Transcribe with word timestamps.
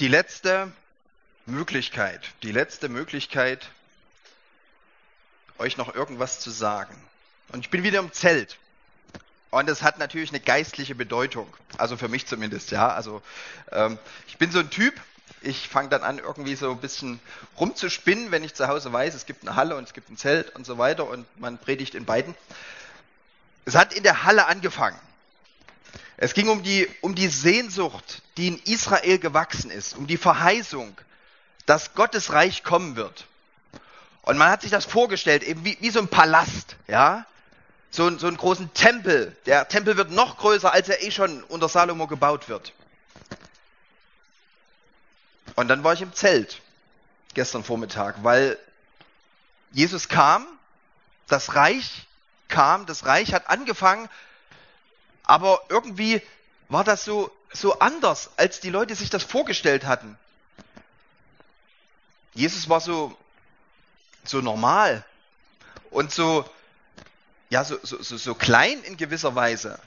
die 0.00 0.08
letzte 0.08 0.72
Möglichkeit, 1.46 2.20
die 2.42 2.52
letzte 2.52 2.88
Möglichkeit, 2.88 3.68
euch 5.58 5.76
noch 5.76 5.94
irgendwas 5.94 6.40
zu 6.40 6.50
sagen. 6.50 6.94
Und 7.48 7.60
ich 7.60 7.70
bin 7.70 7.82
wieder 7.82 8.00
im 8.00 8.12
Zelt. 8.12 8.58
Und 9.50 9.70
es 9.70 9.82
hat 9.82 9.98
natürlich 9.98 10.30
eine 10.30 10.40
geistliche 10.40 10.94
Bedeutung. 10.94 11.52
Also 11.78 11.96
für 11.96 12.08
mich 12.08 12.26
zumindest, 12.26 12.72
ja. 12.72 12.88
Also 12.88 13.22
ähm, 13.72 13.98
ich 14.26 14.36
bin 14.36 14.50
so 14.50 14.58
ein 14.58 14.68
Typ, 14.70 14.94
ich 15.40 15.68
fange 15.68 15.88
dann 15.88 16.02
an, 16.02 16.18
irgendwie 16.18 16.56
so 16.56 16.70
ein 16.70 16.80
bisschen 16.80 17.20
rumzuspinnen, 17.58 18.30
wenn 18.30 18.44
ich 18.44 18.54
zu 18.54 18.68
Hause 18.68 18.92
weiß, 18.92 19.14
es 19.14 19.24
gibt 19.24 19.46
eine 19.46 19.56
Halle 19.56 19.76
und 19.76 19.84
es 19.84 19.94
gibt 19.94 20.10
ein 20.10 20.16
Zelt 20.16 20.54
und 20.56 20.66
so 20.66 20.76
weiter 20.76 21.08
und 21.08 21.24
man 21.40 21.58
predigt 21.58 21.94
in 21.94 22.04
beiden. 22.04 22.34
Es 23.64 23.74
hat 23.74 23.94
in 23.94 24.02
der 24.02 24.24
Halle 24.24 24.46
angefangen. 24.46 24.98
Es 26.16 26.34
ging 26.34 26.48
um 26.48 26.62
die, 26.62 26.88
um 27.02 27.14
die 27.14 27.28
Sehnsucht, 27.28 28.22
die 28.36 28.48
in 28.48 28.58
Israel 28.64 29.18
gewachsen 29.18 29.70
ist, 29.70 29.96
um 29.96 30.06
die 30.06 30.16
Verheißung, 30.16 30.96
dass 31.66 31.94
Gottes 31.94 32.32
Reich 32.32 32.62
kommen 32.62 32.96
wird. 32.96 33.26
Und 34.22 34.38
man 34.38 34.50
hat 34.50 34.62
sich 34.62 34.70
das 34.70 34.84
vorgestellt, 34.84 35.42
eben 35.42 35.64
wie, 35.64 35.76
wie 35.80 35.90
so 35.90 36.00
ein 36.00 36.08
Palast, 36.08 36.76
ja. 36.88 37.26
So, 37.90 38.18
so 38.18 38.26
einen 38.26 38.36
großen 38.36 38.74
Tempel. 38.74 39.36
Der 39.46 39.68
Tempel 39.68 39.96
wird 39.96 40.10
noch 40.10 40.38
größer, 40.38 40.72
als 40.72 40.88
er 40.88 41.02
eh 41.02 41.10
schon 41.10 41.42
unter 41.44 41.68
Salomo 41.68 42.06
gebaut 42.06 42.48
wird. 42.48 42.72
Und 45.54 45.68
dann 45.68 45.84
war 45.84 45.94
ich 45.94 46.02
im 46.02 46.12
Zelt 46.12 46.60
gestern 47.34 47.64
Vormittag, 47.64 48.16
weil 48.22 48.58
Jesus 49.72 50.08
kam, 50.08 50.46
das 51.28 51.54
Reich 51.54 52.06
kam, 52.48 52.86
das 52.86 53.06
Reich 53.06 53.32
hat 53.32 53.48
angefangen, 53.48 54.08
aber 55.26 55.62
irgendwie 55.68 56.22
war 56.68 56.84
das 56.84 57.04
so, 57.04 57.30
so 57.52 57.78
anders, 57.80 58.30
als 58.36 58.60
die 58.60 58.70
Leute 58.70 58.94
sich 58.94 59.10
das 59.10 59.22
vorgestellt 59.22 59.84
hatten. 59.84 60.16
Jesus 62.34 62.68
war 62.68 62.80
so, 62.80 63.16
so 64.24 64.40
normal 64.40 65.04
und 65.90 66.12
so, 66.12 66.48
ja, 67.50 67.64
so, 67.64 67.78
so, 67.82 68.02
so, 68.02 68.34
klein 68.34 68.82
in 68.82 68.96
gewisser 68.96 69.34
Weise. 69.34 69.80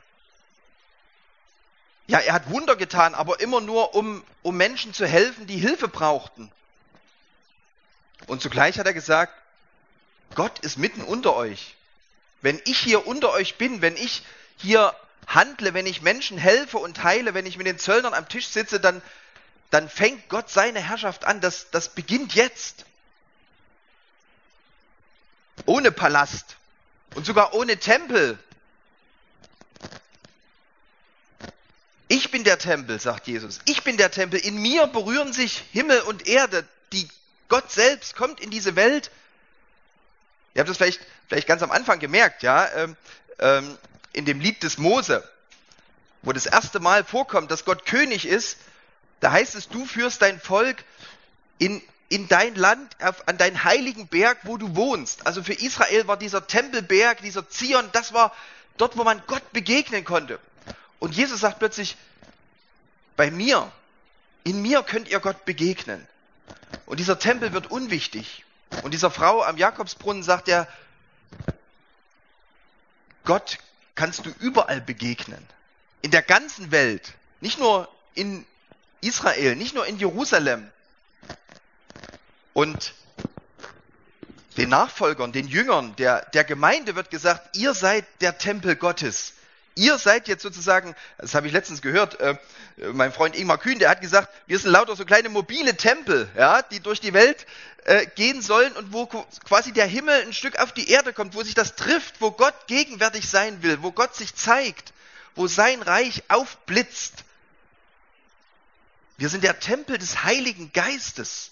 Ja, 2.07 2.19
er 2.19 2.33
hat 2.33 2.49
Wunder 2.49 2.75
getan, 2.75 3.13
aber 3.13 3.39
immer 3.39 3.61
nur, 3.61 3.93
um, 3.93 4.23
um 4.41 4.57
Menschen 4.57 4.93
zu 4.93 5.05
helfen, 5.05 5.45
die 5.45 5.57
Hilfe 5.57 5.87
brauchten. 5.87 6.51
Und 8.27 8.41
zugleich 8.41 8.79
hat 8.79 8.87
er 8.87 8.93
gesagt, 8.93 9.33
Gott 10.35 10.59
ist 10.59 10.77
mitten 10.77 11.01
unter 11.01 11.35
euch. 11.35 11.75
Wenn 12.41 12.59
ich 12.65 12.79
hier 12.79 13.05
unter 13.05 13.31
euch 13.31 13.57
bin, 13.57 13.81
wenn 13.81 13.95
ich 13.95 14.23
hier 14.57 14.95
handle, 15.27 15.73
wenn 15.73 15.85
ich 15.85 16.01
Menschen 16.01 16.37
helfe 16.37 16.77
und 16.77 17.03
heile, 17.03 17.33
wenn 17.33 17.45
ich 17.45 17.57
mit 17.57 17.67
den 17.67 17.79
Zöllnern 17.79 18.13
am 18.13 18.27
Tisch 18.27 18.47
sitze, 18.47 18.79
dann, 18.79 19.01
dann 19.69 19.89
fängt 19.89 20.29
Gott 20.29 20.49
seine 20.49 20.79
Herrschaft 20.79 21.25
an. 21.25 21.41
Das, 21.41 21.69
das 21.71 21.89
beginnt 21.89 22.35
jetzt. 22.35 22.85
Ohne 25.65 25.91
Palast 25.91 26.57
und 27.15 27.25
sogar 27.25 27.53
ohne 27.53 27.77
Tempel. 27.77 28.39
Ich 32.07 32.31
bin 32.31 32.43
der 32.43 32.57
Tempel, 32.57 32.99
sagt 32.99 33.27
Jesus. 33.27 33.59
Ich 33.65 33.83
bin 33.83 33.97
der 33.97 34.09
Tempel. 34.09 34.39
In 34.39 34.57
mir 34.57 34.87
berühren 34.87 35.31
sich 35.31 35.63
Himmel 35.71 36.01
und 36.01 36.27
Erde. 36.27 36.67
Die 36.91 37.07
Gott 37.49 37.71
selbst 37.71 38.15
kommt 38.15 38.39
in 38.39 38.49
diese 38.49 38.75
Welt. 38.75 39.11
Ihr 40.53 40.61
habt 40.61 40.69
das 40.69 40.77
vielleicht, 40.77 41.01
vielleicht 41.27 41.47
ganz 41.47 41.61
am 41.61 41.71
Anfang 41.71 41.99
gemerkt, 41.99 42.41
ja. 42.41 42.67
Ähm, 42.73 42.97
ähm, 43.39 43.77
in 44.13 44.25
dem 44.25 44.39
Lied 44.39 44.63
des 44.63 44.77
Mose, 44.77 45.27
wo 46.21 46.33
das 46.33 46.45
erste 46.45 46.79
Mal 46.79 47.03
vorkommt, 47.03 47.51
dass 47.51 47.65
Gott 47.65 47.85
König 47.85 48.25
ist, 48.25 48.57
da 49.19 49.31
heißt 49.31 49.55
es, 49.55 49.67
du 49.67 49.85
führst 49.85 50.21
dein 50.21 50.39
Volk 50.39 50.83
in, 51.57 51.81
in 52.07 52.27
dein 52.27 52.55
Land, 52.55 52.95
auf, 53.01 53.27
an 53.27 53.37
deinen 53.37 53.63
heiligen 53.63 54.07
Berg, 54.07 54.39
wo 54.43 54.57
du 54.57 54.75
wohnst. 54.75 55.27
Also 55.27 55.43
für 55.43 55.53
Israel 55.53 56.07
war 56.07 56.17
dieser 56.17 56.47
Tempelberg, 56.47 57.21
dieser 57.21 57.49
Zion, 57.49 57.89
das 57.91 58.13
war 58.13 58.33
dort, 58.77 58.97
wo 58.97 59.03
man 59.03 59.21
Gott 59.27 59.51
begegnen 59.51 60.05
konnte. 60.05 60.39
Und 60.99 61.15
Jesus 61.15 61.41
sagt 61.41 61.59
plötzlich, 61.59 61.97
bei 63.15 63.31
mir, 63.31 63.71
in 64.43 64.61
mir 64.61 64.83
könnt 64.83 65.09
ihr 65.09 65.19
Gott 65.19 65.45
begegnen. 65.45 66.07
Und 66.85 66.99
dieser 66.99 67.19
Tempel 67.19 67.53
wird 67.53 67.69
unwichtig. 67.69 68.45
Und 68.83 68.93
dieser 68.93 69.11
Frau 69.11 69.43
am 69.43 69.57
Jakobsbrunnen 69.57 70.23
sagt 70.23 70.47
er, 70.47 70.67
Gott 73.25 73.57
kannst 73.99 74.25
du 74.25 74.29
überall 74.39 74.79
begegnen. 74.79 75.45
In 76.01 76.11
der 76.11 76.21
ganzen 76.21 76.71
Welt. 76.71 77.15
Nicht 77.41 77.59
nur 77.59 77.89
in 78.13 78.45
Israel, 79.01 79.57
nicht 79.57 79.75
nur 79.75 79.85
in 79.87 79.99
Jerusalem. 79.99 80.71
Und 82.53 82.93
den 84.55 84.69
Nachfolgern, 84.69 85.33
den 85.33 85.49
Jüngern 85.49 85.97
der, 85.97 86.21
der 86.33 86.45
Gemeinde 86.45 86.95
wird 86.95 87.09
gesagt, 87.11 87.57
ihr 87.57 87.73
seid 87.73 88.05
der 88.21 88.37
Tempel 88.37 88.77
Gottes. 88.77 89.33
Ihr 89.79 89.97
seid 89.97 90.27
jetzt 90.27 90.43
sozusagen, 90.43 90.93
das 91.19 91.35
habe 91.35 91.47
ich 91.47 91.53
letztens 91.53 91.81
gehört, 91.81 92.19
äh, 92.19 92.35
mein 92.91 93.13
Freund 93.13 93.33
Ingmar 93.33 93.57
Kühn, 93.57 93.79
der 93.79 93.89
hat 93.89 94.01
gesagt, 94.01 94.27
wir 94.45 94.59
sind 94.59 94.71
lauter 94.71 94.93
so 94.97 95.05
kleine 95.05 95.29
mobile 95.29 95.77
Tempel, 95.77 96.29
ja, 96.35 96.61
die 96.63 96.81
durch 96.81 96.99
die 96.99 97.13
Welt 97.13 97.45
äh, 97.85 98.05
gehen 98.05 98.41
sollen 98.41 98.73
und 98.73 98.91
wo 98.91 99.05
quasi 99.05 99.71
der 99.71 99.85
Himmel 99.85 100.23
ein 100.23 100.33
Stück 100.33 100.59
auf 100.59 100.73
die 100.73 100.89
Erde 100.89 101.13
kommt, 101.13 101.33
wo 101.33 101.43
sich 101.43 101.53
das 101.53 101.77
trifft, 101.77 102.19
wo 102.19 102.31
Gott 102.31 102.67
gegenwärtig 102.67 103.29
sein 103.29 103.63
will, 103.63 103.81
wo 103.81 103.93
Gott 103.93 104.17
sich 104.17 104.35
zeigt, 104.35 104.91
wo 105.35 105.47
sein 105.47 105.81
Reich 105.81 106.23
aufblitzt. 106.27 107.23
Wir 109.15 109.29
sind 109.29 109.45
der 109.45 109.61
Tempel 109.61 109.97
des 109.97 110.25
Heiligen 110.25 110.73
Geistes. 110.73 111.51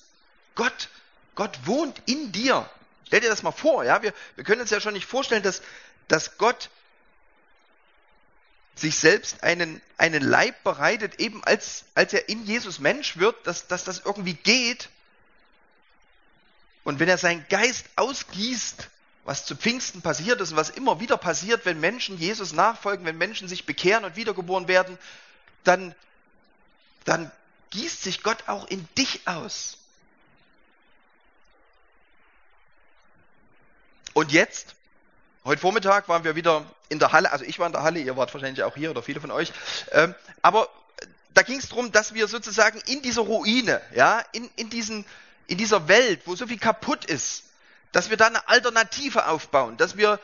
Gott, 0.55 0.89
Gott 1.35 1.57
wohnt 1.63 2.01
in 2.07 2.33
dir. 2.33 2.69
Stell 3.05 3.21
dir 3.21 3.29
das 3.29 3.41
mal 3.41 3.53
vor, 3.53 3.85
ja, 3.85 4.01
wir, 4.03 4.13
wir 4.35 4.43
können 4.43 4.59
uns 4.59 4.71
ja 4.71 4.81
schon 4.81 4.95
nicht 4.95 5.07
vorstellen, 5.07 5.43
dass, 5.43 5.61
dass 6.09 6.37
Gott 6.37 6.69
sich 8.79 8.97
selbst 8.97 9.43
einen, 9.43 9.81
einen 9.97 10.23
Leib 10.23 10.63
bereitet, 10.63 11.19
eben 11.19 11.43
als, 11.43 11.85
als 11.95 12.13
er 12.13 12.29
in 12.29 12.45
Jesus 12.45 12.79
Mensch 12.79 13.17
wird, 13.17 13.47
dass, 13.47 13.67
dass 13.67 13.83
das 13.83 13.99
irgendwie 14.05 14.35
geht. 14.35 14.89
Und 16.83 16.99
wenn 16.99 17.09
er 17.09 17.17
seinen 17.17 17.45
Geist 17.49 17.85
ausgießt, 17.95 18.89
was 19.25 19.45
zu 19.45 19.57
Pfingsten 19.57 20.01
passiert 20.01 20.39
ist 20.39 20.51
und 20.51 20.57
was 20.57 20.69
immer 20.69 21.01
wieder 21.01 21.17
passiert, 21.17 21.65
wenn 21.65 21.81
Menschen 21.81 22.17
Jesus 22.17 22.53
nachfolgen, 22.53 23.05
wenn 23.05 23.17
Menschen 23.17 23.49
sich 23.49 23.65
bekehren 23.65 24.05
und 24.05 24.15
wiedergeboren 24.15 24.69
werden, 24.69 24.97
dann, 25.65 25.93
dann 27.03 27.29
gießt 27.71 28.03
sich 28.03 28.23
Gott 28.23 28.47
auch 28.47 28.65
in 28.67 28.87
dich 28.97 29.27
aus. 29.27 29.77
Und 34.13 34.31
jetzt 34.31 34.76
Heute 35.47 35.61
Vormittag 35.61 36.09
waren 36.09 36.25
wir 36.25 36.35
wieder 36.35 36.65
in 36.89 36.99
der 36.99 37.13
Halle, 37.13 37.31
also 37.31 37.45
ich 37.45 37.57
war 37.57 37.67
in 37.67 37.71
der 37.71 37.81
Halle, 37.81 37.99
ihr 37.99 38.17
wart 38.17 38.33
wahrscheinlich 38.33 38.63
auch 38.63 38.75
hier 38.75 38.91
oder 38.91 39.01
viele 39.01 39.21
von 39.21 39.31
euch. 39.31 39.53
Ähm, 39.93 40.13
aber 40.41 40.67
da 41.33 41.41
ging 41.41 41.57
es 41.57 41.69
darum, 41.69 41.93
dass 41.93 42.13
wir 42.13 42.27
sozusagen 42.27 42.81
in 42.85 43.01
dieser 43.01 43.21
Ruine, 43.21 43.79
ja, 43.95 44.21
in, 44.33 44.49
in, 44.57 44.69
diesen, 44.69 45.05
in 45.47 45.57
dieser 45.57 45.87
Welt, 45.87 46.23
wo 46.25 46.35
so 46.35 46.47
viel 46.47 46.59
kaputt 46.59 47.05
ist, 47.05 47.43
dass 47.93 48.09
wir 48.09 48.17
da 48.17 48.27
eine 48.27 48.45
Alternative 48.49 49.25
aufbauen, 49.29 49.77
dass 49.77 49.95
wir 49.95 50.19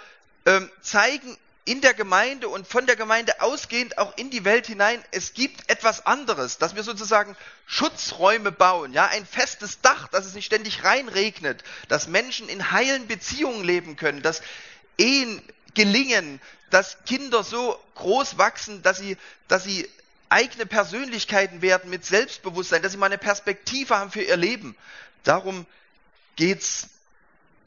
ähm, 0.46 0.70
zeigen 0.82 1.38
in 1.64 1.80
der 1.80 1.94
Gemeinde 1.94 2.50
und 2.50 2.68
von 2.68 2.86
der 2.86 2.98
Gemeinde 2.98 3.42
ausgehend 3.42 3.98
auch 3.98 4.18
in 4.18 4.30
die 4.30 4.44
Welt 4.44 4.68
hinein, 4.68 5.02
es 5.12 5.34
gibt 5.34 5.70
etwas 5.70 6.06
anderes, 6.06 6.58
dass 6.58 6.76
wir 6.76 6.84
sozusagen 6.84 7.38
Schutzräume 7.66 8.52
bauen, 8.52 8.92
ja, 8.92 9.06
ein 9.06 9.26
festes 9.26 9.80
Dach, 9.80 10.10
dass 10.10 10.26
es 10.26 10.34
nicht 10.34 10.48
ständig 10.48 10.84
reinregnet, 10.84 11.64
dass 11.88 12.10
Menschen 12.10 12.50
in 12.50 12.72
heilen 12.72 13.08
Beziehungen 13.08 13.64
leben 13.64 13.96
können, 13.96 14.22
dass 14.22 14.42
Ehen 14.98 15.42
gelingen, 15.74 16.40
dass 16.70 16.98
Kinder 17.06 17.44
so 17.44 17.80
groß 17.96 18.38
wachsen, 18.38 18.82
dass 18.82 18.98
sie, 18.98 19.18
dass 19.48 19.64
sie 19.64 19.90
eigene 20.30 20.66
Persönlichkeiten 20.66 21.62
werden 21.62 21.90
mit 21.90 22.06
Selbstbewusstsein, 22.06 22.82
dass 22.82 22.92
sie 22.92 22.98
mal 22.98 23.08
eine 23.08 23.18
Perspektive 23.18 23.96
haben 23.96 24.12
für 24.12 24.24
ihr 24.24 24.38
Leben. 24.38 24.76
Darum 25.24 25.66
geht's 26.36 26.90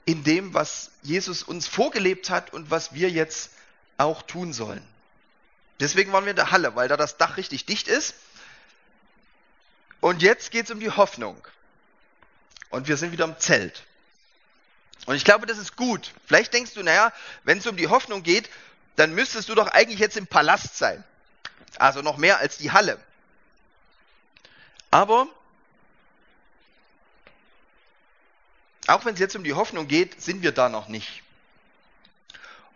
in 0.05 0.25
dem, 0.25 0.55
was 0.55 0.91
Jesus 1.03 1.43
uns 1.43 1.67
vorgelebt 1.67 2.31
hat 2.31 2.53
und 2.53 2.71
was 2.71 2.95
wir 2.95 3.11
jetzt 3.11 3.51
auch 3.99 4.23
tun 4.23 4.53
sollen. 4.53 4.87
Deswegen 5.81 6.13
waren 6.13 6.25
wir 6.25 6.31
in 6.31 6.37
der 6.37 6.51
Halle, 6.51 6.75
weil 6.75 6.89
da 6.89 6.97
das 6.97 7.17
Dach 7.17 7.37
richtig 7.37 7.67
dicht 7.67 7.89
ist. 7.89 8.15
Und 10.01 10.23
jetzt 10.23 10.51
geht's 10.51 10.71
um 10.71 10.81
die 10.81 10.91
Hoffnung. 10.91 11.37
Und 12.71 12.89
wir 12.89 12.97
sind 12.97 13.13
wieder 13.13 13.25
im 13.25 13.39
Zelt. 13.39 13.85
Und 15.05 15.15
ich 15.15 15.25
glaube, 15.25 15.47
das 15.47 15.59
ist 15.59 15.77
gut. 15.77 16.13
Vielleicht 16.27 16.53
denkst 16.53 16.73
du, 16.75 16.83
naja, 16.83 17.13
wenn 17.45 17.59
es 17.59 17.67
um 17.67 17.77
die 17.77 17.89
Hoffnung 17.89 18.23
geht, 18.23 18.49
dann 18.97 19.15
müsstest 19.15 19.49
du 19.49 19.55
doch 19.55 19.69
eigentlich 19.69 20.01
jetzt 20.01 20.17
im 20.17 20.27
Palast 20.27 20.77
sein. 20.77 21.05
Also 21.79 22.01
noch 22.03 22.17
mehr 22.17 22.39
als 22.39 22.57
die 22.57 22.73
Halle. 22.73 22.99
Aber 24.91 25.29
auch 28.87 29.05
wenn 29.05 29.15
es 29.15 29.21
jetzt 29.21 29.37
um 29.37 29.45
die 29.45 29.55
Hoffnung 29.55 29.87
geht, 29.87 30.21
sind 30.23 30.43
wir 30.43 30.53
da 30.53 30.69
noch 30.69 30.89
nicht. 30.89 31.23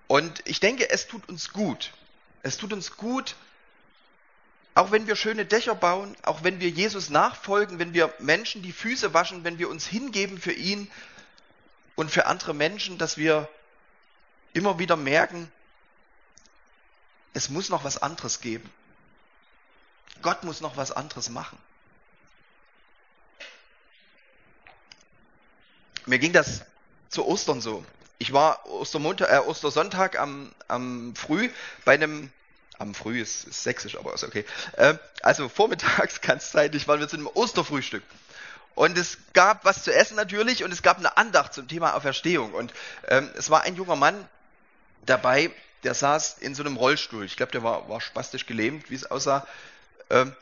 Und 0.06 0.42
ich 0.46 0.60
denke, 0.60 0.90
es 0.90 1.06
tut 1.06 1.28
uns 1.28 1.52
gut. 1.52 1.92
Es 2.42 2.58
tut 2.58 2.72
uns 2.72 2.96
gut, 2.96 3.34
Auch 4.74 4.92
wenn 4.92 5.06
wir 5.06 5.16
schöne 5.16 5.44
Dächer 5.44 5.74
bauen, 5.74 6.16
auch 6.22 6.44
wenn 6.44 6.60
wir 6.60 6.68
Jesus 6.68 7.10
nachfolgen, 7.10 7.78
wenn 7.78 7.92
wir 7.92 8.14
Menschen 8.20 8.62
die 8.62 8.72
Füße 8.72 9.12
waschen, 9.12 9.42
wenn 9.42 9.58
wir 9.58 9.68
uns 9.68 9.86
hingeben 9.86 10.40
für 10.40 10.52
ihn 10.52 10.90
und 12.00 12.10
für 12.10 12.24
andere 12.24 12.54
Menschen, 12.54 12.96
dass 12.96 13.18
wir 13.18 13.46
immer 14.54 14.78
wieder 14.78 14.96
merken, 14.96 15.52
es 17.34 17.50
muss 17.50 17.68
noch 17.68 17.84
was 17.84 18.00
anderes 18.00 18.40
geben. 18.40 18.70
Gott 20.22 20.42
muss 20.42 20.62
noch 20.62 20.78
was 20.78 20.92
anderes 20.92 21.28
machen. 21.28 21.58
Mir 26.06 26.18
ging 26.18 26.32
das 26.32 26.62
zu 27.10 27.26
Ostern 27.26 27.60
so. 27.60 27.84
Ich 28.16 28.32
war 28.32 28.64
Ostermontag, 28.66 29.30
äh, 29.30 29.38
Ostersonntag 29.46 30.18
am, 30.18 30.52
am 30.68 31.14
Früh 31.14 31.50
bei 31.84 31.92
einem, 31.92 32.32
am 32.78 32.94
Früh 32.94 33.20
ist, 33.20 33.44
ist 33.44 33.62
sächsisch, 33.62 33.98
aber 33.98 34.14
ist 34.14 34.24
okay. 34.24 34.46
Äh, 34.72 34.94
also 35.20 35.50
vormittags 35.50 36.20
ganz 36.22 36.50
zeitig 36.50 36.88
waren 36.88 36.98
wir 36.98 37.08
zu 37.08 37.16
einem 37.16 37.26
Osterfrühstück. 37.26 38.02
Und 38.74 38.96
es 38.96 39.18
gab 39.32 39.64
was 39.64 39.82
zu 39.84 39.94
essen 39.94 40.16
natürlich 40.16 40.64
und 40.64 40.72
es 40.72 40.82
gab 40.82 40.98
eine 40.98 41.16
Andacht 41.16 41.52
zum 41.54 41.68
Thema 41.68 41.94
Auferstehung. 41.94 42.54
Und 42.54 42.72
ähm, 43.08 43.30
es 43.36 43.50
war 43.50 43.62
ein 43.62 43.76
junger 43.76 43.96
Mann 43.96 44.28
dabei, 45.06 45.50
der 45.82 45.94
saß 45.94 46.38
in 46.38 46.54
so 46.54 46.62
einem 46.62 46.76
Rollstuhl. 46.76 47.24
Ich 47.24 47.36
glaube, 47.36 47.52
der 47.52 47.62
war, 47.62 47.88
war 47.88 48.00
spastisch 48.00 48.46
gelähmt, 48.46 48.90
wie 48.90 48.94
es 48.94 49.10
aussah. 49.10 49.46
Ähm, 50.08 50.34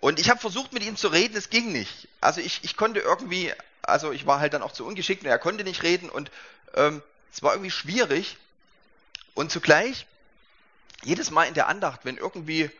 und 0.00 0.20
ich 0.20 0.30
habe 0.30 0.40
versucht, 0.40 0.72
mit 0.72 0.84
ihm 0.84 0.96
zu 0.96 1.08
reden, 1.08 1.36
es 1.36 1.50
ging 1.50 1.72
nicht. 1.72 2.08
Also 2.20 2.40
ich, 2.40 2.62
ich 2.62 2.76
konnte 2.76 3.00
irgendwie, 3.00 3.52
also 3.82 4.12
ich 4.12 4.26
war 4.26 4.40
halt 4.40 4.54
dann 4.54 4.62
auch 4.62 4.72
zu 4.72 4.86
ungeschickt 4.86 5.22
und 5.22 5.28
er 5.28 5.38
konnte 5.38 5.64
nicht 5.64 5.82
reden 5.82 6.08
und 6.08 6.30
ähm, 6.74 7.02
es 7.32 7.42
war 7.42 7.52
irgendwie 7.52 7.70
schwierig. 7.70 8.36
Und 9.34 9.50
zugleich, 9.50 10.06
jedes 11.04 11.30
Mal 11.30 11.44
in 11.44 11.54
der 11.54 11.68
Andacht, 11.68 12.00
wenn 12.04 12.16
irgendwie 12.16 12.70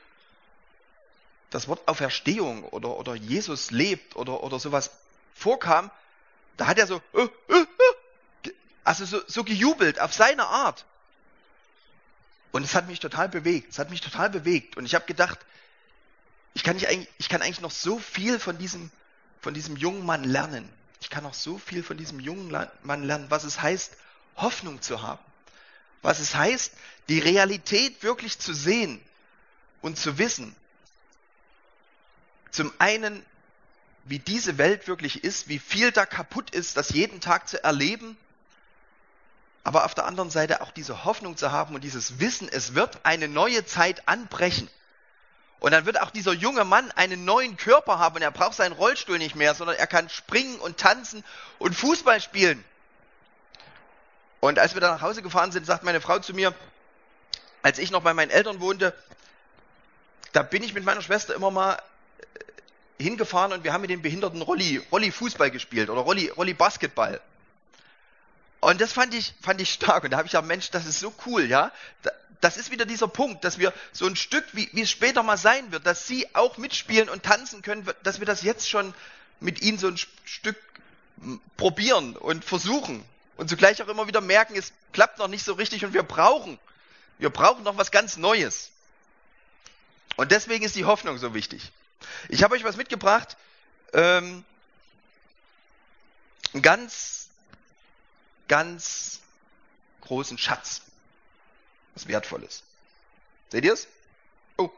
das 1.50 1.68
Wort 1.68 1.86
Auferstehung 1.88 2.64
oder, 2.64 2.96
oder 2.96 3.14
Jesus 3.14 3.70
lebt 3.70 4.16
oder, 4.16 4.42
oder 4.42 4.58
sowas 4.58 4.90
vorkam, 5.34 5.90
da 6.56 6.66
hat 6.66 6.78
er 6.78 6.86
so, 6.86 7.00
äh, 7.14 7.22
äh, 7.48 7.66
äh, 8.44 8.50
also 8.84 9.04
so, 9.04 9.20
so 9.26 9.44
gejubelt 9.44 10.00
auf 10.00 10.12
seine 10.12 10.46
Art. 10.46 10.84
Und 12.52 12.62
es 12.64 12.74
hat 12.74 12.88
mich 12.88 13.00
total 13.00 13.28
bewegt. 13.28 13.72
Es 13.72 13.78
hat 13.78 13.90
mich 13.90 14.00
total 14.00 14.30
bewegt. 14.30 14.76
Und 14.76 14.84
ich 14.86 14.94
habe 14.94 15.04
gedacht, 15.06 15.38
ich 16.54 16.64
kann, 16.64 16.76
nicht 16.76 17.08
ich 17.18 17.28
kann 17.28 17.42
eigentlich 17.42 17.60
noch 17.60 17.70
so 17.70 17.98
viel 17.98 18.38
von 18.38 18.58
diesem, 18.58 18.90
von 19.40 19.54
diesem 19.54 19.76
jungen 19.76 20.04
Mann 20.04 20.24
lernen. 20.24 20.68
Ich 21.00 21.10
kann 21.10 21.22
noch 21.22 21.34
so 21.34 21.58
viel 21.58 21.82
von 21.82 21.96
diesem 21.96 22.20
jungen 22.20 22.50
Mann 22.82 23.04
lernen, 23.04 23.26
was 23.28 23.44
es 23.44 23.62
heißt, 23.62 23.96
Hoffnung 24.36 24.82
zu 24.82 25.02
haben. 25.02 25.22
Was 26.02 26.20
es 26.20 26.34
heißt, 26.34 26.72
die 27.08 27.18
Realität 27.18 28.02
wirklich 28.02 28.38
zu 28.38 28.52
sehen 28.52 29.00
und 29.82 29.98
zu 29.98 30.18
wissen. 30.18 30.54
Zum 32.50 32.72
einen, 32.78 33.24
wie 34.04 34.18
diese 34.18 34.58
Welt 34.58 34.88
wirklich 34.88 35.24
ist, 35.24 35.48
wie 35.48 35.58
viel 35.58 35.92
da 35.92 36.06
kaputt 36.06 36.50
ist, 36.50 36.76
das 36.76 36.90
jeden 36.90 37.20
Tag 37.20 37.48
zu 37.48 37.62
erleben 37.62 38.16
aber 39.68 39.84
auf 39.84 39.94
der 39.94 40.06
anderen 40.06 40.30
Seite 40.30 40.62
auch 40.62 40.70
diese 40.70 41.04
Hoffnung 41.04 41.36
zu 41.36 41.52
haben 41.52 41.74
und 41.74 41.84
dieses 41.84 42.20
Wissen, 42.20 42.48
es 42.50 42.74
wird 42.74 43.00
eine 43.02 43.28
neue 43.28 43.66
Zeit 43.66 44.08
anbrechen. 44.08 44.70
Und 45.60 45.72
dann 45.72 45.84
wird 45.84 46.00
auch 46.00 46.10
dieser 46.10 46.32
junge 46.32 46.64
Mann 46.64 46.90
einen 46.92 47.26
neuen 47.26 47.58
Körper 47.58 47.98
haben 47.98 48.16
und 48.16 48.22
er 48.22 48.30
braucht 48.30 48.54
seinen 48.54 48.72
Rollstuhl 48.72 49.18
nicht 49.18 49.36
mehr, 49.36 49.54
sondern 49.54 49.76
er 49.76 49.86
kann 49.86 50.08
springen 50.08 50.58
und 50.58 50.78
tanzen 50.78 51.22
und 51.58 51.74
Fußball 51.74 52.18
spielen. 52.22 52.64
Und 54.40 54.58
als 54.58 54.72
wir 54.72 54.80
dann 54.80 54.92
nach 54.94 55.02
Hause 55.02 55.20
gefahren 55.20 55.52
sind, 55.52 55.66
sagt 55.66 55.84
meine 55.84 56.00
Frau 56.00 56.18
zu 56.18 56.32
mir, 56.32 56.54
als 57.60 57.78
ich 57.78 57.90
noch 57.90 58.00
bei 58.00 58.14
meinen 58.14 58.30
Eltern 58.30 58.60
wohnte, 58.60 58.94
da 60.32 60.42
bin 60.42 60.62
ich 60.62 60.72
mit 60.72 60.84
meiner 60.84 61.02
Schwester 61.02 61.34
immer 61.34 61.50
mal 61.50 61.76
hingefahren 63.00 63.52
und 63.52 63.64
wir 63.64 63.72
haben 63.72 63.82
mit 63.82 63.90
den 63.90 64.02
Behinderten 64.02 64.42
Rolli, 64.42 64.82
Rolli 64.90 65.10
Fußball 65.10 65.50
gespielt 65.50 65.90
oder 65.90 66.00
Rolli, 66.00 66.28
Rolli 66.28 66.54
Basketball. 66.54 67.20
Und 68.60 68.80
das 68.80 68.92
fand 68.92 69.14
ich, 69.14 69.34
fand 69.40 69.60
ich 69.60 69.70
stark. 69.70 70.04
Und 70.04 70.10
da 70.10 70.18
habe 70.18 70.26
ich 70.26 70.32
gesagt, 70.32 70.48
Mensch, 70.48 70.70
das 70.70 70.86
ist 70.86 70.98
so 70.98 71.14
cool, 71.26 71.44
ja. 71.44 71.70
Das 72.40 72.56
ist 72.56 72.70
wieder 72.70 72.86
dieser 72.86 73.08
Punkt, 73.08 73.44
dass 73.44 73.58
wir 73.58 73.72
so 73.92 74.06
ein 74.06 74.16
Stück, 74.16 74.44
wie, 74.52 74.68
wie 74.72 74.82
es 74.82 74.90
später 74.90 75.22
mal 75.22 75.36
sein 75.36 75.70
wird, 75.70 75.86
dass 75.86 76.06
sie 76.06 76.26
auch 76.34 76.58
mitspielen 76.58 77.08
und 77.08 77.22
tanzen 77.22 77.62
können, 77.62 77.88
dass 78.02 78.18
wir 78.18 78.26
das 78.26 78.42
jetzt 78.42 78.68
schon 78.68 78.94
mit 79.40 79.62
ihnen 79.62 79.78
so 79.78 79.88
ein 79.88 79.96
Stück 80.24 80.56
probieren 81.56 82.16
und 82.16 82.44
versuchen. 82.44 83.04
Und 83.36 83.48
zugleich 83.48 83.80
auch 83.82 83.88
immer 83.88 84.08
wieder 84.08 84.20
merken, 84.20 84.56
es 84.56 84.72
klappt 84.92 85.18
noch 85.18 85.28
nicht 85.28 85.44
so 85.44 85.52
richtig 85.52 85.84
und 85.84 85.94
wir 85.94 86.02
brauchen, 86.02 86.58
wir 87.18 87.30
brauchen 87.30 87.62
noch 87.62 87.76
was 87.76 87.92
ganz 87.92 88.16
Neues. 88.16 88.70
Und 90.16 90.32
deswegen 90.32 90.64
ist 90.64 90.74
die 90.74 90.84
Hoffnung 90.84 91.18
so 91.18 91.34
wichtig. 91.34 91.70
Ich 92.28 92.42
habe 92.42 92.54
euch 92.54 92.64
was 92.64 92.76
mitgebracht, 92.76 93.36
ähm, 93.92 94.44
ein 96.54 96.62
ganz 96.62 97.28
ganz 98.48 99.20
großen 100.00 100.38
Schatz. 100.38 100.82
Was 101.94 102.08
Wertvolles. 102.08 102.62
Seht 103.50 103.64
ihr 103.64 103.74
es? 103.74 103.86
Oh, 104.56 104.70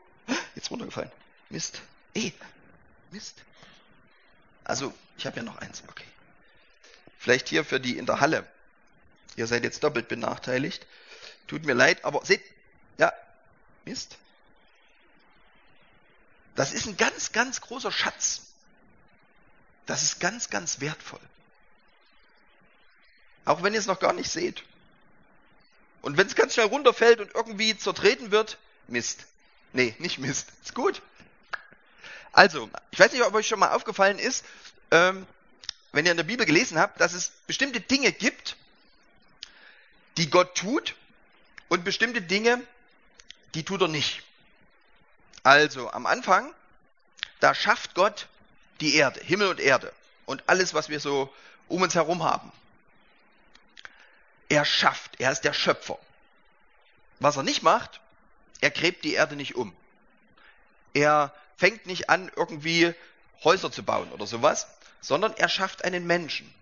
jetzt 0.55 0.71
runtergefallen. 0.71 1.11
Mist. 1.49 1.81
Eh, 2.15 2.33
Mist. 3.11 3.37
Also, 4.65 4.93
ich 5.17 5.27
habe 5.27 5.37
ja 5.37 5.43
noch 5.43 5.59
eins. 5.59 5.83
Okay. 5.89 6.05
Vielleicht 7.19 7.49
hier 7.49 7.65
für 7.65 7.81
die 7.81 7.97
in 7.99 8.07
der 8.07 8.21
Halle. 8.21 8.47
Ihr 9.37 9.47
seid 9.47 9.65
jetzt 9.65 9.83
doppelt 9.83 10.09
benachteiligt. 10.09 10.87
Tut 11.47 11.65
mir 11.65 11.75
leid, 11.75 12.05
aber 12.05 12.25
seht, 12.25 12.43
ja, 12.99 13.13
Mist. 13.85 14.17
Das 16.57 16.73
ist 16.73 16.87
ein 16.87 16.97
ganz, 16.97 17.33
ganz 17.33 17.61
großer 17.61 17.93
Schatz. 17.93 18.43
Das 19.87 20.03
ist 20.03 20.21
ganz, 20.21 20.51
ganz 20.51 20.81
wertvoll. 20.81 21.21
Auch 23.45 23.63
wenn 23.63 23.73
ihr 23.73 23.81
es 23.81 23.87
noch 23.87 24.01
gar 24.01 24.13
nicht 24.13 24.31
seht. 24.31 24.63
Und 26.03 26.17
wenn 26.17 26.27
es 26.27 26.35
ganz 26.35 26.55
schnell 26.55 26.67
runterfällt 26.67 27.21
und 27.21 27.35
irgendwie 27.35 27.77
zertreten 27.77 28.31
wird, 28.31 28.59
Mist. 28.89 29.27
Nee, 29.73 29.95
nicht 29.99 30.19
Mist. 30.19 30.49
Ist 30.63 30.75
gut. 30.75 31.03
Also, 32.33 32.71
ich 32.91 32.99
weiß 32.99 33.13
nicht, 33.13 33.23
ob 33.23 33.35
euch 33.35 33.49
schon 33.49 33.59
mal 33.59 33.73
aufgefallen 33.73 34.19
ist, 34.19 34.45
ähm, 34.91 35.27
wenn 35.93 36.07
ihr 36.07 36.13
in 36.13 36.17
der 36.17 36.25
Bibel 36.25 36.47
gelesen 36.47 36.79
habt, 36.79 37.01
dass 37.01 37.13
es 37.13 37.33
bestimmte 37.47 37.81
Dinge 37.81 38.13
gibt, 38.13 38.57
die 40.17 40.31
Gott 40.31 40.55
tut 40.55 40.95
und 41.69 41.85
bestimmte 41.85 42.23
Dinge, 42.23 42.63
die 43.55 43.65
tut 43.65 43.81
er 43.81 43.89
nicht. 43.89 44.23
Also, 45.43 45.91
am 45.91 46.07
Anfang, 46.07 46.53
da 47.41 47.55
schafft 47.55 47.95
Gott 47.95 48.29
die 48.81 48.95
Erde, 48.97 49.21
Himmel 49.21 49.49
und 49.49 49.61
Erde 49.61 49.93
und 50.27 50.43
alles, 50.47 50.75
was 50.75 50.89
wir 50.89 51.01
so 51.01 51.33
um 51.69 51.83
uns 51.83 51.95
herum 51.95 52.23
haben. 52.23 52.53
Er 54.49 54.65
schafft, 54.65 55.21
er 55.21 55.33
ist 55.33 55.43
der 55.43 55.53
Schöpfer. 55.53 55.99
Was 57.21 57.37
er 57.37 57.43
nicht 57.43 57.63
macht, 57.63 58.01
er 58.61 58.71
gräbt 58.71 59.05
die 59.05 59.15
Erde 59.15 59.37
nicht 59.37 59.55
um. 59.55 59.75
Er 60.93 61.33
fängt 61.57 61.87
nicht 61.87 62.11
an, 62.11 62.31
irgendwie 62.37 62.95
Häuser 63.45 63.71
zu 63.71 63.83
bauen 63.83 64.11
oder 64.13 64.27
sowas, 64.27 64.67
sondern 65.01 65.35
er 65.37 65.49
schafft 65.49 65.85
einen 65.85 66.07
Menschen. 66.07 66.53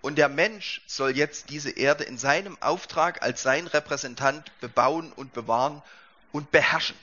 Und 0.00 0.16
der 0.16 0.28
Mensch 0.28 0.82
soll 0.86 1.16
jetzt 1.16 1.50
diese 1.50 1.70
Erde 1.70 2.04
in 2.04 2.18
seinem 2.18 2.60
Auftrag 2.62 3.22
als 3.22 3.42
sein 3.42 3.66
Repräsentant 3.66 4.52
bebauen 4.60 5.12
und 5.12 5.32
bewahren 5.32 5.82
und 6.30 6.50
beherrschen. 6.50 6.96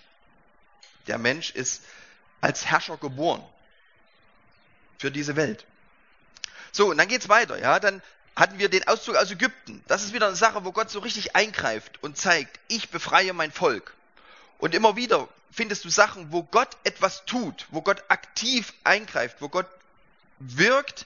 Der 1.08 1.18
Mensch 1.18 1.52
ist 1.52 1.84
als 2.42 2.66
Herrscher 2.66 2.98
geboren 2.98 3.44
für 4.98 5.12
diese 5.12 5.36
Welt. 5.36 5.66
So, 6.72 6.90
und 6.90 6.98
dann 6.98 7.08
geht's 7.08 7.30
weiter, 7.30 7.60
ja, 7.60 7.80
dann 7.80 8.02
hatten 8.36 8.60
wir 8.60 8.70
den 8.70 8.88
Auszug 8.88 9.16
aus 9.16 9.32
Ägypten. 9.32 9.84
Das 9.88 10.04
ist 10.04 10.14
wieder 10.14 10.28
eine 10.28 10.36
Sache, 10.36 10.66
wo 10.66 10.72
Gott 10.72 10.90
so 10.90 11.00
richtig 11.00 11.36
eingreift 11.36 12.04
und 12.04 12.18
zeigt, 12.18 12.60
ich 12.68 12.90
befreie 12.90 13.34
mein 13.34 13.52
Volk. 13.52 13.94
Und 14.58 14.76
immer 14.76 14.96
wieder 14.96 15.30
findest 15.52 15.86
du 15.86 15.90
Sachen, 15.90 16.32
wo 16.32 16.44
Gott 16.44 16.76
etwas 16.84 17.26
tut, 17.26 17.66
wo 17.72 17.82
Gott 17.82 18.04
aktiv 18.10 18.74
eingreift, 18.84 19.38
wo 19.40 19.48
Gott 19.48 19.68
wirkt, 20.40 21.06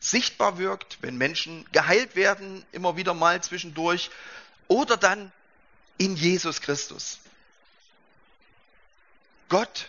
sichtbar 0.00 0.58
wirkt, 0.58 0.98
wenn 1.02 1.16
Menschen 1.16 1.64
geheilt 1.70 2.16
werden, 2.16 2.64
immer 2.72 2.96
wieder 2.96 3.14
mal 3.14 3.42
zwischendurch, 3.42 4.10
oder 4.66 4.96
dann 4.96 5.30
in 5.98 6.16
Jesus 6.16 6.60
Christus. 6.60 7.20
Gott 9.48 9.88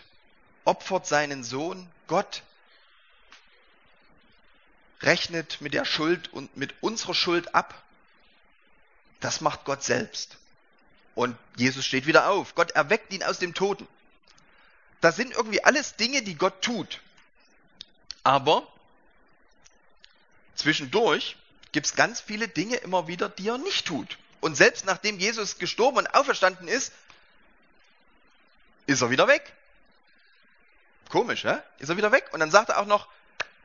opfert 0.64 1.06
seinen 1.06 1.44
Sohn, 1.44 1.88
Gott 2.06 2.42
rechnet 5.02 5.60
mit 5.60 5.74
der 5.74 5.84
Schuld 5.84 6.32
und 6.32 6.56
mit 6.56 6.74
unserer 6.80 7.14
Schuld 7.14 7.54
ab. 7.54 7.82
Das 9.20 9.40
macht 9.40 9.64
Gott 9.64 9.82
selbst. 9.82 10.38
Und 11.14 11.36
Jesus 11.56 11.86
steht 11.86 12.06
wieder 12.06 12.28
auf. 12.28 12.54
Gott 12.54 12.72
erweckt 12.72 13.12
ihn 13.12 13.22
aus 13.22 13.38
dem 13.38 13.54
Toten. 13.54 13.88
Das 15.00 15.16
sind 15.16 15.32
irgendwie 15.32 15.64
alles 15.64 15.96
Dinge, 15.96 16.22
die 16.22 16.34
Gott 16.34 16.62
tut. 16.62 17.00
Aber 18.22 18.66
zwischendurch 20.54 21.36
gibt 21.72 21.86
es 21.86 21.94
ganz 21.94 22.20
viele 22.20 22.48
Dinge 22.48 22.76
immer 22.76 23.06
wieder, 23.06 23.28
die 23.28 23.48
er 23.48 23.58
nicht 23.58 23.86
tut. 23.86 24.18
Und 24.40 24.56
selbst 24.56 24.84
nachdem 24.84 25.18
Jesus 25.18 25.58
gestorben 25.58 25.98
und 25.98 26.06
auferstanden 26.08 26.68
ist, 26.68 26.92
ist 28.86 29.02
er 29.02 29.10
wieder 29.10 29.28
weg. 29.28 29.52
Komisch, 31.08 31.44
hä? 31.44 31.58
Ist 31.78 31.88
er 31.88 31.96
wieder 31.96 32.12
weg? 32.12 32.28
Und 32.32 32.40
dann 32.40 32.50
sagt 32.50 32.70
er 32.70 32.78
auch 32.78 32.86
noch, 32.86 33.08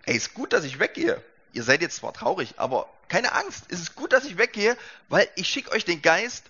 ey, 0.06 0.16
ist 0.16 0.34
gut, 0.34 0.54
dass 0.54 0.64
ich 0.64 0.80
weggehe. 0.80 1.24
Ihr 1.54 1.64
seid 1.64 1.82
jetzt 1.82 1.98
zwar 1.98 2.14
traurig, 2.14 2.56
aber 2.58 2.90
keine 3.08 3.34
Angst. 3.34 3.66
Es 3.70 3.80
ist 3.80 3.96
gut, 3.96 4.14
dass 4.14 4.26
ich 4.26 4.38
weggehe, 4.38 4.78
weil 5.10 5.30
ich 5.36 5.48
schicke 5.48 5.72
euch 5.72 5.86
den 5.86 6.02
Geist 6.02 6.46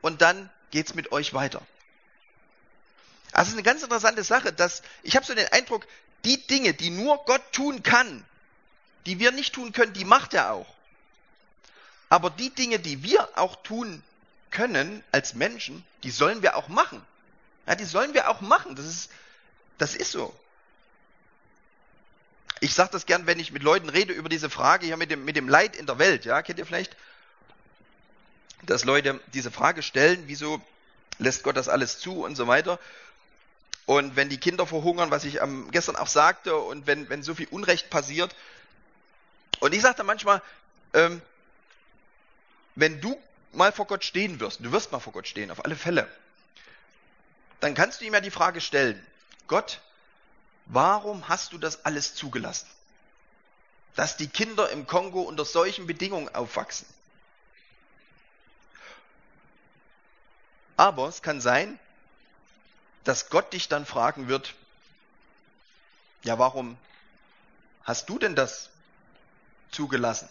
und 0.00 0.20
dann 0.20 0.50
geht's 0.70 0.94
mit 0.94 1.12
euch 1.12 1.32
weiter. 1.32 1.62
Also 3.32 3.48
es 3.48 3.48
ist 3.48 3.54
eine 3.54 3.62
ganz 3.62 3.82
interessante 3.82 4.24
Sache, 4.24 4.52
dass 4.52 4.82
ich 5.02 5.16
habe 5.16 5.24
so 5.24 5.34
den 5.34 5.48
Eindruck, 5.48 5.86
die 6.24 6.46
Dinge, 6.46 6.74
die 6.74 6.90
nur 6.90 7.24
Gott 7.24 7.42
tun 7.52 7.82
kann, 7.82 8.24
die 9.06 9.18
wir 9.18 9.32
nicht 9.32 9.54
tun 9.54 9.72
können, 9.72 9.94
die 9.94 10.04
macht 10.04 10.34
er 10.34 10.52
auch. 10.52 10.66
Aber 12.08 12.28
die 12.28 12.50
Dinge, 12.50 12.78
die 12.78 13.02
wir 13.02 13.26
auch 13.38 13.56
tun 13.62 14.02
können 14.50 15.02
als 15.12 15.34
Menschen, 15.34 15.84
die 16.02 16.10
sollen 16.10 16.42
wir 16.42 16.56
auch 16.56 16.68
machen. 16.68 17.02
Ja, 17.66 17.74
die 17.74 17.84
sollen 17.84 18.14
wir 18.14 18.28
auch 18.28 18.40
machen. 18.40 18.74
Das 18.74 18.86
ist, 18.86 19.10
das 19.78 19.94
ist 19.94 20.12
so. 20.12 20.34
Ich 22.60 22.74
sage 22.74 22.90
das 22.92 23.06
gern, 23.06 23.26
wenn 23.26 23.40
ich 23.40 23.52
mit 23.52 23.62
Leuten 23.62 23.88
rede 23.88 24.12
über 24.12 24.28
diese 24.28 24.48
Frage 24.48 24.86
hier 24.86 24.96
mit 24.96 25.10
dem, 25.10 25.24
mit 25.24 25.36
dem 25.36 25.48
Leid 25.48 25.76
in 25.76 25.86
der 25.86 25.98
Welt. 25.98 26.24
Ja, 26.24 26.42
kennt 26.42 26.58
ihr 26.58 26.66
vielleicht? 26.66 26.96
Dass 28.62 28.84
Leute 28.84 29.20
diese 29.34 29.50
Frage 29.50 29.82
stellen, 29.82 30.24
wieso 30.26 30.60
lässt 31.18 31.42
Gott 31.42 31.56
das 31.56 31.68
alles 31.68 31.98
zu 31.98 32.24
und 32.24 32.36
so 32.36 32.46
weiter. 32.46 32.78
Und 33.86 34.14
wenn 34.14 34.28
die 34.28 34.38
Kinder 34.38 34.66
verhungern, 34.66 35.10
was 35.10 35.24
ich 35.24 35.42
am, 35.42 35.70
gestern 35.70 35.96
auch 35.96 36.06
sagte, 36.06 36.56
und 36.56 36.86
wenn, 36.86 37.08
wenn 37.08 37.22
so 37.22 37.34
viel 37.34 37.48
Unrecht 37.48 37.90
passiert. 37.90 38.34
Und 39.58 39.74
ich 39.74 39.82
sagte 39.82 40.04
manchmal, 40.04 40.40
ähm, 40.94 41.20
wenn 42.74 43.00
du 43.00 43.20
mal 43.52 43.72
vor 43.72 43.86
Gott 43.86 44.04
stehen 44.04 44.40
wirst, 44.40 44.60
du 44.60 44.72
wirst 44.72 44.92
mal 44.92 45.00
vor 45.00 45.12
Gott 45.12 45.26
stehen, 45.26 45.50
auf 45.50 45.64
alle 45.64 45.76
Fälle, 45.76 46.08
dann 47.62 47.74
kannst 47.74 48.00
du 48.00 48.04
ihm 48.04 48.14
ja 48.14 48.20
die 48.20 48.30
Frage 48.30 48.60
stellen, 48.60 49.04
Gott, 49.46 49.80
warum 50.66 51.28
hast 51.28 51.52
du 51.52 51.58
das 51.58 51.84
alles 51.84 52.14
zugelassen? 52.14 52.68
Dass 53.94 54.16
die 54.16 54.28
Kinder 54.28 54.70
im 54.70 54.86
Kongo 54.86 55.22
unter 55.22 55.44
solchen 55.44 55.86
Bedingungen 55.86 56.34
aufwachsen. 56.34 56.86
Aber 60.76 61.08
es 61.08 61.22
kann 61.22 61.40
sein, 61.40 61.78
dass 63.04 63.28
Gott 63.28 63.52
dich 63.52 63.68
dann 63.68 63.86
fragen 63.86 64.28
wird, 64.28 64.54
ja, 66.22 66.38
warum 66.38 66.78
hast 67.84 68.08
du 68.08 68.18
denn 68.18 68.34
das 68.34 68.70
zugelassen? 69.70 70.28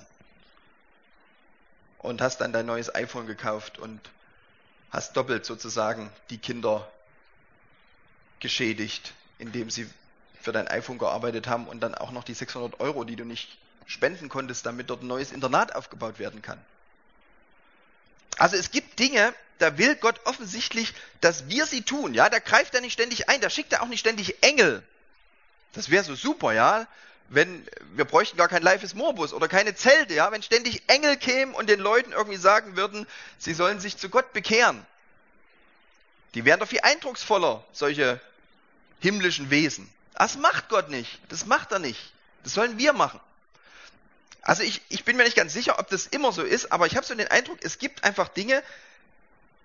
und 2.01 2.21
hast 2.21 2.41
dann 2.41 2.51
dein 2.51 2.65
neues 2.65 2.93
iPhone 2.93 3.27
gekauft 3.27 3.77
und 3.77 3.99
hast 4.89 5.15
doppelt 5.15 5.45
sozusagen 5.45 6.11
die 6.29 6.39
Kinder 6.39 6.91
geschädigt, 8.41 9.13
indem 9.39 9.69
sie 9.69 9.89
für 10.41 10.51
dein 10.51 10.67
iPhone 10.67 10.97
gearbeitet 10.97 11.47
haben 11.47 11.67
und 11.67 11.79
dann 11.81 11.95
auch 11.95 12.11
noch 12.11 12.23
die 12.23 12.33
600 12.33 12.79
Euro, 12.79 13.03
die 13.03 13.15
du 13.15 13.23
nicht 13.23 13.57
spenden 13.85 14.29
konntest, 14.29 14.65
damit 14.65 14.89
dort 14.89 15.03
ein 15.03 15.07
neues 15.07 15.31
Internat 15.31 15.75
aufgebaut 15.75 16.19
werden 16.19 16.41
kann. 16.41 16.59
Also 18.37 18.55
es 18.55 18.71
gibt 18.71 18.99
Dinge, 18.99 19.33
da 19.59 19.77
will 19.77 19.95
Gott 19.95 20.19
offensichtlich, 20.25 20.93
dass 21.19 21.47
wir 21.49 21.65
sie 21.65 21.83
tun. 21.83 22.13
Ja, 22.13 22.29
da 22.29 22.39
greift 22.39 22.73
er 22.73 22.81
nicht 22.81 22.93
ständig 22.93 23.29
ein, 23.29 23.41
da 23.41 23.49
schickt 23.49 23.73
er 23.73 23.83
auch 23.83 23.87
nicht 23.87 23.99
ständig 23.99 24.43
Engel. 24.43 24.83
Das 25.73 25.89
wäre 25.89 26.03
so 26.03 26.15
super, 26.15 26.53
ja 26.53 26.87
wenn 27.31 27.65
wir 27.93 28.03
bräuchten 28.03 28.35
gar 28.35 28.49
kein 28.49 28.61
Life 28.61 28.85
is 28.85 28.93
Morbus 28.93 29.33
oder 29.33 29.47
keine 29.47 29.73
Zelte, 29.73 30.13
ja, 30.13 30.31
wenn 30.33 30.43
ständig 30.43 30.83
Engel 30.87 31.15
kämen 31.15 31.55
und 31.55 31.69
den 31.69 31.79
Leuten 31.79 32.11
irgendwie 32.11 32.37
sagen 32.37 32.75
würden, 32.75 33.07
sie 33.37 33.53
sollen 33.53 33.79
sich 33.79 33.97
zu 33.97 34.09
Gott 34.09 34.33
bekehren. 34.33 34.85
Die 36.33 36.43
wären 36.43 36.59
doch 36.59 36.67
viel 36.67 36.81
eindrucksvoller, 36.81 37.63
solche 37.71 38.19
himmlischen 39.01 39.49
Wesen. 39.49 39.89
Das 40.13 40.37
macht 40.37 40.69
Gott 40.69 40.89
nicht. 40.89 41.19
Das 41.29 41.45
macht 41.45 41.71
er 41.71 41.79
nicht. 41.79 42.13
Das 42.43 42.53
sollen 42.53 42.77
wir 42.77 42.93
machen. 42.93 43.19
Also 44.41 44.63
ich, 44.63 44.81
ich 44.89 45.03
bin 45.03 45.17
mir 45.17 45.23
nicht 45.23 45.35
ganz 45.35 45.53
sicher, 45.53 45.77
ob 45.79 45.89
das 45.89 46.07
immer 46.07 46.31
so 46.31 46.41
ist, 46.41 46.71
aber 46.71 46.87
ich 46.87 46.95
habe 46.95 47.05
so 47.05 47.13
den 47.13 47.27
Eindruck, 47.27 47.59
es 47.61 47.77
gibt 47.77 48.03
einfach 48.03 48.27
Dinge, 48.27 48.63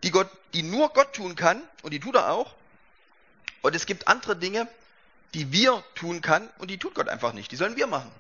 die, 0.03 0.11
Gott, 0.11 0.29
die 0.53 0.63
nur 0.63 0.91
Gott 0.91 1.15
tun 1.15 1.35
kann, 1.35 1.63
und 1.83 1.93
die 1.93 2.01
tut 2.01 2.15
er 2.15 2.31
auch. 2.31 2.55
Und 3.63 3.75
es 3.75 3.87
gibt 3.87 4.07
andere 4.07 4.37
Dinge, 4.37 4.69
die 5.35 5.51
wir 5.53 5.83
tun 5.95 6.21
kann 6.21 6.49
und 6.59 6.71
die 6.71 6.79
tut 6.79 6.95
Gott 6.95 7.09
einfach 7.09 7.33
nicht. 7.33 7.51
Die 7.53 7.57
sollen 7.57 7.77
wir 7.77 7.87
machen. 7.87 8.11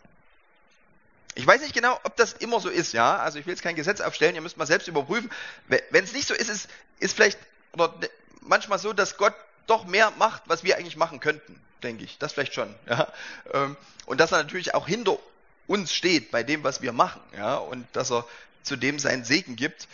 Ich 1.34 1.46
weiß 1.46 1.60
nicht 1.60 1.74
genau, 1.74 2.00
ob 2.02 2.16
das 2.16 2.32
immer 2.32 2.60
so 2.60 2.70
ist, 2.70 2.94
ja. 2.94 3.18
Also 3.18 3.38
ich 3.38 3.46
will 3.46 3.52
jetzt 3.52 3.62
kein 3.62 3.76
Gesetz 3.76 4.00
aufstellen, 4.00 4.34
ihr 4.34 4.40
müsst 4.40 4.56
mal 4.56 4.66
selbst 4.66 4.88
überprüfen. 4.88 5.30
Wenn 5.68 6.04
es 6.04 6.12
nicht 6.12 6.26
so 6.26 6.34
ist, 6.34 6.48
ist, 6.48 6.68
ist 6.98 7.14
vielleicht 7.14 7.38
oder 7.72 7.94
manchmal 8.40 8.78
so, 8.78 8.94
dass 8.94 9.18
Gott 9.18 9.34
doch 9.66 9.84
mehr 9.84 10.10
macht, 10.12 10.42
was 10.46 10.64
wir 10.64 10.76
eigentlich 10.76 10.96
machen 10.96 11.20
könnten, 11.20 11.60
denke 11.82 12.04
ich. 12.04 12.18
Das 12.18 12.32
vielleicht 12.32 12.54
schon, 12.54 12.74
ja. 12.88 13.12
Ähm, 13.52 13.76
und 14.06 14.18
dass 14.18 14.32
er 14.32 14.38
natürlich 14.38 14.74
auch 14.74 14.86
hinter 14.86 15.18
uns 15.66 15.92
steht 15.92 16.30
bei 16.30 16.42
dem, 16.42 16.64
was 16.64 16.82
wir 16.82 16.92
machen, 16.92 17.20
ja. 17.36 17.56
Und 17.56 17.86
dass 17.94 18.10
er 18.10 18.26
zu 18.62 18.76
dem 18.76 18.98
seinen 18.98 19.24
Segen 19.24 19.56
gibt, 19.56 19.88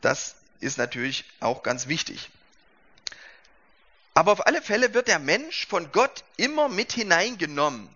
das 0.00 0.36
ist 0.60 0.78
natürlich 0.78 1.24
auch 1.40 1.62
ganz 1.62 1.88
wichtig. 1.88 2.30
Aber 4.14 4.32
auf 4.32 4.46
alle 4.46 4.62
Fälle 4.62 4.94
wird 4.94 5.08
der 5.08 5.18
Mensch 5.18 5.66
von 5.66 5.90
Gott 5.90 6.24
immer 6.36 6.68
mit 6.68 6.92
hineingenommen. 6.92 7.88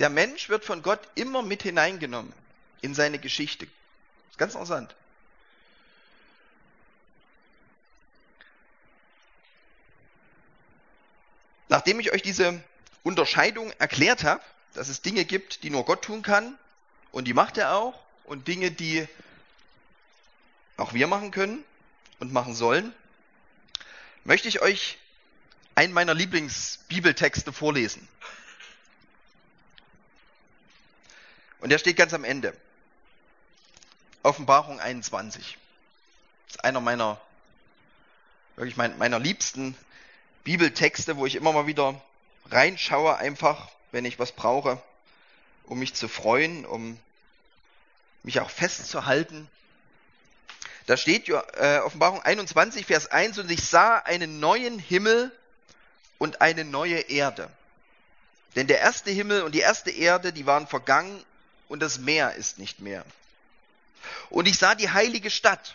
Der 0.00 0.10
Mensch 0.10 0.48
wird 0.48 0.64
von 0.64 0.82
Gott 0.82 1.00
immer 1.14 1.42
mit 1.42 1.62
hineingenommen 1.62 2.32
in 2.80 2.94
seine 2.94 3.18
Geschichte. 3.18 3.68
Ganz 4.36 4.54
interessant. 4.54 4.94
Nachdem 11.68 12.00
ich 12.00 12.12
euch 12.12 12.22
diese 12.22 12.62
Unterscheidung 13.02 13.72
erklärt 13.78 14.24
habe, 14.24 14.42
dass 14.74 14.88
es 14.88 15.02
Dinge 15.02 15.24
gibt, 15.24 15.62
die 15.62 15.70
nur 15.70 15.84
Gott 15.84 16.02
tun 16.02 16.22
kann, 16.22 16.58
und 17.12 17.24
die 17.24 17.34
macht 17.34 17.58
er 17.58 17.74
auch, 17.74 17.94
und 18.24 18.48
Dinge, 18.48 18.70
die 18.70 19.06
auch 20.76 20.92
wir 20.92 21.06
machen 21.06 21.30
können 21.30 21.64
und 22.18 22.32
machen 22.32 22.54
sollen, 22.54 22.92
möchte 24.24 24.48
ich 24.48 24.60
euch 24.60 24.98
einen 25.74 25.92
meiner 25.92 26.14
Lieblingsbibeltexte 26.14 27.52
vorlesen. 27.52 28.06
Und 31.60 31.70
der 31.70 31.78
steht 31.78 31.96
ganz 31.96 32.14
am 32.14 32.24
Ende. 32.24 32.54
Offenbarung 34.22 34.80
21. 34.80 35.56
Das 36.46 36.56
ist 36.56 36.64
einer 36.64 36.80
meiner, 36.80 37.20
wirklich 38.56 38.76
meiner 38.76 39.18
liebsten 39.18 39.76
Bibeltexte, 40.44 41.16
wo 41.16 41.26
ich 41.26 41.34
immer 41.34 41.52
mal 41.52 41.66
wieder 41.66 42.00
reinschaue, 42.50 43.16
einfach, 43.16 43.68
wenn 43.92 44.04
ich 44.04 44.18
was 44.18 44.32
brauche, 44.32 44.82
um 45.64 45.78
mich 45.78 45.94
zu 45.94 46.08
freuen, 46.08 46.64
um 46.64 46.98
mich 48.22 48.40
auch 48.40 48.50
festzuhalten 48.50 49.48
da 50.88 50.96
steht 50.96 51.28
äh, 51.28 51.80
Offenbarung 51.84 52.22
21, 52.22 52.86
Vers 52.86 53.08
1, 53.08 53.38
und 53.40 53.50
ich 53.50 53.62
sah 53.68 53.98
einen 53.98 54.40
neuen 54.40 54.78
Himmel 54.78 55.30
und 56.16 56.40
eine 56.40 56.64
neue 56.64 56.98
Erde. 56.98 57.50
Denn 58.56 58.68
der 58.68 58.80
erste 58.80 59.10
Himmel 59.10 59.42
und 59.42 59.54
die 59.54 59.60
erste 59.60 59.90
Erde, 59.90 60.32
die 60.32 60.46
waren 60.46 60.66
vergangen 60.66 61.22
und 61.68 61.80
das 61.80 61.98
Meer 61.98 62.36
ist 62.36 62.58
nicht 62.58 62.80
mehr. 62.80 63.04
Und 64.30 64.48
ich 64.48 64.58
sah 64.58 64.74
die 64.74 64.88
heilige 64.88 65.28
Stadt, 65.28 65.74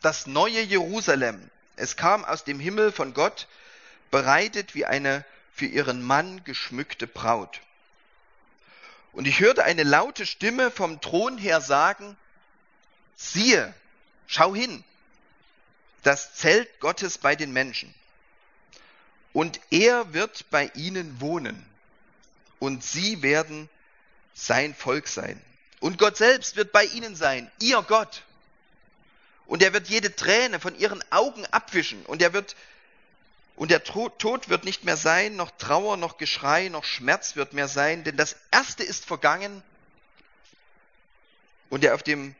das 0.00 0.26
neue 0.26 0.60
Jerusalem. 0.60 1.48
Es 1.76 1.94
kam 1.96 2.24
aus 2.24 2.42
dem 2.42 2.58
Himmel 2.58 2.90
von 2.90 3.14
Gott, 3.14 3.46
bereitet 4.12 4.76
wie 4.76 4.86
eine 4.86 5.24
für 5.52 5.66
ihren 5.66 6.02
Mann 6.02 6.44
geschmückte 6.44 7.08
Braut. 7.08 7.60
Und 9.12 9.26
ich 9.26 9.40
hörte 9.40 9.64
eine 9.64 9.82
laute 9.82 10.24
Stimme 10.24 10.70
vom 10.70 11.00
Thron 11.00 11.36
her 11.36 11.60
sagen, 11.60 12.16
siehe, 13.16 13.74
Schau 14.34 14.54
hin, 14.54 14.82
das 16.02 16.36
Zelt 16.36 16.80
Gottes 16.80 17.18
bei 17.18 17.36
den 17.36 17.52
Menschen. 17.52 17.92
Und 19.34 19.60
er 19.70 20.14
wird 20.14 20.48
bei 20.48 20.70
ihnen 20.74 21.20
wohnen. 21.20 21.66
Und 22.58 22.82
sie 22.82 23.20
werden 23.20 23.68
sein 24.32 24.74
Volk 24.74 25.06
sein. 25.06 25.38
Und 25.80 25.98
Gott 25.98 26.16
selbst 26.16 26.56
wird 26.56 26.72
bei 26.72 26.86
ihnen 26.86 27.14
sein, 27.14 27.50
ihr 27.60 27.82
Gott. 27.82 28.22
Und 29.44 29.62
er 29.62 29.74
wird 29.74 29.88
jede 29.88 30.16
Träne 30.16 30.60
von 30.60 30.78
ihren 30.78 31.04
Augen 31.12 31.44
abwischen. 31.46 32.06
Und 32.06 32.22
er 32.22 32.32
wird, 32.32 32.56
und 33.56 33.70
der 33.70 33.84
Tod 33.84 34.48
wird 34.48 34.64
nicht 34.64 34.84
mehr 34.84 34.96
sein, 34.96 35.36
noch 35.36 35.50
Trauer, 35.52 35.96
noch 35.96 36.16
Geschrei, 36.16 36.68
noch 36.68 36.84
Schmerz 36.84 37.36
wird 37.36 37.52
mehr 37.52 37.68
sein, 37.68 38.04
denn 38.04 38.16
das 38.16 38.36
Erste 38.50 38.82
ist 38.82 39.04
vergangen. 39.04 39.62
Und 41.68 41.82
der 41.84 41.94
auf 41.94 42.02
dem 42.02 42.34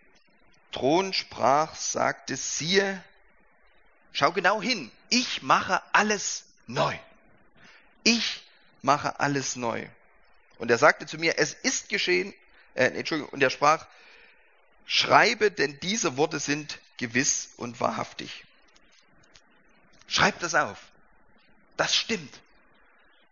Thron 0.73 1.13
sprach, 1.13 1.75
sagte, 1.75 2.37
siehe, 2.37 3.03
schau 4.13 4.33
genau 4.33 4.61
hin, 4.61 4.91
ich 5.11 5.43
mache 5.43 5.83
alles 5.93 6.45
neu. 6.67 6.97
Ich 8.05 8.43
mache 8.81 9.21
alles 9.21 9.57
neu. 9.57 9.87
Und 10.59 10.71
er 10.71 10.79
sagte 10.79 11.07
zu 11.07 11.19
mir, 11.19 11.39
es 11.39 11.53
ist 11.53 11.89
geschehen, 11.89 12.35
äh, 12.75 12.87
Entschuldigung, 12.87 13.33
und 13.33 13.43
er 13.43 13.51
sprach, 13.51 13.87
schreibe, 14.87 15.51
denn 15.51 15.79
diese 15.81 16.17
Worte 16.17 16.41
sind 16.41 16.79
gewiss 16.97 17.51
und 17.57 17.81
wahrhaftig. 17.81 18.45
Schreib 20.09 20.39
das 20.41 20.55
auf. 20.55 20.92
Das 21.83 21.97
stimmt. 21.97 22.41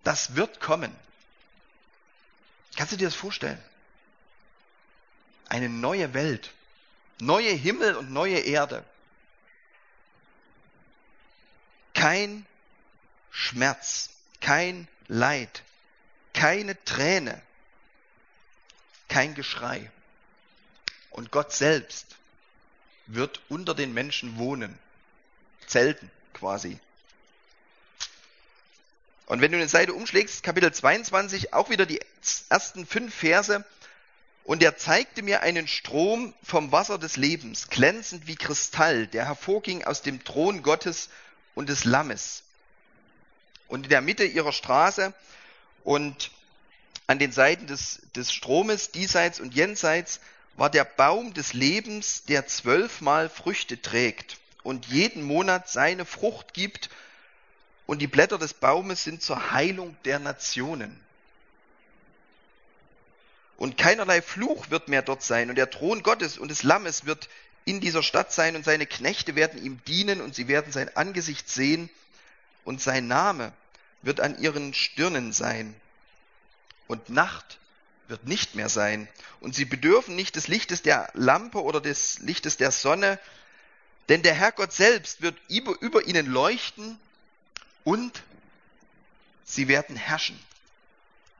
das 0.03 0.35
wird 0.35 0.59
kommen. 0.59 0.93
Kannst 2.75 2.93
du 2.93 2.97
dir 2.97 3.05
das 3.05 3.15
vorstellen? 3.15 3.63
Eine 5.49 5.69
neue 5.69 6.15
Welt, 6.15 6.53
neue 7.21 7.53
Himmel 7.53 7.95
und 7.95 8.11
neue 8.11 8.41
Erde. 8.41 8.85
Kein 11.95 12.45
Schmerz, 13.31 14.11
kein 14.41 14.89
Leid, 15.07 15.63
keine 16.35 16.83
Träne, 16.85 17.41
kein 19.09 19.37
Geschrei. 19.37 19.93
Und 21.11 21.31
Gott 21.31 21.53
selbst 21.53 22.17
wird 23.07 23.41
unter 23.49 23.77
den 23.77 23.95
Menschen 23.95 24.39
wohnen, 24.39 24.77
zelten 25.69 26.11
quasi. 26.35 26.81
Und 29.31 29.41
wenn 29.41 29.53
du 29.53 29.59
eine 29.59 29.69
Seite 29.69 29.95
umschlägst, 29.95 30.43
Kapitel 30.43 30.73
22, 30.73 31.55
auch 31.55 31.71
wieder 31.71 31.87
die 31.87 32.01
ersten 32.49 32.85
fünf 32.85 33.15
Verse. 33.15 33.65
Und 34.43 34.61
er 34.61 34.77
zeigte 34.77 35.23
mir 35.23 35.43
einen 35.43 35.69
Strom 35.69 36.35
vom 36.43 36.73
Wasser 36.73 36.99
des 36.99 37.17
Lebens, 37.17 37.69
glänzend 37.69 38.27
wie 38.27 38.35
Kristall, 38.35 39.07
der 39.07 39.27
hervorging 39.27 39.85
aus 39.85 40.03
dem 40.03 40.25
Thron 40.25 40.65
Gottes 40.65 41.11
und 41.55 41.69
des 41.69 41.85
Lammes. 41.85 42.43
Und 43.69 43.85
in 43.85 43.91
der 43.91 44.01
Mitte 44.01 44.25
ihrer 44.25 44.53
Straße 44.53 45.15
und 45.85 46.33
an 47.07 47.21
den 47.21 47.31
Seiten 47.31 47.69
des, 47.69 48.01
des 48.17 48.33
Stromes, 48.33 48.91
diesseits 48.91 49.39
und 49.39 49.55
jenseits, 49.55 50.19
war 50.57 50.71
der 50.71 50.85
Baum 50.85 51.35
des 51.35 51.53
Lebens, 51.53 52.25
der 52.25 52.49
zwölfmal 52.49 53.29
Früchte 53.29 53.81
trägt 53.81 54.39
und 54.65 54.87
jeden 54.87 55.23
Monat 55.23 55.69
seine 55.69 56.05
Frucht 56.05 56.53
gibt 56.53 56.91
und 57.91 57.99
die 57.99 58.07
Blätter 58.07 58.39
des 58.39 58.55
Baumes 58.55 59.03
sind 59.03 59.21
zur 59.21 59.51
Heilung 59.51 59.97
der 60.05 60.21
Nationen. 60.21 60.97
Und 63.57 63.77
keinerlei 63.77 64.23
Fluch 64.23 64.71
wird 64.71 64.87
mehr 64.87 65.03
dort 65.03 65.25
sein. 65.25 65.51
Und 65.51 65.57
der 65.57 65.71
Thron 65.71 66.05
Gottes 66.05 66.39
und 66.39 66.53
des 66.53 66.63
Lammes 66.63 67.05
wird 67.05 67.29
in 67.65 67.81
dieser 67.81 68.05
Stadt 68.05 68.33
sein 68.33 68.55
und 68.55 68.65
seine 68.65 68.87
Knechte 68.87 69.35
werden 69.35 69.61
ihm 69.61 69.83
dienen 69.89 70.21
und 70.21 70.37
sie 70.37 70.47
werden 70.47 70.73
sein 70.73 70.97
Angesicht 70.97 71.49
sehen 71.49 71.91
und 72.63 72.81
sein 72.81 73.09
Name 73.09 73.53
wird 74.03 74.21
an 74.21 74.39
ihren 74.39 74.73
Stirnen 74.73 75.33
sein. 75.33 75.75
Und 76.87 77.11
Nacht 77.11 77.59
wird 78.07 78.25
nicht 78.25 78.55
mehr 78.55 78.69
sein. 78.69 79.09
Und 79.41 79.57
sie 79.57 79.65
bedürfen 79.65 80.15
nicht 80.15 80.37
des 80.37 80.47
Lichtes 80.47 80.83
der 80.83 81.11
Lampe 81.15 81.61
oder 81.61 81.81
des 81.81 82.21
Lichtes 82.21 82.57
der 82.57 82.71
Sonne, 82.71 83.19
denn 84.09 84.23
der 84.23 84.35
Herrgott 84.35 84.73
selbst 84.73 85.23
wird 85.23 85.37
über, 85.49 85.75
über 85.81 86.07
ihnen 86.07 86.27
leuchten 86.27 86.97
und 87.85 88.23
sie 89.45 89.69
werden 89.69 89.97
herrschen 89.97 90.39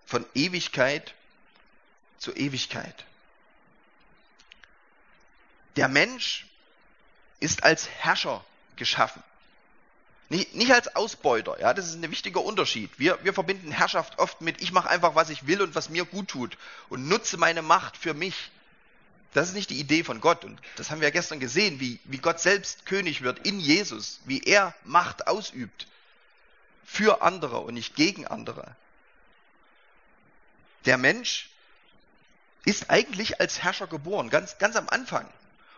von 0.07 0.27
Ewigkeit 0.35 1.15
zu 2.19 2.35
Ewigkeit. 2.35 3.05
Der 5.77 5.89
Mensch 5.89 6.47
ist 7.39 7.63
als 7.63 7.89
Herrscher 7.89 8.45
geschaffen. 8.77 9.23
Nicht, 10.29 10.55
nicht 10.55 10.73
als 10.73 10.95
Ausbeuter, 10.95 11.59
ja, 11.61 11.75
das 11.75 11.89
ist 11.89 11.95
ein 11.95 12.11
wichtiger 12.11 12.43
Unterschied. 12.43 12.91
Wir, 12.99 13.19
wir 13.25 13.35
verbinden 13.35 13.73
Herrschaft 13.73 14.19
oft 14.19 14.41
mit, 14.41 14.61
ich 14.61 14.71
mache 14.71 14.89
einfach, 14.89 15.15
was 15.15 15.31
ich 15.31 15.47
will 15.47 15.61
und 15.61 15.75
was 15.75 15.89
mir 15.89 16.05
gut 16.05 16.29
tut 16.29 16.57
und 16.89 17.09
nutze 17.09 17.37
meine 17.37 17.63
Macht 17.63 17.97
für 17.97 18.15
mich. 18.15 18.51
Das 19.33 19.49
ist 19.49 19.55
nicht 19.55 19.71
die 19.71 19.81
Idee 19.81 20.05
von 20.05 20.21
Gott. 20.21 20.45
Und 20.45 20.61
das 20.77 20.91
haben 20.91 21.01
wir 21.01 21.09
ja 21.09 21.13
gestern 21.13 21.41
gesehen, 21.41 21.81
wie, 21.81 21.99
wie 22.05 22.19
Gott 22.19 22.41
selbst 22.41 22.87
König 22.87 23.23
wird 23.23 23.45
in 23.47 23.61
Jesus, 23.61 24.21
wie 24.25 24.43
er 24.43 24.75
Macht 24.85 25.27
ausübt 25.27 25.87
für 26.93 27.23
andere 27.23 27.61
und 27.61 27.75
nicht 27.75 27.95
gegen 27.95 28.27
andere. 28.27 28.75
Der 30.87 30.99
Mensch 30.99 31.49
ist 32.65 32.91
eigentlich 32.91 33.41
als 33.41 33.63
Herrscher 33.63 33.87
geboren, 33.87 34.29
ganz, 34.29 34.59
ganz 34.59 34.75
am 34.75 34.89
Anfang. 34.89 35.29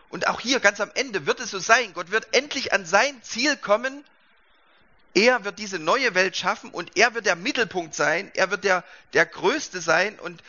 Und 0.09 0.27
auch 0.27 0.39
hier 0.39 0.59
ganz 0.59 0.81
am 0.81 0.91
Ende 0.95 1.27
wird 1.27 1.39
es 1.39 1.51
so 1.51 1.59
sein. 1.59 1.93
Gott 1.93 2.09
wird 2.09 2.35
endlich 2.35 2.73
an 2.73 2.85
sein 2.85 3.21
Ziel 3.21 3.55
kommen. 3.57 4.03
Er 5.13 5.43
wird 5.45 5.59
diese 5.59 5.77
neue 5.77 6.15
Welt 6.15 6.35
schaffen 6.35 6.71
und 6.71 6.97
er 6.97 7.13
wird 7.13 7.27
der 7.27 7.35
Mittelpunkt 7.35 7.93
sein. 7.93 8.31
Er 8.33 8.49
wird 8.49 8.63
der, 8.63 8.83
der 9.13 9.27
Größte 9.27 9.81
sein. 9.81 10.19
Und 10.19 10.41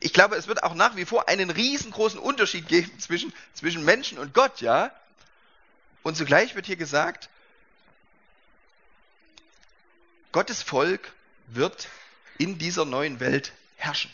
ich 0.00 0.12
glaube, 0.12 0.34
es 0.34 0.48
wird 0.48 0.64
auch 0.64 0.74
nach 0.74 0.96
wie 0.96 1.04
vor 1.04 1.28
einen 1.28 1.50
riesengroßen 1.50 2.18
Unterschied 2.18 2.66
geben 2.66 2.90
zwischen, 2.98 3.32
zwischen 3.54 3.84
Menschen 3.84 4.18
und 4.18 4.34
Gott, 4.34 4.60
ja. 4.60 4.90
Und 6.02 6.16
zugleich 6.16 6.56
wird 6.56 6.66
hier 6.66 6.76
gesagt, 6.76 7.28
Gottes 10.32 10.62
Volk 10.62 11.12
wird 11.46 11.88
in 12.38 12.58
dieser 12.58 12.84
neuen 12.84 13.20
Welt 13.20 13.52
herrschen. 13.76 14.10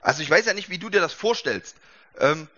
Also 0.00 0.22
ich 0.22 0.30
weiß 0.30 0.46
ja 0.46 0.54
nicht, 0.54 0.70
wie 0.70 0.78
du 0.78 0.90
dir 0.90 1.00
das 1.00 1.12
vorstellst. 1.12 1.76
Ähm, 2.18 2.48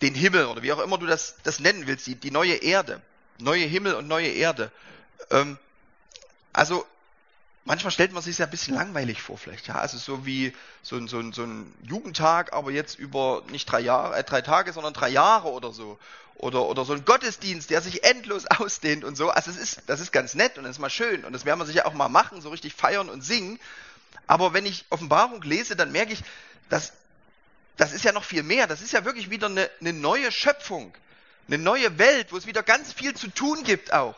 den 0.00 0.14
Himmel 0.14 0.46
oder 0.46 0.62
wie 0.62 0.72
auch 0.72 0.80
immer 0.80 0.98
du 0.98 1.06
das, 1.06 1.36
das 1.44 1.60
nennen 1.60 1.86
willst, 1.86 2.06
die, 2.06 2.16
die 2.16 2.30
neue 2.30 2.54
Erde. 2.54 3.00
Neue 3.38 3.64
Himmel 3.64 3.94
und 3.94 4.08
neue 4.08 4.28
Erde. 4.28 4.70
Ähm, 5.30 5.58
also 6.52 6.86
manchmal 7.64 7.90
stellt 7.90 8.12
man 8.12 8.22
sich 8.22 8.38
ja 8.38 8.46
ein 8.46 8.50
bisschen 8.50 8.74
langweilig 8.74 9.22
vor, 9.22 9.38
vielleicht. 9.38 9.68
Ja, 9.68 9.76
also 9.76 9.98
so 9.98 10.26
wie 10.26 10.52
so 10.82 10.96
ein, 10.96 11.08
so, 11.08 11.18
ein, 11.18 11.32
so 11.32 11.44
ein 11.44 11.72
Jugendtag, 11.82 12.52
aber 12.52 12.70
jetzt 12.70 12.98
über 12.98 13.42
nicht 13.50 13.66
drei 13.70 13.80
Jahre, 13.80 14.16
äh, 14.16 14.24
drei 14.24 14.42
Tage, 14.42 14.72
sondern 14.72 14.94
drei 14.94 15.08
Jahre 15.08 15.50
oder 15.50 15.72
so. 15.72 15.98
Oder, 16.34 16.62
oder 16.62 16.84
so 16.84 16.94
ein 16.94 17.04
Gottesdienst, 17.04 17.70
der 17.70 17.82
sich 17.82 18.04
endlos 18.04 18.46
ausdehnt 18.58 19.04
und 19.04 19.16
so. 19.16 19.30
Also 19.30 19.50
es 19.50 19.58
ist, 19.58 19.82
das 19.86 20.00
ist 20.00 20.12
ganz 20.12 20.34
nett 20.34 20.58
und 20.58 20.64
das 20.64 20.72
ist 20.72 20.80
mal 20.80 20.90
schön 20.90 21.24
und 21.24 21.32
das 21.32 21.44
werden 21.44 21.60
wir 21.60 21.66
sicher 21.66 21.86
auch 21.86 21.94
mal 21.94 22.08
machen, 22.08 22.40
so 22.40 22.50
richtig 22.50 22.74
feiern 22.74 23.08
und 23.08 23.22
singen. 23.22 23.60
Aber 24.26 24.52
wenn 24.52 24.66
ich 24.66 24.84
Offenbarung 24.90 25.42
lese, 25.42 25.76
dann 25.76 25.92
merke 25.92 26.12
ich, 26.12 26.22
dass 26.68 26.92
das 27.76 27.92
ist 27.92 28.04
ja 28.04 28.12
noch 28.12 28.24
viel 28.24 28.42
mehr. 28.42 28.66
Das 28.66 28.82
ist 28.82 28.92
ja 28.92 29.04
wirklich 29.04 29.30
wieder 29.30 29.46
eine, 29.46 29.70
eine 29.80 29.92
neue 29.92 30.30
Schöpfung, 30.30 30.94
eine 31.48 31.58
neue 31.58 31.98
Welt, 31.98 32.32
wo 32.32 32.36
es 32.36 32.46
wieder 32.46 32.62
ganz 32.62 32.92
viel 32.92 33.14
zu 33.14 33.28
tun 33.28 33.64
gibt 33.64 33.92
auch. 33.92 34.14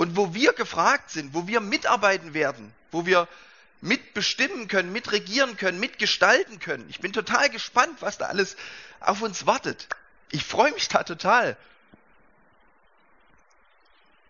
Und 0.00 0.16
wo 0.16 0.32
wir 0.32 0.54
gefragt 0.54 1.10
sind, 1.10 1.34
wo 1.34 1.46
wir 1.46 1.60
mitarbeiten 1.60 2.32
werden, 2.32 2.72
wo 2.90 3.04
wir 3.04 3.28
mitbestimmen 3.82 4.66
können, 4.66 4.94
mitregieren 4.94 5.58
können, 5.58 5.78
mitgestalten 5.78 6.58
können. 6.58 6.88
Ich 6.88 7.00
bin 7.00 7.12
total 7.12 7.50
gespannt, 7.50 7.98
was 8.00 8.16
da 8.16 8.24
alles 8.24 8.56
auf 9.00 9.20
uns 9.20 9.44
wartet. 9.44 9.88
Ich 10.30 10.42
freue 10.42 10.72
mich 10.72 10.88
da 10.88 11.02
total. 11.02 11.54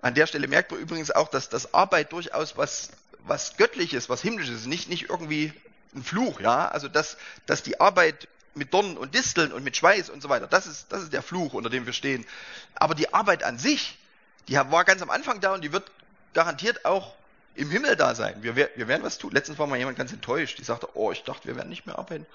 An 0.03 0.15
der 0.15 0.27
Stelle 0.27 0.49
merkt 0.49 0.73
man 0.73 0.81
übrigens 0.81 1.13
auch, 1.13 1.29
dass 1.29 1.51
das 1.51 1.73
Arbeit 1.73 2.11
durchaus 2.11 2.57
was, 2.57 2.91
was 3.21 3.57
Göttliches, 3.57 4.09
was 4.09 4.23
Himmlisches 4.23 4.63
ist, 4.63 4.67
nicht, 4.67 4.89
nicht 4.89 5.09
irgendwie 5.09 5.53
ein 5.95 6.03
Fluch, 6.03 6.41
ja. 6.41 6.67
Also, 6.67 6.89
dass, 6.89 7.17
dass 7.47 7.63
die 7.63 7.79
Arbeit 7.79 8.27
mit 8.57 8.75
Dornen 8.75 8.97
und 8.97 9.15
Disteln 9.15 9.53
und 9.53 9.63
mit 9.63 9.77
Schweiß 9.77 10.11
und 10.11 10.21
so 10.21 10.29
weiter, 10.29 10.49
das 10.49 10.67
ist, 10.67 10.91
das 10.91 11.05
ist 11.05 11.13
der 11.13 11.23
Fluch, 11.23 11.55
unter 11.55 11.71
dem 11.71 11.87
wir 11.87 11.93
stehen. 11.93 12.27
Aber 12.75 12.97
die 12.97 13.15
Arbeit 13.15 13.45
an 13.45 13.57
sich, 13.57 14.00
die 14.49 14.57
war 14.57 14.85
ganz 14.85 15.03
am 15.03 15.11
Anfang 15.11 15.41
da 15.41 15.55
und 15.55 15.63
die 15.63 15.73
wird 15.73 15.91
garantiert 16.35 16.85
auch 16.85 17.15
im 17.55 17.71
Himmel 17.71 17.97
da 17.97 18.15
sein. 18.15 18.43
Wir, 18.43 18.57
wir 18.57 18.89
werden 18.89 19.03
was 19.03 19.19
tun. 19.19 19.33
Letztens 19.33 19.59
war 19.59 19.67
mal 19.67 19.79
jemand 19.79 19.99
ganz 19.99 20.13
enttäuscht. 20.13 20.59
Die 20.59 20.65
sagte, 20.65 20.89
oh, 20.95 21.13
ich 21.13 21.25
dachte, 21.25 21.49
wir 21.49 21.57
werden 21.57 21.69
nicht 21.69 21.87
mehr 21.87 21.99
arbeiten. 21.99 22.27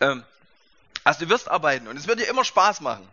Ähm, 0.00 0.24
also 1.04 1.24
du 1.24 1.30
wirst 1.30 1.48
arbeiten 1.48 1.88
und 1.88 1.96
es 1.96 2.06
wird 2.06 2.20
dir 2.20 2.28
immer 2.28 2.44
Spaß 2.44 2.80
machen. 2.80 3.08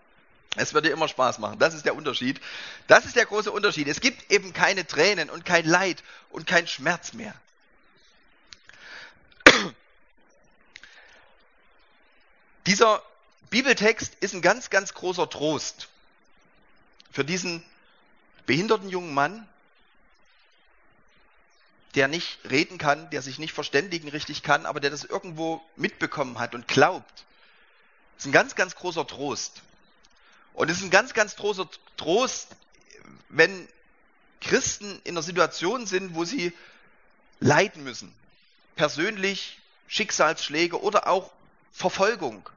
Es 0.57 0.73
wird 0.73 0.85
dir 0.85 0.91
immer 0.91 1.07
Spaß 1.07 1.39
machen. 1.39 1.59
Das 1.59 1.73
ist 1.73 1.85
der 1.85 1.95
Unterschied. 1.95 2.41
Das 2.87 3.05
ist 3.05 3.15
der 3.15 3.25
große 3.25 3.51
Unterschied. 3.51 3.87
Es 3.87 4.01
gibt 4.01 4.31
eben 4.31 4.51
keine 4.53 4.85
Tränen 4.85 5.29
und 5.29 5.45
kein 5.45 5.65
Leid 5.65 6.03
und 6.29 6.45
kein 6.45 6.67
Schmerz 6.67 7.13
mehr. 7.13 7.33
Dieser 12.67 13.01
Bibeltext 13.49 14.15
ist 14.19 14.33
ein 14.33 14.41
ganz, 14.41 14.69
ganz 14.69 14.93
großer 14.93 15.29
Trost 15.29 15.87
für 17.11 17.25
diesen 17.25 17.63
behinderten 18.45 18.89
jungen 18.89 19.13
Mann, 19.13 19.47
der 21.95 22.07
nicht 22.07 22.39
reden 22.49 22.77
kann, 22.77 23.09
der 23.09 23.21
sich 23.21 23.37
nicht 23.37 23.53
verständigen 23.53 24.09
richtig 24.09 24.43
kann, 24.43 24.65
aber 24.65 24.79
der 24.79 24.89
das 24.89 25.03
irgendwo 25.03 25.61
mitbekommen 25.75 26.39
hat 26.39 26.55
und 26.55 26.67
glaubt. 26.67 27.25
Ist 28.17 28.25
ein 28.25 28.31
ganz, 28.31 28.55
ganz 28.55 28.75
großer 28.75 29.05
Trost. 29.05 29.61
Und 30.53 30.69
es 30.69 30.77
ist 30.77 30.83
ein 30.83 30.89
ganz, 30.89 31.13
ganz 31.13 31.35
großer 31.35 31.67
Trost, 31.97 32.55
wenn 33.29 33.67
Christen 34.39 35.01
in 35.03 35.15
einer 35.15 35.21
Situation 35.21 35.85
sind, 35.85 36.15
wo 36.15 36.23
sie 36.25 36.53
leiden 37.39 37.83
müssen. 37.83 38.13
Persönlich, 38.75 39.59
Schicksalsschläge 39.87 40.81
oder 40.81 41.07
auch 41.07 41.31
Verfolgung. 41.71 42.49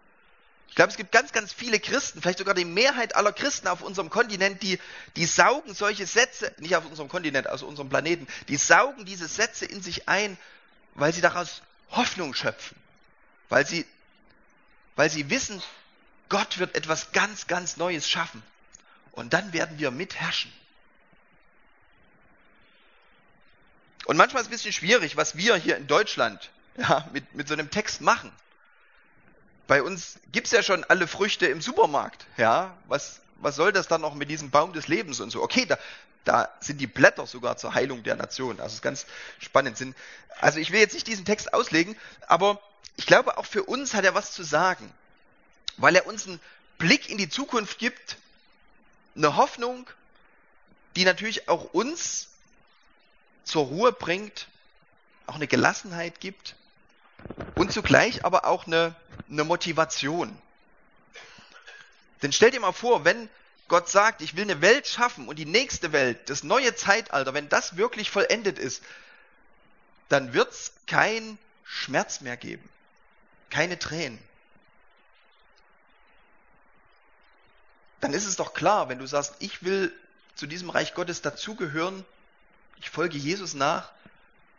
Ich 0.69 0.75
glaube, 0.75 0.91
es 0.91 0.97
gibt 0.97 1.13
ganz, 1.13 1.33
ganz 1.33 1.53
viele 1.53 1.79
Christen, 1.79 2.21
vielleicht 2.21 2.39
sogar 2.39 2.55
die 2.55 2.65
Mehrheit 2.65 3.15
aller 3.15 3.33
Christen 3.33 3.69
auf 3.69 3.83
unserem 3.83 4.11
Kontinent, 4.11 4.63
die, 4.63 4.81
die 5.15 5.27
saugen 5.27 5.73
solche 5.73 6.07
Sätze, 6.07 6.53
nicht 6.59 6.75
auf 6.75 6.85
unserem 6.85 7.09
Kontinent, 7.09 7.47
also 7.47 7.67
unserem 7.67 7.89
Planeten, 7.89 8.27
die 8.49 8.57
saugen 8.57 9.05
diese 9.05 9.29
Sätze 9.29 9.67
in 9.67 9.83
sich 9.83 10.09
ein, 10.09 10.37
weil 10.95 11.13
sie 11.13 11.21
daraus 11.21 11.63
Hoffnung 11.91 12.35
schöpfen. 12.35 12.77
Weil 13.49 13.67
sie, 13.67 13.87
weil 14.97 15.11
sie 15.11 15.31
wissen, 15.31 15.63
Gott 16.29 16.59
wird 16.59 16.75
etwas 16.75 17.13
ganz, 17.13 17.47
ganz 17.47 17.77
Neues 17.77 18.09
schaffen. 18.09 18.43
Und 19.13 19.33
dann 19.33 19.53
werden 19.53 19.79
wir 19.79 19.93
mitherrschen. 19.93 20.53
Und 24.07 24.17
manchmal 24.17 24.43
ist 24.43 24.47
es 24.47 24.51
ein 24.51 24.57
bisschen 24.57 24.73
schwierig, 24.73 25.17
was 25.17 25.37
wir 25.37 25.57
hier 25.57 25.77
in 25.77 25.87
Deutschland 25.87 26.51
ja, 26.77 27.09
mit, 27.13 27.35
mit 27.35 27.49
so 27.49 27.55
einem 27.55 27.71
Text 27.71 28.01
machen. 28.01 28.33
Bei 29.67 29.83
uns 29.83 30.19
gibt's 30.33 30.51
ja 30.51 30.63
schon 30.63 30.85
alle 30.85 31.07
Früchte 31.07 31.47
im 31.47 31.61
Supermarkt. 31.61 32.27
Ja, 32.37 32.77
was, 32.87 33.21
was 33.37 33.57
soll 33.57 33.73
das 33.73 33.89
dann 33.89 34.01
noch 34.01 34.15
mit 34.15 34.31
diesem 34.31 34.51
Baum 34.51 34.73
des 34.73 34.89
Lebens 34.89 35.21
und 35.21 35.31
so? 35.31 35.43
Okay, 35.43 35.65
da, 35.67 35.79
da 36.25 36.51
sind 36.61 36.81
die 36.81 36.87
Blätter 36.87 37.27
sogar 37.27 37.57
zur 37.57 37.75
Heilung 37.75 38.03
der 38.03 38.17
Nation. 38.17 38.61
Also 38.61 38.75
ist 38.75 38.83
ganz 38.83 39.07
spannend. 39.39 39.77
Sind, 39.77 39.97
also 40.41 40.59
ich 40.59 40.71
will 40.71 40.81
jetzt 40.81 40.95
nicht 40.95 41.07
diesen 41.07 41.25
Text 41.25 41.55
auslegen, 41.55 41.97
aber 42.27 42.61
ich 42.97 43.07
glaube, 43.07 43.39
auch 43.39 43.47
für 43.47 43.65
uns 43.65 43.95
hat 43.95 44.05
er 44.05 44.15
was 44.15 44.33
zu 44.33 44.43
sagen, 44.43 44.93
weil 45.79 45.97
er 45.97 46.07
uns 46.07 46.27
einen 46.27 46.41
Blick 46.79 47.09
in 47.09 47.19
die 47.19 47.29
Zukunft 47.29 47.79
gibt, 47.79 48.19
eine 49.17 49.37
Hoffnung, 49.37 49.89
die 50.97 51.05
natürlich 51.05 51.49
auch 51.49 51.73
uns 51.73 52.29
zur 53.45 53.65
Ruhe 53.65 53.93
bringt, 53.93 54.49
auch 55.27 55.37
eine 55.37 55.47
Gelassenheit 55.47 56.21
gibt 56.21 56.57
und 57.57 57.73
zugleich 57.73 58.25
aber 58.25 58.45
auch 58.45 58.67
eine, 58.67 58.95
eine 59.35 59.45
Motivation. 59.45 60.37
Denn 62.23 62.33
stell 62.33 62.51
dir 62.51 62.61
mal 62.61 62.73
vor, 62.73 63.05
wenn 63.05 63.29
Gott 63.69 63.89
sagt, 63.89 64.23
ich 64.23 64.37
will 64.37 64.45
eine 64.45 64.61
Welt 64.61 64.87
schaffen 64.87 65.29
und 65.29 65.39
die 65.39 65.47
nächste 65.47 65.93
Welt, 65.93 66.31
das 66.31 66.43
neue 66.43 66.75
Zeitalter, 66.75 67.35
wenn 67.35 67.49
das 67.49 67.77
wirklich 67.77 68.11
vollendet 68.11 68.59
ist, 68.59 68.83
dann 70.09 70.33
wird 70.33 70.51
es 70.53 70.73
kein 70.87 71.39
Schmerz 71.65 72.21
mehr 72.21 72.37
geben, 72.37 72.67
keine 73.51 73.79
Tränen. 73.79 74.19
Dann 78.01 78.13
ist 78.13 78.27
es 78.27 78.37
doch 78.37 78.53
klar, 78.53 78.89
wenn 78.91 78.99
du 78.99 79.07
sagst, 79.07 79.35
ich 79.39 79.63
will 79.63 79.93
zu 80.35 80.47
diesem 80.47 80.69
Reich 80.69 80.95
Gottes 80.95 81.23
dazugehören, 81.23 82.05
ich 82.77 82.91
folge 82.91 83.17
Jesus 83.17 83.55
nach, 83.55 83.93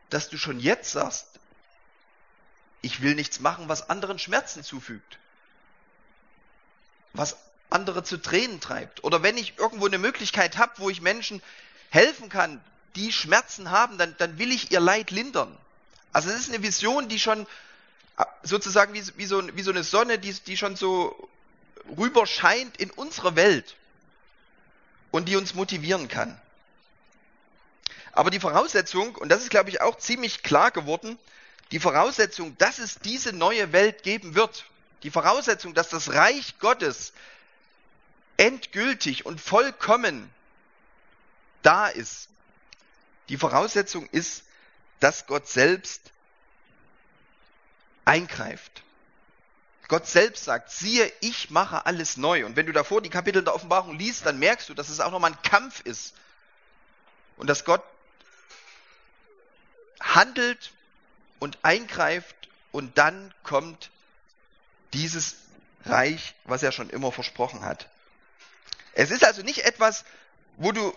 dass 0.10 0.30
du 0.30 0.38
schon 0.38 0.60
jetzt 0.60 0.92
sagst, 0.92 1.28
ich 2.86 3.02
will 3.02 3.16
nichts 3.16 3.40
machen, 3.40 3.68
was 3.68 3.90
anderen 3.90 4.20
Schmerzen 4.20 4.64
zufügt, 4.64 5.18
was 7.14 7.36
andere 7.72 8.04
zu 8.04 8.18
Tränen 8.18 8.62
treibt. 8.62 9.04
Oder 9.04 9.24
wenn 9.24 9.38
ich 9.38 9.58
irgendwo 9.58 9.88
eine 9.88 9.98
Möglichkeit 9.98 10.58
habe, 10.58 10.74
wo 10.78 10.92
ich 10.92 11.02
Menschen 11.02 11.42
helfen 11.90 12.30
kann, 12.30 12.64
die 12.96 13.12
Schmerzen 13.12 13.72
haben, 13.72 13.98
dann, 13.98 14.16
dann 14.20 14.38
will 14.38 14.52
ich 14.52 14.72
ihr 14.72 14.80
Leid 14.80 15.10
lindern. 15.10 15.58
Also 16.14 16.30
es 16.30 16.42
ist 16.42 16.50
eine 16.50 16.62
Vision, 16.62 17.10
die 17.10 17.20
schon 17.20 17.48
sozusagen 18.44 18.94
wie, 18.94 19.04
wie, 19.18 19.26
so, 19.26 19.44
wie 19.56 19.64
so 19.64 19.72
eine 19.72 19.84
Sonne, 19.84 20.20
die, 20.20 20.34
die 20.34 20.56
schon 20.56 20.76
so 20.76 21.28
rüber 21.98 22.28
scheint 22.28 22.78
in 22.78 22.92
unsere 22.92 23.36
Welt 23.36 23.76
und 25.10 25.28
die 25.28 25.38
uns 25.38 25.56
motivieren 25.56 26.08
kann. 26.08 26.40
Aber 28.12 28.30
die 28.30 28.40
Voraussetzung, 28.40 29.16
und 29.16 29.30
das 29.30 29.42
ist, 29.42 29.50
glaube 29.50 29.72
ich, 29.72 29.82
auch 29.82 29.98
ziemlich 29.98 30.44
klar 30.44 30.70
geworden, 30.70 31.18
die 31.72 31.80
Voraussetzung, 31.80 32.58
dass 32.58 32.80
es 32.80 33.00
diese 33.00 33.34
neue 33.34 33.72
Welt 33.72 34.04
geben 34.04 34.36
wird, 34.36 34.66
die 35.04 35.12
Voraussetzung, 35.12 35.74
dass 35.74 35.90
das 35.90 36.14
Reich 36.14 36.58
Gottes 36.60 37.14
endgültig 38.38 39.26
und 39.26 39.42
vollkommen 39.42 40.30
da 41.62 41.88
ist, 41.88 42.30
die 43.30 43.38
Voraussetzung 43.38 44.08
ist, 44.10 44.44
dass 45.00 45.26
Gott 45.26 45.48
selbst 45.48 46.12
eingreift. 48.06 48.84
Gott 49.88 50.08
selbst 50.08 50.46
sagt, 50.46 50.72
siehe, 50.72 51.12
ich 51.22 51.50
mache 51.52 51.86
alles 51.86 52.18
neu. 52.18 52.46
Und 52.46 52.56
wenn 52.56 52.66
du 52.66 52.72
davor 52.72 53.02
die 53.02 53.10
Kapitel 53.10 53.44
der 53.44 53.54
Offenbarung 53.54 53.98
liest, 53.98 54.26
dann 54.26 54.40
merkst 54.40 54.70
du, 54.70 54.74
dass 54.74 54.90
es 54.90 55.00
auch 55.00 55.12
nochmal 55.12 55.32
ein 55.32 55.42
Kampf 55.44 55.82
ist. 55.82 56.16
Und 57.38 57.48
dass 57.48 57.66
Gott 57.66 57.84
handelt 60.00 60.72
und 61.40 61.58
eingreift 61.64 62.36
und 62.72 62.98
dann 62.98 63.34
kommt 63.44 63.90
dieses 64.94 65.36
Reich, 65.86 66.36
was 66.46 66.64
er 66.64 66.72
schon 66.72 66.90
immer 66.90 67.12
versprochen 67.12 67.64
hat. 67.64 67.90
Es 68.94 69.12
ist 69.12 69.24
also 69.24 69.42
nicht 69.44 69.66
etwas, 69.66 70.06
wo 70.58 70.72
du 70.72 70.96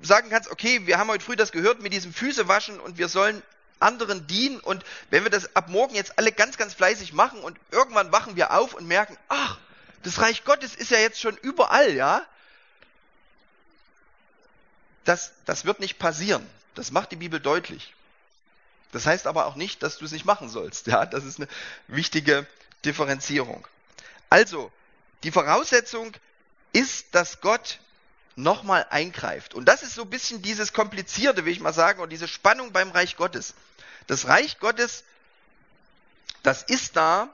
sagen 0.00 0.30
kannst, 0.30 0.50
okay, 0.50 0.86
wir 0.86 0.98
haben 0.98 1.08
heute 1.08 1.24
früh 1.24 1.36
das 1.36 1.52
gehört 1.52 1.80
mit 1.80 1.92
diesem 1.92 2.12
Füßewaschen 2.12 2.80
und 2.80 2.98
wir 2.98 3.08
sollen 3.08 3.42
anderen 3.80 4.26
dienen 4.26 4.60
und 4.60 4.84
wenn 5.10 5.24
wir 5.24 5.30
das 5.30 5.54
ab 5.56 5.68
morgen 5.68 5.94
jetzt 5.94 6.18
alle 6.18 6.32
ganz, 6.32 6.56
ganz 6.56 6.74
fleißig 6.74 7.12
machen 7.12 7.40
und 7.40 7.58
irgendwann 7.70 8.12
wachen 8.12 8.36
wir 8.36 8.52
auf 8.52 8.74
und 8.74 8.86
merken, 8.86 9.16
ach, 9.28 9.58
das 10.02 10.20
Reich 10.20 10.44
Gottes 10.44 10.74
ist 10.74 10.90
ja 10.90 10.98
jetzt 10.98 11.20
schon 11.20 11.36
überall, 11.36 11.92
ja? 11.94 12.24
Das, 15.04 15.32
das 15.46 15.64
wird 15.64 15.80
nicht 15.80 15.98
passieren. 15.98 16.48
Das 16.74 16.90
macht 16.92 17.10
die 17.10 17.16
Bibel 17.16 17.40
deutlich. 17.40 17.92
Das 18.92 19.06
heißt 19.06 19.26
aber 19.26 19.46
auch 19.46 19.56
nicht, 19.56 19.82
dass 19.82 19.98
du 19.98 20.04
es 20.04 20.12
nicht 20.12 20.24
machen 20.24 20.48
sollst. 20.48 20.86
Ja, 20.86 21.06
das 21.06 21.24
ist 21.24 21.38
eine 21.38 21.48
wichtige 21.88 22.46
Differenzierung. 22.84 23.66
Also, 24.30 24.70
die 25.24 25.32
Voraussetzung 25.32 26.12
ist, 26.72 27.14
dass 27.14 27.40
Gott 27.40 27.80
nochmal 28.36 28.86
eingreift. 28.90 29.54
Und 29.54 29.66
das 29.66 29.82
ist 29.82 29.94
so 29.94 30.02
ein 30.02 30.10
bisschen 30.10 30.42
dieses 30.42 30.72
Komplizierte, 30.72 31.44
will 31.44 31.52
ich 31.52 31.60
mal 31.60 31.72
sagen, 31.72 32.00
und 32.00 32.10
diese 32.10 32.28
Spannung 32.28 32.72
beim 32.72 32.90
Reich 32.90 33.16
Gottes. 33.16 33.54
Das 34.06 34.26
Reich 34.26 34.58
Gottes, 34.58 35.04
das 36.42 36.62
ist 36.62 36.96
da 36.96 37.28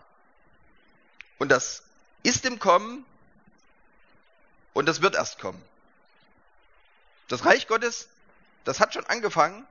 und 1.39 1.51
das 1.51 1.83
ist 2.23 2.45
im 2.45 2.59
Kommen 2.59 3.05
und 4.75 4.87
das 4.87 5.01
wird 5.03 5.15
erst 5.15 5.39
kommen. 5.39 5.63
Das 7.29 7.45
Reich 7.45 7.69
Gottes, 7.69 8.09
das 8.65 8.81
hat 8.81 8.95
schon 8.95 9.07
angefangen, 9.07 9.67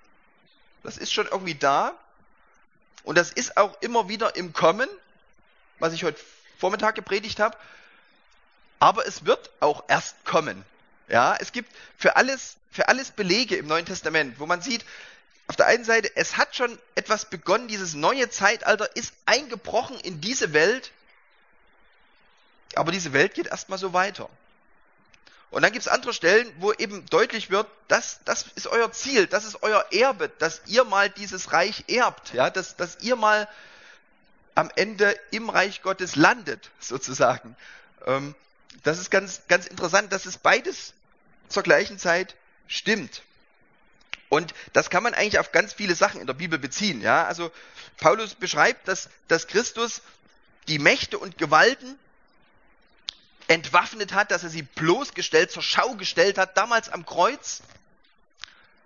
das 0.88 0.97
ist 0.97 1.12
schon 1.12 1.28
irgendwie 1.28 1.54
da 1.54 1.93
und 3.04 3.17
das 3.17 3.34
ist 3.34 3.58
auch 3.58 3.76
immer 3.82 4.08
wieder 4.08 4.38
im 4.38 4.54
Kommen, 4.54 4.88
was 5.80 5.91
ich 5.91 6.06
heute 6.06 6.17
Vormittag 6.60 6.95
gepredigt 6.95 7.41
habe. 7.41 7.58
Aber 8.80 9.06
es 9.06 9.26
wird 9.26 9.50
auch 9.60 9.84
erst 9.89 10.23
kommen. 10.23 10.63
Ja, 11.10 11.36
es 11.41 11.52
gibt 11.52 11.69
für 11.97 12.15
alles, 12.15 12.56
für 12.71 12.88
alles 12.88 13.12
Belege 13.12 13.58
im 13.58 13.67
Neuen 13.67 13.86
Testament, 13.86 14.39
wo 14.39 14.45
man 14.45 14.62
sieht, 14.62 14.86
auf 15.47 15.58
der 15.58 15.65
einen 15.65 15.84
Seite, 15.84 16.10
es 16.15 16.38
hat 16.38 16.56
schon 16.56 16.80
etwas 16.95 17.26
begonnen, 17.26 17.67
dieses 17.67 17.93
neue 17.93 18.30
Zeitalter 18.30 18.95
ist 18.95 19.13
eingebrochen 19.26 20.00
in 20.00 20.21
diese 20.21 20.54
Welt, 20.54 20.93
aber 22.76 22.93
diese 22.93 23.12
Welt 23.12 23.34
geht 23.34 23.47
erstmal 23.47 23.78
so 23.78 23.91
weiter. 23.91 24.30
Und 25.49 25.62
dann 25.62 25.71
gibt 25.71 25.86
es 25.86 25.88
andere 25.88 26.13
Stellen, 26.13 26.51
wo 26.60 26.73
eben 26.73 27.05
deutlich 27.05 27.49
wird, 27.49 27.67
das, 27.88 28.19
das 28.25 28.45
ist 28.55 28.67
euer 28.67 28.91
Ziel, 28.91 29.27
das 29.27 29.45
ist 29.45 29.63
euer 29.63 29.86
Erbe, 29.91 30.29
dass 30.39 30.62
ihr 30.65 30.83
mal 30.83 31.10
dieses 31.10 31.53
Reich 31.53 31.86
erbt, 31.88 32.33
ja, 32.33 32.49
dass, 32.49 32.75
dass 32.75 32.97
ihr 32.99 33.15
mal 33.15 33.47
am 34.55 34.69
Ende 34.75 35.17
im 35.31 35.49
Reich 35.49 35.81
Gottes 35.81 36.15
landet, 36.15 36.69
sozusagen. 36.79 37.55
Ähm, 38.05 38.36
das 38.83 38.99
ist 38.99 39.10
ganz, 39.10 39.41
ganz 39.47 39.67
interessant, 39.67 40.12
dass 40.12 40.25
es 40.25 40.38
beides 40.38 40.93
zur 41.47 41.63
gleichen 41.63 41.97
Zeit 41.97 42.36
stimmt. 42.67 43.21
Und 44.29 44.53
das 44.73 44.89
kann 44.89 45.03
man 45.03 45.13
eigentlich 45.13 45.39
auf 45.39 45.53
ganz 45.53 45.73
viele 45.73 45.95
Sachen 45.95 46.19
in 46.19 46.27
der 46.27 46.33
Bibel 46.33 46.60
beziehen. 46.60 47.01
Ja? 47.01 47.25
Also 47.25 47.51
Paulus 47.97 48.36
beschreibt, 48.36 48.88
dass, 48.88 49.10
dass 49.29 49.47
Christus 49.47 50.01
die 50.67 50.79
Mächte 50.79 51.17
und 51.17 51.38
Gewalten 51.38 51.97
entwaffnet 53.47 54.13
hat, 54.13 54.31
dass 54.31 54.43
er 54.43 54.49
sie 54.49 54.63
bloßgestellt, 54.63 55.51
zur 55.51 55.63
Schau 55.63 55.95
gestellt 55.95 56.38
hat, 56.38 56.57
damals 56.57 56.89
am 56.89 57.05
Kreuz. 57.05 57.62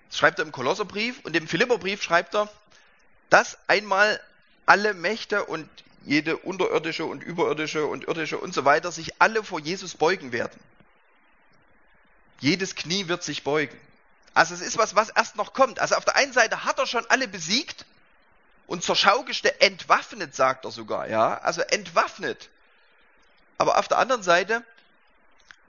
Das 0.09 0.19
schreibt 0.19 0.39
er 0.39 0.45
im 0.45 0.51
Kolosserbrief 0.51 1.19
und 1.23 1.35
im 1.35 1.47
Philipperbrief 1.47 2.03
schreibt 2.03 2.35
er, 2.35 2.49
dass 3.29 3.57
einmal 3.67 4.19
alle 4.65 4.93
Mächte 4.93 5.45
und 5.45 5.67
jede 6.03 6.37
unterirdische 6.37 7.05
und 7.05 7.23
überirdische 7.23 7.85
und 7.85 8.07
irdische 8.07 8.37
und 8.37 8.53
so 8.53 8.65
weiter 8.65 8.91
sich 8.91 9.21
alle 9.21 9.43
vor 9.43 9.59
Jesus 9.59 9.95
beugen 9.95 10.31
werden. 10.31 10.59
Jedes 12.39 12.75
Knie 12.75 13.07
wird 13.07 13.23
sich 13.23 13.43
beugen. 13.43 13.77
Also 14.33 14.53
es 14.53 14.61
ist 14.61 14.77
was, 14.77 14.95
was 14.95 15.09
erst 15.09 15.35
noch 15.35 15.53
kommt. 15.53 15.79
Also 15.79 15.95
auf 15.95 16.05
der 16.05 16.15
einen 16.15 16.33
Seite 16.33 16.63
hat 16.65 16.79
er 16.79 16.87
schon 16.87 17.05
alle 17.09 17.27
besiegt 17.27 17.85
und 18.67 18.83
zur 18.83 18.95
Schau 18.95 19.23
gestellt, 19.23 19.61
entwaffnet, 19.61 20.35
sagt 20.35 20.65
er 20.65 20.71
sogar, 20.71 21.07
ja. 21.07 21.37
Also 21.39 21.61
entwaffnet. 21.61 22.49
Aber 23.61 23.77
auf 23.77 23.87
der 23.87 23.99
anderen 23.99 24.23
Seite 24.23 24.63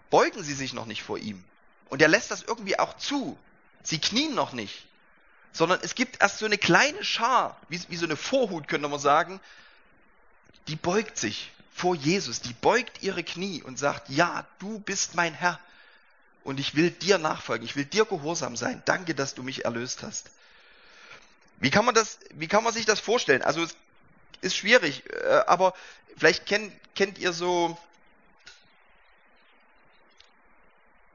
beugen 0.08 0.42
sie 0.42 0.54
sich 0.54 0.72
noch 0.72 0.86
nicht 0.86 1.02
vor 1.02 1.18
ihm. 1.18 1.44
Und 1.90 2.00
er 2.00 2.08
lässt 2.08 2.30
das 2.30 2.40
irgendwie 2.42 2.78
auch 2.78 2.96
zu. 2.96 3.38
Sie 3.82 3.98
knien 3.98 4.34
noch 4.34 4.54
nicht. 4.54 4.86
Sondern 5.52 5.78
es 5.82 5.94
gibt 5.94 6.22
erst 6.22 6.38
so 6.38 6.46
eine 6.46 6.56
kleine 6.56 7.04
Schar, 7.04 7.60
wie, 7.68 7.78
wie 7.90 7.96
so 7.96 8.06
eine 8.06 8.16
Vorhut, 8.16 8.66
könnte 8.66 8.88
man 8.88 8.98
sagen, 8.98 9.40
die 10.68 10.76
beugt 10.76 11.18
sich 11.18 11.52
vor 11.74 11.94
Jesus, 11.94 12.40
die 12.40 12.54
beugt 12.54 13.02
ihre 13.02 13.22
Knie 13.22 13.62
und 13.62 13.78
sagt, 13.78 14.08
ja, 14.08 14.46
du 14.58 14.78
bist 14.78 15.14
mein 15.14 15.34
Herr 15.34 15.60
und 16.44 16.60
ich 16.60 16.74
will 16.74 16.92
dir 16.92 17.18
nachfolgen, 17.18 17.66
ich 17.66 17.76
will 17.76 17.84
dir 17.84 18.06
gehorsam 18.06 18.56
sein. 18.56 18.80
Danke, 18.86 19.14
dass 19.14 19.34
du 19.34 19.42
mich 19.42 19.66
erlöst 19.66 20.02
hast. 20.02 20.30
Wie 21.60 21.70
kann 21.70 21.84
man 21.84 21.94
das, 21.94 22.20
wie 22.30 22.48
kann 22.48 22.64
man 22.64 22.72
sich 22.72 22.86
das 22.86 23.00
vorstellen? 23.00 23.42
Also 23.42 23.62
es 23.62 23.76
ist 24.40 24.56
schwierig, 24.56 25.02
äh, 25.10 25.42
aber 25.46 25.74
vielleicht 26.16 26.46
kennt, 26.46 26.72
kennt 26.94 27.18
ihr 27.18 27.32
so 27.32 27.76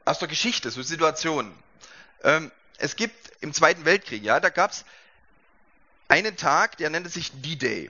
aus 0.06 0.20
der 0.20 0.28
Geschichte 0.28 0.72
so 0.72 0.82
Situationen. 0.82 1.54
Ähm, 2.24 2.52
es 2.78 2.96
gibt 2.96 3.16
im 3.42 3.54
Zweiten 3.54 3.86
Weltkrieg, 3.86 4.24
ja, 4.24 4.40
da 4.40 4.50
gab 4.50 4.72
es 4.72 4.86
einen 6.08 6.38
Tag, 6.38 6.78
der 6.78 6.90
nennt 6.90 7.12
sich 7.12 7.32
D-Day. 7.42 7.90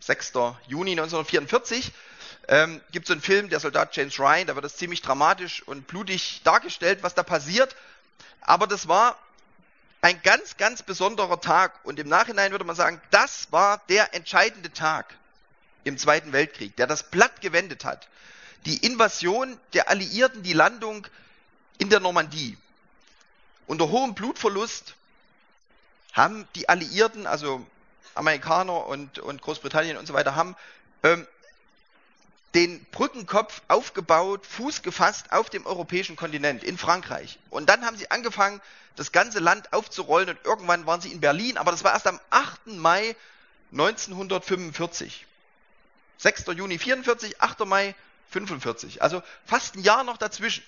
6. 0.00 0.32
Juni 0.66 0.92
1944 0.92 1.92
ähm, 2.48 2.80
gibt 2.90 3.04
es 3.04 3.08
so 3.08 3.12
einen 3.12 3.22
Film, 3.22 3.48
der 3.48 3.60
Soldat 3.60 3.94
James 3.94 4.18
Ryan, 4.18 4.46
da 4.48 4.54
wird 4.56 4.64
das 4.64 4.76
ziemlich 4.76 5.00
dramatisch 5.00 5.62
und 5.62 5.86
blutig 5.86 6.40
dargestellt, 6.42 7.02
was 7.02 7.14
da 7.14 7.22
passiert. 7.22 7.76
Aber 8.40 8.66
das 8.66 8.88
war 8.88 9.16
ein 10.02 10.20
ganz, 10.22 10.56
ganz 10.56 10.82
besonderer 10.82 11.40
Tag. 11.40 11.80
Und 11.84 11.98
im 11.98 12.08
Nachhinein 12.08 12.50
würde 12.50 12.64
man 12.64 12.76
sagen, 12.76 13.00
das 13.10 13.50
war 13.50 13.80
der 13.88 14.14
entscheidende 14.14 14.72
Tag 14.72 15.14
im 15.84 15.96
Zweiten 15.96 16.32
Weltkrieg, 16.32 16.76
der 16.76 16.86
das 16.86 17.10
Blatt 17.10 17.40
gewendet 17.40 17.84
hat. 17.84 18.08
Die 18.66 18.84
Invasion 18.84 19.58
der 19.72 19.88
Alliierten, 19.88 20.42
die 20.42 20.52
Landung 20.52 21.06
in 21.78 21.88
der 21.88 22.00
Normandie. 22.00 22.58
Unter 23.66 23.88
hohem 23.90 24.14
Blutverlust 24.14 24.94
haben 26.12 26.46
die 26.56 26.68
Alliierten, 26.68 27.26
also 27.26 27.64
Amerikaner 28.14 28.86
und, 28.86 29.18
und 29.18 29.40
Großbritannien 29.40 29.96
und 29.96 30.06
so 30.06 30.14
weiter, 30.14 30.34
haben 30.34 30.56
ähm, 31.02 31.26
den 32.54 32.84
Brückenkopf 32.86 33.62
aufgebaut, 33.68 34.46
Fuß 34.46 34.82
gefasst 34.82 35.32
auf 35.32 35.48
dem 35.48 35.66
europäischen 35.66 36.16
Kontinent, 36.16 36.62
in 36.62 36.76
Frankreich. 36.76 37.38
Und 37.50 37.68
dann 37.68 37.84
haben 37.86 37.96
sie 37.96 38.10
angefangen, 38.10 38.60
das 38.96 39.12
ganze 39.12 39.38
Land 39.38 39.72
aufzurollen 39.72 40.28
und 40.30 40.38
irgendwann 40.44 40.86
waren 40.86 41.00
sie 41.00 41.12
in 41.12 41.20
Berlin, 41.20 41.56
aber 41.56 41.70
das 41.70 41.82
war 41.82 41.94
erst 41.94 42.06
am 42.06 42.20
8. 42.30 42.66
Mai 42.66 43.16
1945. 43.72 45.26
6. 46.18 46.44
Juni 46.54 46.78
44, 46.78 47.40
8. 47.40 47.60
Mai 47.64 47.94
45. 48.30 49.02
Also 49.02 49.22
fast 49.46 49.76
ein 49.76 49.82
Jahr 49.82 50.04
noch 50.04 50.18
dazwischen. 50.18 50.62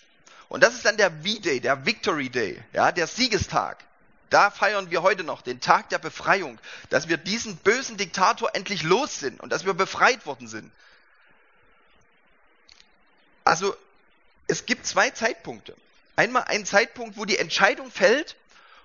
Und 0.49 0.63
das 0.63 0.75
ist 0.75 0.85
dann 0.85 0.97
der 0.97 1.11
V-Day, 1.11 1.61
der 1.61 1.85
Victory 1.85 2.31
Day, 2.31 2.63
ja, 2.73 2.93
der 2.93 3.07
Siegestag. 3.07 3.85
Da 4.31 4.51
feiern 4.51 4.91
wir 4.91 5.03
heute 5.03 5.23
noch 5.23 5.43
den 5.43 5.61
Tag 5.61 5.91
der 5.91 5.99
Befreiung, 5.99 6.59
dass 6.91 7.09
wir 7.09 7.19
diesen 7.19 7.57
bösen 7.59 7.97
Diktator 7.97 8.55
endlich 8.55 8.83
los 8.83 9.21
sind 9.21 9.41
und 9.41 9.51
dass 9.51 9.65
wir 9.65 9.75
befreit 9.75 10.27
worden 10.27 10.49
sind. 10.49 10.73
Also 13.45 13.77
es 14.47 14.67
gibt 14.67 14.87
zwei 14.87 15.11
Zeitpunkte. 15.11 15.77
Einmal 16.17 16.45
ein 16.45 16.65
Zeitpunkt, 16.67 17.17
wo 17.17 17.25
die 17.25 17.39
Entscheidung 17.39 17.91
fällt 17.91 18.37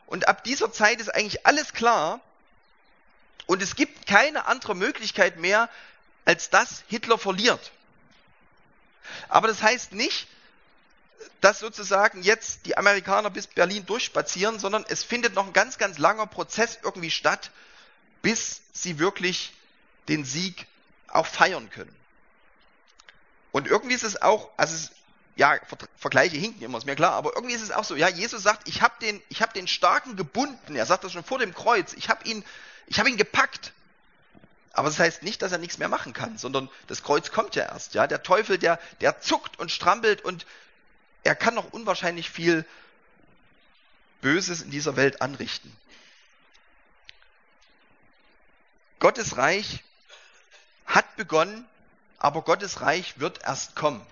und 0.08 0.28
ab 0.28 0.44
dieser 0.44 0.72
Zeit 0.72 1.00
ist 1.00 1.14
eigentlich 1.14 1.46
alles 1.46 1.74
klar 1.74 2.22
und 3.46 3.62
es 3.62 3.76
gibt 3.76 4.08
keine 4.08 4.46
andere 4.46 4.76
Möglichkeit 4.76 5.38
mehr, 5.38 5.70
als 6.26 6.50
dass 6.50 6.84
Hitler 6.88 7.18
verliert. 7.18 7.72
Aber 9.28 9.48
das 9.48 9.62
heißt 9.62 9.94
nicht, 9.94 10.28
dass 11.42 11.60
sozusagen 11.60 12.22
jetzt 12.24 12.66
die 12.66 12.78
Amerikaner 12.78 13.30
bis 13.30 13.48
Berlin 13.48 13.86
durchspazieren, 13.86 14.60
sondern 14.60 14.86
es 14.88 15.04
findet 15.04 15.34
noch 15.36 15.48
ein 15.48 15.54
ganz, 15.54 15.78
ganz 15.78 15.98
langer 15.98 16.28
Prozess 16.28 16.80
irgendwie 16.84 17.12
statt, 17.12 17.52
bis 18.22 18.62
sie 18.74 19.00
wirklich 19.00 19.54
den 20.08 20.26
Sieg 20.26 20.68
auch 21.08 21.26
feiern 21.26 21.70
können. 21.70 21.96
Und 23.52 23.68
irgendwie 23.68 23.96
ist 23.96 24.04
es 24.04 24.22
auch, 24.22 24.50
also 24.58 24.76
es, 24.76 24.92
ja, 25.36 25.58
Vergleiche 25.98 26.38
hinken 26.38 26.62
immer, 26.62 26.78
ist 26.78 26.86
mir 26.86 26.96
klar, 26.96 27.14
aber 27.14 27.36
irgendwie 27.36 27.56
ist 27.56 27.62
es 27.62 27.72
auch 27.72 27.84
so, 27.84 27.96
ja, 27.96 28.10
Jesus 28.10 28.44
sagt, 28.44 28.68
ich 28.68 28.82
habe 28.82 28.94
den, 29.02 29.22
habe 29.40 29.54
den 29.54 29.68
Starken 29.68 30.16
gebunden, 30.16 30.76
er 30.76 30.86
sagt 30.86 31.04
das 31.04 31.14
schon 31.14 31.24
vor 31.24 31.40
dem 31.40 31.54
Kreuz, 31.54 31.94
ich 31.94 32.10
habe 32.10 32.24
ihn, 32.26 32.44
ich 32.88 33.00
habe 33.00 33.10
ihn 33.10 33.18
gepackt. 33.18 33.74
Aber 34.74 34.88
das 34.88 35.00
heißt 35.00 35.24
nicht, 35.24 35.42
dass 35.42 35.52
er 35.52 35.58
nichts 35.58 35.78
mehr 35.78 35.88
machen 35.88 36.14
kann, 36.14 36.38
sondern 36.38 36.70
das 36.88 37.04
Kreuz 37.04 37.32
kommt 37.32 37.56
ja 37.56 37.64
erst, 37.64 37.96
ja, 37.96 38.06
der 38.06 38.22
Teufel, 38.22 38.58
der, 38.58 38.80
der 39.02 39.20
zuckt 39.22 39.58
und 39.58 39.72
strampelt 39.72 40.24
und 40.24 40.46
er 41.24 41.36
kann 41.36 41.56
noch 41.56 41.72
unwahrscheinlich 41.74 42.30
viel 42.30 42.66
Böses 44.22 44.62
in 44.62 44.72
dieser 44.72 44.96
Welt 44.96 45.22
anrichten. 45.22 45.76
Gottes 49.00 49.38
Reich 49.38 49.84
hat 50.86 51.16
begonnen 51.16 51.66
aber 52.20 52.42
Gottes 52.42 52.82
Reich 52.82 53.20
wird 53.20 53.40
erst 53.44 53.76
kommen. 53.76 54.06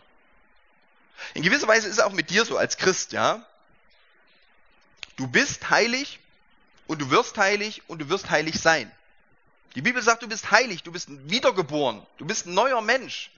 In 1.34 1.44
gewisser 1.44 1.68
Weise 1.68 1.88
ist 1.88 1.98
es 1.98 2.04
auch 2.04 2.14
mit 2.14 2.30
dir 2.30 2.46
so 2.46 2.58
als 2.58 2.78
Christ, 2.78 3.12
ja. 3.12 3.46
Du 5.18 5.28
bist 5.28 5.70
heilig 5.70 6.20
und 6.88 7.00
du 7.02 7.10
wirst 7.10 7.38
heilig 7.38 7.84
und 7.88 8.00
du 8.00 8.10
wirst 8.10 8.30
heilig 8.30 8.60
sein. 8.60 8.92
Die 9.76 9.82
Bibel 9.82 10.02
sagt, 10.02 10.24
du 10.24 10.28
bist 10.28 10.52
heilig, 10.52 10.84
du 10.84 10.92
bist 10.92 11.10
wiedergeboren, 11.30 12.06
du 12.18 12.26
bist 12.26 12.46
ein 12.46 12.54
neuer 12.54 12.82
Mensch. 12.82 13.32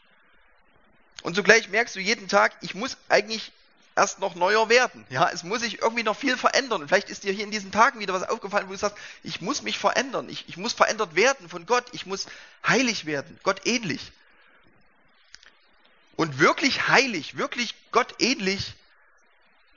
Und 1.23 1.35
zugleich 1.35 1.69
merkst 1.69 1.95
du 1.95 1.99
jeden 1.99 2.27
Tag, 2.27 2.55
ich 2.61 2.75
muss 2.75 2.97
eigentlich 3.09 3.51
erst 3.95 4.19
noch 4.19 4.35
neuer 4.35 4.69
werden. 4.69 5.05
Ja, 5.09 5.29
es 5.29 5.43
muss 5.43 5.61
sich 5.61 5.81
irgendwie 5.81 6.03
noch 6.03 6.15
viel 6.15 6.37
verändern. 6.37 6.81
Und 6.81 6.87
vielleicht 6.87 7.09
ist 7.09 7.23
dir 7.23 7.33
hier 7.33 7.43
in 7.43 7.51
diesen 7.51 7.71
Tagen 7.71 7.99
wieder 7.99 8.13
was 8.13 8.29
aufgefallen, 8.29 8.67
wo 8.67 8.71
du 8.71 8.77
sagst, 8.77 8.97
ich 9.23 9.41
muss 9.41 9.61
mich 9.61 9.77
verändern, 9.77 10.29
ich, 10.29 10.47
ich 10.47 10.55
muss 10.55 10.73
verändert 10.73 11.15
werden 11.15 11.49
von 11.49 11.65
Gott, 11.65 11.85
ich 11.91 12.05
muss 12.05 12.27
heilig 12.65 13.05
werden, 13.05 13.37
Gott 13.43 13.65
ähnlich 13.65 14.13
und 16.19 16.37
wirklich 16.37 16.89
heilig, 16.89 17.37
wirklich 17.37 17.75
Gott 17.91 18.15
ähnlich, 18.19 18.73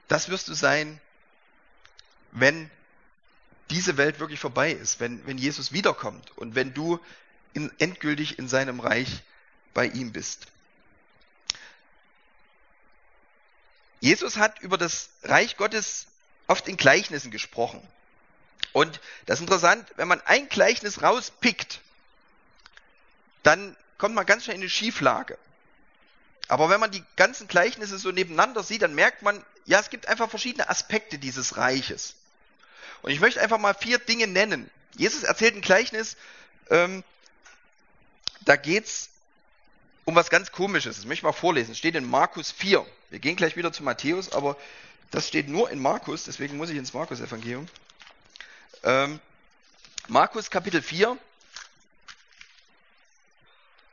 das 0.08 0.28
wirst 0.28 0.48
du 0.48 0.54
sein, 0.54 1.00
wenn 2.32 2.68
diese 3.70 3.96
Welt 3.96 4.18
wirklich 4.18 4.40
vorbei 4.40 4.72
ist, 4.72 4.98
wenn, 4.98 5.24
wenn 5.24 5.38
Jesus 5.38 5.70
wiederkommt 5.70 6.36
und 6.36 6.56
wenn 6.56 6.74
du 6.74 6.98
in, 7.52 7.70
endgültig 7.78 8.40
in 8.40 8.48
seinem 8.48 8.80
Reich 8.80 9.22
bei 9.72 9.86
ihm 9.86 10.10
bist. 10.10 10.48
Jesus 14.00 14.36
hat 14.36 14.58
über 14.62 14.78
das 14.78 15.10
Reich 15.22 15.56
Gottes 15.56 16.08
oft 16.48 16.66
in 16.66 16.76
Gleichnissen 16.76 17.30
gesprochen. 17.30 17.80
Und 18.72 19.00
das 19.26 19.38
ist 19.38 19.42
interessant, 19.42 19.88
wenn 19.94 20.08
man 20.08 20.20
ein 20.22 20.48
Gleichnis 20.48 21.02
rauspickt, 21.02 21.80
dann 23.44 23.76
kommt 23.96 24.16
man 24.16 24.26
ganz 24.26 24.42
schnell 24.42 24.56
in 24.56 24.62
eine 24.62 24.70
Schieflage. 24.70 25.38
Aber 26.52 26.68
wenn 26.68 26.80
man 26.80 26.90
die 26.90 27.02
ganzen 27.16 27.48
Gleichnisse 27.48 27.96
so 27.96 28.12
nebeneinander 28.12 28.62
sieht, 28.62 28.82
dann 28.82 28.94
merkt 28.94 29.22
man, 29.22 29.42
ja, 29.64 29.80
es 29.80 29.88
gibt 29.88 30.06
einfach 30.06 30.28
verschiedene 30.28 30.68
Aspekte 30.68 31.16
dieses 31.16 31.56
Reiches. 31.56 32.14
Und 33.00 33.10
ich 33.10 33.20
möchte 33.20 33.40
einfach 33.40 33.56
mal 33.56 33.72
vier 33.72 33.98
Dinge 33.98 34.26
nennen. 34.26 34.70
Jesus 34.94 35.22
erzählt 35.22 35.54
ein 35.54 35.62
Gleichnis, 35.62 36.18
ähm, 36.68 37.04
da 38.42 38.56
geht's 38.56 39.08
um 40.04 40.14
was 40.14 40.28
ganz 40.28 40.52
Komisches. 40.52 40.96
Das 40.96 41.06
möchte 41.06 41.20
ich 41.20 41.22
mal 41.22 41.32
vorlesen. 41.32 41.72
Es 41.72 41.78
steht 41.78 41.94
in 41.94 42.04
Markus 42.04 42.52
4. 42.52 42.84
Wir 43.08 43.18
gehen 43.18 43.36
gleich 43.36 43.56
wieder 43.56 43.72
zu 43.72 43.82
Matthäus, 43.82 44.30
aber 44.30 44.58
das 45.10 45.28
steht 45.28 45.48
nur 45.48 45.70
in 45.70 45.78
Markus, 45.78 46.24
deswegen 46.24 46.58
muss 46.58 46.68
ich 46.68 46.76
ins 46.76 46.92
Markus-Evangelium. 46.92 47.66
Ähm, 48.82 49.20
Markus 50.06 50.50
Kapitel 50.50 50.82
4. 50.82 51.16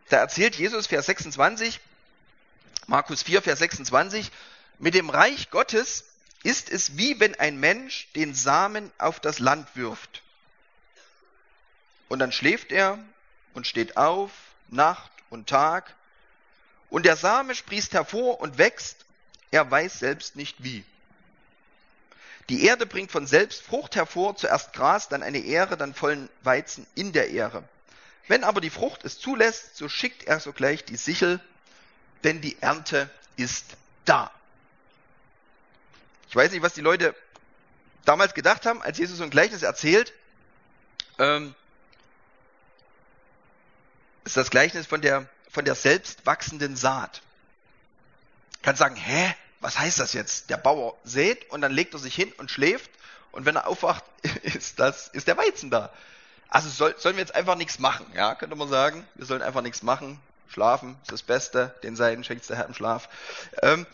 Da 0.10 0.18
erzählt 0.18 0.58
Jesus, 0.58 0.88
Vers 0.88 1.06
26, 1.06 1.80
Markus 2.90 3.22
4, 3.22 3.44
Vers 3.44 3.60
26, 3.60 4.32
mit 4.80 4.96
dem 4.96 5.12
Reich 5.12 5.52
Gottes 5.52 6.06
ist 6.42 6.72
es 6.72 6.98
wie 6.98 7.20
wenn 7.20 7.36
ein 7.36 7.60
Mensch 7.60 8.08
den 8.16 8.34
Samen 8.34 8.92
auf 8.98 9.20
das 9.20 9.38
Land 9.38 9.68
wirft. 9.76 10.24
Und 12.08 12.18
dann 12.18 12.32
schläft 12.32 12.72
er 12.72 12.98
und 13.54 13.68
steht 13.68 13.96
auf, 13.96 14.32
Nacht 14.70 15.12
und 15.30 15.48
Tag, 15.48 15.94
und 16.90 17.06
der 17.06 17.16
Same 17.16 17.54
sprießt 17.54 17.94
hervor 17.94 18.42
und 18.42 18.58
wächst, 18.58 19.06
er 19.52 19.70
weiß 19.70 20.00
selbst 20.00 20.36
nicht 20.36 20.64
wie. 20.64 20.84
Die 22.50 22.66
Erde 22.66 22.88
bringt 22.88 23.12
von 23.12 23.28
selbst 23.28 23.62
Frucht 23.62 23.96
hervor, 23.98 24.36
zuerst 24.36 24.74
Gras, 24.74 25.10
dann 25.10 25.22
eine 25.22 25.38
Ähre, 25.38 25.78
dann 25.78 25.94
vollen 25.94 26.28
Weizen 26.42 26.88
in 26.96 27.14
der 27.14 27.30
Ähre. 27.30 27.64
Wenn 28.28 28.44
aber 28.44 28.62
die 28.62 28.72
Frucht 28.72 29.06
es 29.06 29.20
zulässt, 29.20 29.78
so 29.78 29.90
schickt 29.90 30.24
er 30.24 30.40
sogleich 30.40 30.86
die 30.86 30.98
Sichel 30.98 31.40
denn 32.24 32.42
die 32.42 32.62
Ernte 32.62 33.10
ist 33.36 33.78
da. 34.06 34.32
Ich 36.30 36.36
weiß 36.36 36.52
nicht, 36.52 36.62
was 36.62 36.74
die 36.74 36.82
Leute 36.82 37.16
damals 38.06 38.34
gedacht 38.34 38.66
haben, 38.66 38.82
als 38.82 38.98
Jesus 38.98 39.18
so 39.18 39.24
ein 39.24 39.30
Gleichnis 39.30 39.64
erzählt. 39.64 40.14
Ähm, 41.18 41.56
ist 44.26 44.38
das 44.38 44.50
Gleichnis 44.50 44.86
von 44.86 45.02
der, 45.02 45.28
von 45.50 45.66
der 45.66 45.76
selbst 45.76 46.26
wachsenden 46.26 46.76
Saat. 46.76 47.22
Kann 48.62 48.76
sagen, 48.76 48.96
hä, 48.96 49.36
was 49.60 49.80
heißt 49.80 50.00
das 50.00 50.14
jetzt? 50.14 50.50
Der 50.50 50.58
Bauer 50.58 50.98
sät 51.04 51.50
und 51.50 51.62
dann 51.62 51.72
legt 51.72 51.94
er 51.94 52.00
sich 52.00 52.16
hin 52.16 52.32
und 52.38 52.52
schläft 52.52 52.92
und 53.32 53.46
wenn 53.46 53.56
er 53.56 53.68
aufwacht, 53.68 54.04
ist 54.44 54.80
das, 54.80 55.08
ist 55.10 55.28
der 55.28 55.38
Weizen 55.38 55.70
da. 55.70 55.92
Also 56.50 56.70
soll, 56.70 56.96
sollen 56.98 57.16
wir 57.16 57.22
jetzt 57.22 57.36
einfach 57.36 57.56
nichts 57.56 57.80
machen, 57.80 58.06
ja, 58.16 58.36
könnte 58.36 58.56
man 58.56 58.70
sagen. 58.70 59.08
Wir 59.16 59.26
sollen 59.26 59.42
einfach 59.42 59.62
nichts 59.62 59.84
machen. 59.84 60.20
Schlafen 60.50 60.98
ist 61.04 61.12
das 61.12 61.24
Beste, 61.24 61.76
den 61.84 61.96
Seiden 61.96 62.24
schenkt 62.24 62.50
der 62.50 62.58
Herr 62.58 62.66
im 62.66 62.74
Schlaf. 62.74 63.08
Ähm, 63.62 63.86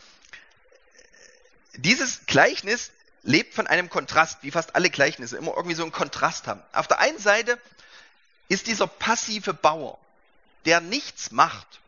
dieses 1.76 2.26
Gleichnis 2.26 2.92
lebt 3.24 3.54
von 3.54 3.68
einem 3.68 3.90
Kontrast, 3.90 4.40
wie 4.42 4.52
fast 4.52 4.76
alle 4.76 4.90
Gleichnisse 4.90 5.38
immer 5.38 5.54
irgendwie 5.56 5.76
so 5.76 5.84
einen 5.84 5.92
Kontrast 5.92 6.48
haben. 6.48 6.62
Auf 6.72 6.88
der 6.88 7.00
einen 7.00 7.20
Seite 7.20 7.60
ist 8.48 8.68
dieser 8.68 8.88
passive 8.88 9.54
Bauer, 9.54 9.98
der 10.66 10.80
nichts 10.80 11.32
macht. 11.32 11.82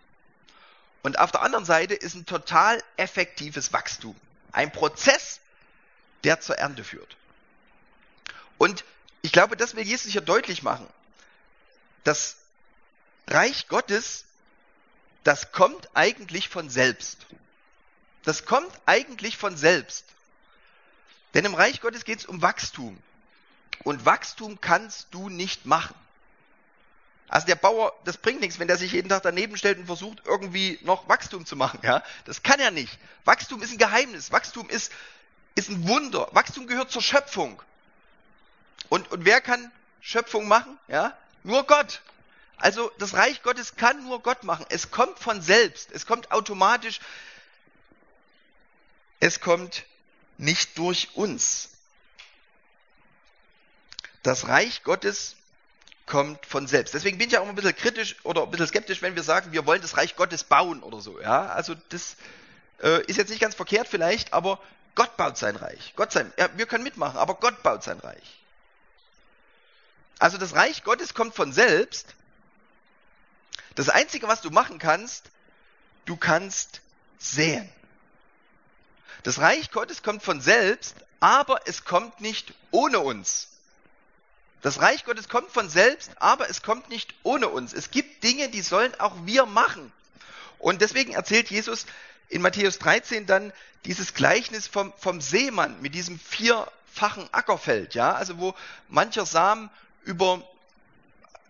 Und 1.04 1.20
auf 1.20 1.32
der 1.32 1.42
anderen 1.42 1.64
Seite 1.64 1.94
ist 1.94 2.16
ein 2.16 2.26
total 2.26 2.84
effektives 2.98 3.72
Wachstum. 3.72 4.16
Ein 4.52 4.72
Prozess, 4.72 5.40
der 6.24 6.42
zur 6.42 6.58
Ernte 6.58 6.84
führt. 6.84 7.16
Und 8.58 8.84
ich 9.22 9.32
glaube, 9.32 9.56
das 9.56 9.76
will 9.76 9.86
Jesus 9.86 10.12
hier 10.12 10.22
deutlich 10.22 10.64
machen. 10.64 10.88
Das 12.04 12.38
Reich 13.28 13.68
Gottes, 13.68 14.26
das 15.24 15.52
kommt 15.52 15.90
eigentlich 15.94 16.50
von 16.50 16.70
selbst. 16.70 17.26
Das 18.24 18.46
kommt 18.46 18.72
eigentlich 18.86 19.38
von 19.38 19.56
selbst. 19.58 20.06
Denn 21.34 21.46
im 21.46 21.56
Reich 21.56 21.82
Gottes 21.82 22.06
geht 22.06 22.20
es 22.20 22.26
um 22.26 22.42
Wachstum. 22.42 22.98
Und 23.84 24.06
Wachstum 24.06 24.60
kannst 24.60 25.08
du 25.12 25.30
nicht 25.30 25.66
machen. 25.66 25.96
Also 27.30 27.46
der 27.46 27.56
Bauer, 27.56 27.94
das 28.06 28.18
bringt 28.18 28.40
nichts, 28.40 28.58
wenn 28.60 28.68
der 28.68 28.78
sich 28.78 28.94
jeden 28.94 29.10
Tag 29.10 29.24
daneben 29.24 29.58
stellt 29.58 29.78
und 29.78 29.86
versucht, 29.86 30.22
irgendwie 30.26 30.80
noch 30.84 31.10
Wachstum 31.10 31.46
zu 31.46 31.56
machen. 31.56 31.80
Ja? 31.84 32.04
Das 32.26 32.42
kann 32.42 32.60
er 32.60 32.72
nicht. 32.72 32.98
Wachstum 33.26 33.62
ist 33.62 33.72
ein 33.72 33.78
Geheimnis. 33.78 34.32
Wachstum 34.32 34.70
ist, 34.70 34.92
ist 35.56 35.70
ein 35.70 35.88
Wunder. 35.88 36.30
Wachstum 36.32 36.68
gehört 36.68 36.90
zur 36.90 37.02
Schöpfung. 37.02 37.62
Und, 38.90 39.12
und 39.12 39.26
wer 39.26 39.42
kann 39.42 39.72
Schöpfung 40.00 40.48
machen? 40.48 40.78
Ja? 40.88 41.18
Nur 41.44 41.66
Gott. 41.66 42.02
Also 42.58 42.92
das 42.98 43.14
Reich 43.14 43.44
Gottes 43.44 43.76
kann 43.76 44.04
nur 44.04 44.22
Gott 44.22 44.44
machen. 44.44 44.66
Es 44.70 44.92
kommt 44.92 45.20
von 45.20 45.42
selbst. 45.42 45.92
Es 45.92 46.06
kommt 46.06 46.32
automatisch. 46.32 47.00
Es 49.20 49.40
kommt 49.40 49.86
nicht 50.38 50.78
durch 50.78 51.16
uns. 51.16 51.70
Das 54.24 54.48
Reich 54.48 54.84
Gottes 54.84 55.36
kommt 56.06 56.46
von 56.46 56.68
selbst. 56.68 56.94
Deswegen 56.94 57.18
bin 57.18 57.30
ich 57.30 57.38
auch 57.38 57.44
immer 57.44 57.52
ein 57.52 57.56
bisschen 57.56 57.76
kritisch 57.76 58.16
oder 58.24 58.44
ein 58.44 58.52
bisschen 58.52 58.68
skeptisch, 58.68 59.02
wenn 59.02 59.16
wir 59.16 59.24
sagen, 59.24 59.52
wir 59.52 59.66
wollen 59.66 59.82
das 59.82 59.98
Reich 59.98 60.16
Gottes 60.16 60.44
bauen 60.44 60.82
oder 60.82 61.02
so. 61.02 61.20
Ja, 61.20 61.48
also 61.48 61.76
das 61.90 62.16
äh, 62.82 63.04
ist 63.06 63.18
jetzt 63.18 63.30
nicht 63.30 63.42
ganz 63.42 63.56
verkehrt 63.56 63.88
vielleicht, 63.88 64.34
aber 64.34 64.60
Gott 64.96 65.16
baut 65.18 65.38
sein 65.38 65.56
Reich. 65.56 65.94
Gott 65.96 66.12
sein, 66.12 66.34
ja, 66.38 66.50
wir 66.56 66.66
können 66.66 66.84
mitmachen, 66.84 67.18
aber 67.18 67.36
Gott 67.36 67.62
baut 67.62 67.84
sein 67.84 68.00
Reich. 68.00 68.40
Also 70.18 70.38
das 70.38 70.56
Reich 70.56 70.84
Gottes 70.84 71.14
kommt 71.14 71.36
von 71.36 71.52
selbst. 71.52 72.16
Das 73.78 73.90
Einzige, 73.90 74.28
was 74.28 74.42
du 74.42 74.50
machen 74.50 74.80
kannst, 74.80 75.30
du 76.06 76.18
kannst 76.18 76.82
säen. 77.20 77.70
Das 79.22 79.38
Reich 79.38 79.70
Gottes 79.70 80.02
kommt 80.02 80.24
von 80.24 80.42
selbst, 80.42 80.96
aber 81.20 81.60
es 81.68 81.86
kommt 81.86 82.20
nicht 82.20 82.56
ohne 82.72 83.00
uns. 83.00 83.50
Das 84.64 84.82
Reich 84.82 85.06
Gottes 85.06 85.30
kommt 85.30 85.52
von 85.52 85.70
selbst, 85.70 86.10
aber 86.20 86.50
es 86.50 86.64
kommt 86.64 86.90
nicht 86.90 87.14
ohne 87.22 87.50
uns. 87.50 87.72
Es 87.72 87.92
gibt 87.92 88.24
Dinge, 88.24 88.50
die 88.50 88.64
sollen 88.64 89.00
auch 89.00 89.14
wir 89.26 89.46
machen. 89.46 89.92
Und 90.58 90.82
deswegen 90.82 91.14
erzählt 91.14 91.52
Jesus 91.52 91.86
in 92.30 92.42
Matthäus 92.42 92.80
13 92.80 93.28
dann 93.28 93.54
dieses 93.86 94.16
Gleichnis 94.16 94.66
vom, 94.66 94.92
vom 94.98 95.22
Seemann 95.22 95.80
mit 95.84 95.94
diesem 95.94 96.20
vierfachen 96.20 97.32
Ackerfeld, 97.32 97.94
ja, 97.94 98.14
also 98.14 98.40
wo 98.40 98.56
mancher 98.88 99.28
Samen 99.28 99.70
über, 100.04 100.42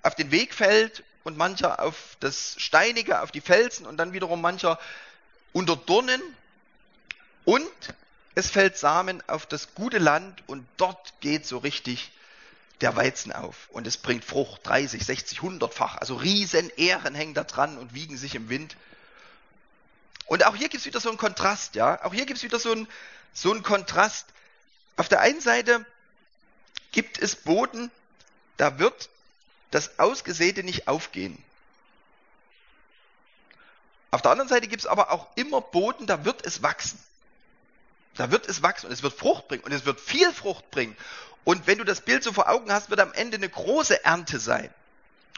auf 0.04 0.16
den 0.16 0.32
Weg 0.32 0.54
fällt 0.54 1.06
und 1.28 1.38
mancher 1.38 1.82
auf 1.82 2.16
das 2.22 2.56
Steinige, 2.58 3.22
auf 3.22 3.32
die 3.32 3.42
Felsen 3.42 3.86
und 3.86 3.98
dann 3.98 4.14
wiederum 4.14 4.40
mancher 4.42 4.80
unter 5.52 5.76
Dornen 5.76 6.22
und 7.44 7.70
es 8.34 8.50
fällt 8.50 8.78
Samen 8.78 9.22
auf 9.28 9.46
das 9.46 9.76
gute 9.76 9.98
Land 9.98 10.42
und 10.48 10.66
dort 10.78 11.14
geht 11.20 11.46
so 11.46 11.58
richtig 11.58 12.12
der 12.80 12.96
Weizen 12.96 13.34
auf 13.34 13.68
und 13.72 13.88
es 13.88 13.98
bringt 13.98 14.24
Frucht, 14.24 14.66
30, 14.66 15.04
60, 15.04 15.40
100-fach. 15.40 15.98
Also 15.98 16.16
riesen 16.16 16.70
Ähren 16.78 17.14
hängen 17.14 17.34
da 17.34 17.44
dran 17.44 17.78
und 17.78 17.94
wiegen 17.94 18.16
sich 18.18 18.34
im 18.36 18.48
Wind. 18.48 18.78
Und 20.28 20.46
auch 20.46 20.56
hier 20.56 20.70
gibt 20.70 20.82
es 20.82 20.86
wieder 20.86 21.02
so 21.02 21.10
einen 21.10 21.18
Kontrast, 21.18 21.76
ja. 21.76 22.04
Auch 22.06 22.14
hier 22.14 22.26
gibt 22.26 22.38
es 22.38 22.44
wieder 22.44 22.60
so 22.60 22.72
einen, 22.72 22.88
so 23.34 23.52
einen 23.52 23.64
Kontrast. 23.64 24.28
Auf 24.96 25.10
der 25.10 25.20
einen 25.22 25.42
Seite 25.42 25.86
gibt 26.94 27.20
es 27.20 27.36
Boden, 27.36 27.92
da 28.58 28.80
wird 28.80 29.10
das 29.72 30.00
Ausgesäte 30.00 30.64
nicht 30.64 30.88
aufgehen. 30.88 31.42
Auf 34.12 34.22
der 34.22 34.32
anderen 34.32 34.50
Seite 34.50 34.68
gibt 34.68 34.82
es 34.82 34.88
aber 34.88 35.12
auch 35.12 35.28
immer 35.36 35.62
Boden, 35.62 36.08
da 36.08 36.26
wird 36.26 36.46
es 36.46 36.64
wachsen. 36.64 37.00
Da 38.16 38.32
wird 38.32 38.48
es 38.48 38.64
wachsen 38.64 38.88
und 38.88 38.94
es 38.94 39.04
wird 39.04 39.14
Frucht 39.14 39.48
bringen 39.48 39.64
und 39.64 39.72
es 39.72 39.86
wird 39.86 40.00
viel 40.00 40.32
Frucht 40.34 40.72
bringen. 40.72 40.96
Und 41.44 41.68
wenn 41.68 41.78
du 41.78 41.84
das 41.84 42.02
Bild 42.02 42.24
so 42.24 42.34
vor 42.34 42.50
Augen 42.50 42.72
hast, 42.72 42.90
wird 42.90 43.00
am 43.00 43.14
Ende 43.14 43.38
eine 43.38 43.50
große 43.50 44.04
Ernte 44.04 44.40
sein. 44.40 44.74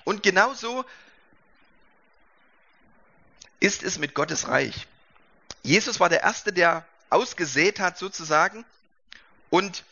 Und 0.05 0.23
genauso 0.23 0.85
ist 3.59 3.83
es 3.83 3.97
mit 3.97 4.13
Gottes 4.15 4.47
Reich. 4.47 4.87
Jesus 5.61 5.99
war 5.99 6.09
der 6.09 6.21
Erste, 6.21 6.53
der 6.53 6.85
ausgesät 7.09 7.79
hat 7.79 7.97
sozusagen. 7.97 8.65
Und 9.49 9.83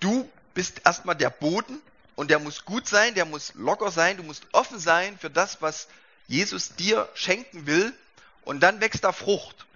du 0.00 0.30
bist 0.54 0.82
erstmal 0.84 1.16
der 1.16 1.30
Boden 1.30 1.80
und 2.16 2.30
der 2.30 2.40
muss 2.40 2.64
gut 2.64 2.88
sein, 2.88 3.14
der 3.14 3.26
muss 3.26 3.52
locker 3.54 3.92
sein, 3.92 4.16
du 4.16 4.22
musst 4.24 4.46
offen 4.52 4.80
sein 4.80 5.16
für 5.18 5.30
das, 5.30 5.62
was 5.62 5.86
Jesus 6.26 6.74
dir 6.74 7.08
schenken 7.14 7.66
will. 7.66 7.94
Und 8.42 8.60
dann 8.60 8.80
wächst 8.80 9.04
da 9.04 9.12
Frucht. 9.12 9.66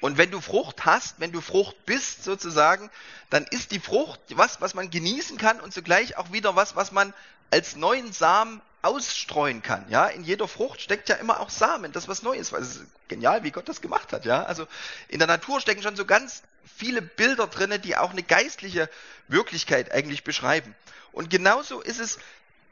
Und 0.00 0.18
wenn 0.18 0.30
du 0.30 0.40
Frucht 0.40 0.84
hast, 0.84 1.20
wenn 1.20 1.32
du 1.32 1.40
Frucht 1.40 1.86
bist 1.86 2.24
sozusagen, 2.24 2.90
dann 3.28 3.44
ist 3.44 3.70
die 3.70 3.80
Frucht 3.80 4.20
was, 4.30 4.60
was 4.60 4.74
man 4.74 4.90
genießen 4.90 5.38
kann 5.38 5.60
und 5.60 5.72
zugleich 5.72 6.16
auch 6.16 6.32
wieder 6.32 6.56
was, 6.56 6.74
was 6.74 6.90
man 6.90 7.14
als 7.50 7.76
neuen 7.76 8.12
Samen 8.12 8.60
ausstreuen 8.82 9.62
kann. 9.62 9.84
Ja, 9.88 10.06
in 10.06 10.24
jeder 10.24 10.48
Frucht 10.48 10.80
steckt 10.80 11.08
ja 11.08 11.16
immer 11.16 11.40
auch 11.40 11.50
Samen, 11.50 11.92
das 11.92 12.08
was 12.08 12.22
Neues. 12.22 12.52
Weil 12.52 12.62
es 12.62 12.76
ist 12.76 12.86
genial, 13.08 13.44
wie 13.44 13.50
Gott 13.50 13.68
das 13.68 13.80
gemacht 13.80 14.12
hat. 14.12 14.24
Ja, 14.24 14.44
also 14.44 14.66
in 15.08 15.18
der 15.18 15.28
Natur 15.28 15.60
stecken 15.60 15.82
schon 15.82 15.96
so 15.96 16.04
ganz 16.04 16.42
viele 16.76 17.02
Bilder 17.02 17.46
drinne, 17.46 17.78
die 17.78 17.96
auch 17.96 18.10
eine 18.10 18.22
geistliche 18.22 18.88
Wirklichkeit 19.28 19.92
eigentlich 19.92 20.24
beschreiben. 20.24 20.74
Und 21.12 21.30
genauso 21.30 21.80
ist 21.80 22.00
es, 22.00 22.18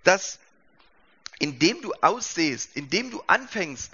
dass 0.04 0.38
indem 1.38 1.80
du 1.82 1.92
aussehst, 2.00 2.70
indem 2.74 3.10
du 3.10 3.22
anfängst, 3.26 3.92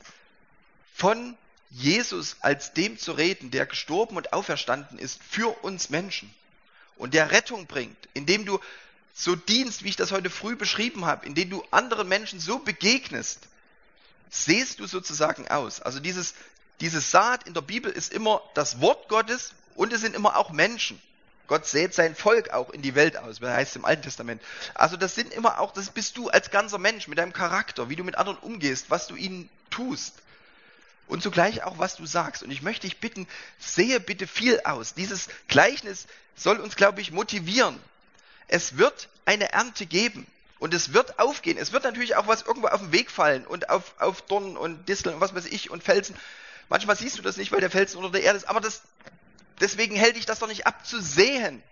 von 0.95 1.37
Jesus 1.71 2.37
als 2.41 2.73
dem 2.73 2.99
zu 2.99 3.13
reden, 3.13 3.51
der 3.51 3.67
gestorben 3.67 4.17
und 4.17 4.33
auferstanden 4.33 4.99
ist 4.99 5.21
für 5.29 5.49
uns 5.65 5.91
Menschen 5.91 6.33
und 6.97 7.15
der 7.15 7.33
Rettung 7.33 7.67
bringt, 7.67 7.97
indem 8.15 8.45
du 8.47 8.61
so 9.15 9.37
dienst, 9.37 9.85
wie 9.85 9.89
ich 9.89 9.97
das 9.97 10.13
heute 10.13 10.29
früh 10.29 10.57
beschrieben 10.57 11.07
habe, 11.07 11.25
indem 11.25 11.51
du 11.51 11.65
anderen 11.71 12.09
Menschen 12.09 12.41
so 12.41 12.59
begegnest, 12.59 13.49
sehst 14.29 14.81
du 14.81 14.87
sozusagen 14.87 15.49
aus. 15.49 15.81
Also 15.81 16.01
dieses, 16.01 16.35
dieses 16.81 17.11
Saat 17.11 17.47
in 17.47 17.55
der 17.55 17.61
Bibel 17.61 17.91
ist 17.91 18.13
immer 18.13 18.43
das 18.55 18.81
Wort 18.81 19.09
Gottes 19.09 19.53
und 19.77 19.93
es 19.93 20.01
sind 20.01 20.17
immer 20.17 20.37
auch 20.37 20.51
Menschen. 20.51 21.01
Gott 21.47 21.67
sät 21.67 21.95
sein 21.95 22.17
Volk 22.17 22.51
auch 22.51 22.71
in 22.71 22.83
die 22.83 22.95
Welt 22.95 23.17
aus, 23.17 23.41
wie 23.41 23.47
heißt 23.47 23.77
im 23.77 23.85
Alten 23.85 24.03
Testament. 24.03 24.43
Also 24.75 24.97
das 24.97 25.15
sind 25.15 25.33
immer 25.33 25.61
auch, 25.61 25.73
das 25.73 25.91
bist 25.91 26.17
du 26.17 26.31
als 26.31 26.51
ganzer 26.51 26.79
Mensch 26.79 27.07
mit 27.07 27.19
deinem 27.19 27.33
Charakter, 27.33 27.89
wie 27.89 27.97
du 27.97 28.03
mit 28.03 28.17
anderen 28.17 28.39
umgehst, 28.39 28.87
was 28.89 29.07
du 29.07 29.15
ihnen 29.15 29.49
tust 29.71 30.15
und 31.07 31.23
zugleich 31.23 31.63
auch, 31.63 31.79
was 31.79 31.97
du 31.97 32.07
sagst. 32.07 32.43
Und 32.43 32.51
ich 32.51 32.63
möchte 32.63 32.87
dich 32.87 32.99
bitten, 32.99 33.29
sehe 33.59 34.01
bitte 34.01 34.27
viel 34.27 34.61
aus. 34.65 34.95
Dieses 34.95 35.29
Gleichnis 35.49 36.07
soll 36.35 36.59
uns, 36.61 36.77
glaube 36.77 37.01
ich, 37.01 37.13
motivieren. 37.13 37.79
Es 38.49 38.77
wird 38.77 39.09
eine 39.25 39.53
Ernte 39.53 39.87
geben 39.87 40.27
und 40.59 40.75
es 40.75 40.93
wird 40.93 41.19
aufgehen. 41.19 41.59
Es 41.59 41.73
wird 41.73 41.85
natürlich 41.85 42.17
auch 42.17 42.27
was 42.27 42.43
irgendwo 42.43 42.69
auf 42.69 42.81
den 42.81 42.93
Weg 42.93 43.11
fallen 43.11 43.47
und 43.47 43.71
auf, 43.71 43.95
auf 43.99 44.23
Dornen 44.23 44.57
und 44.57 44.89
Disteln 44.89 45.17
und 45.17 45.21
was 45.21 45.35
weiß 45.35 45.47
ich 45.47 45.71
und 45.71 45.83
Felsen. 45.83 46.17
Manchmal 46.69 46.97
siehst 46.97 47.19
du 47.19 47.23
das 47.23 47.37
nicht, 47.37 47.53
weil 47.53 47.61
der 47.61 47.71
Felsen 47.71 47.99
unter 47.99 48.11
der 48.11 48.23
Erde 48.23 48.39
ist, 48.39 48.49
aber 48.49 48.61
das, 48.61 48.83
deswegen 49.61 49.97
hält 49.97 50.17
dich 50.17 50.27
das 50.27 50.39
doch 50.39 50.49
nicht 50.49 50.67
ab 50.67 50.87
zu 50.87 51.01
sehen. 51.01 51.63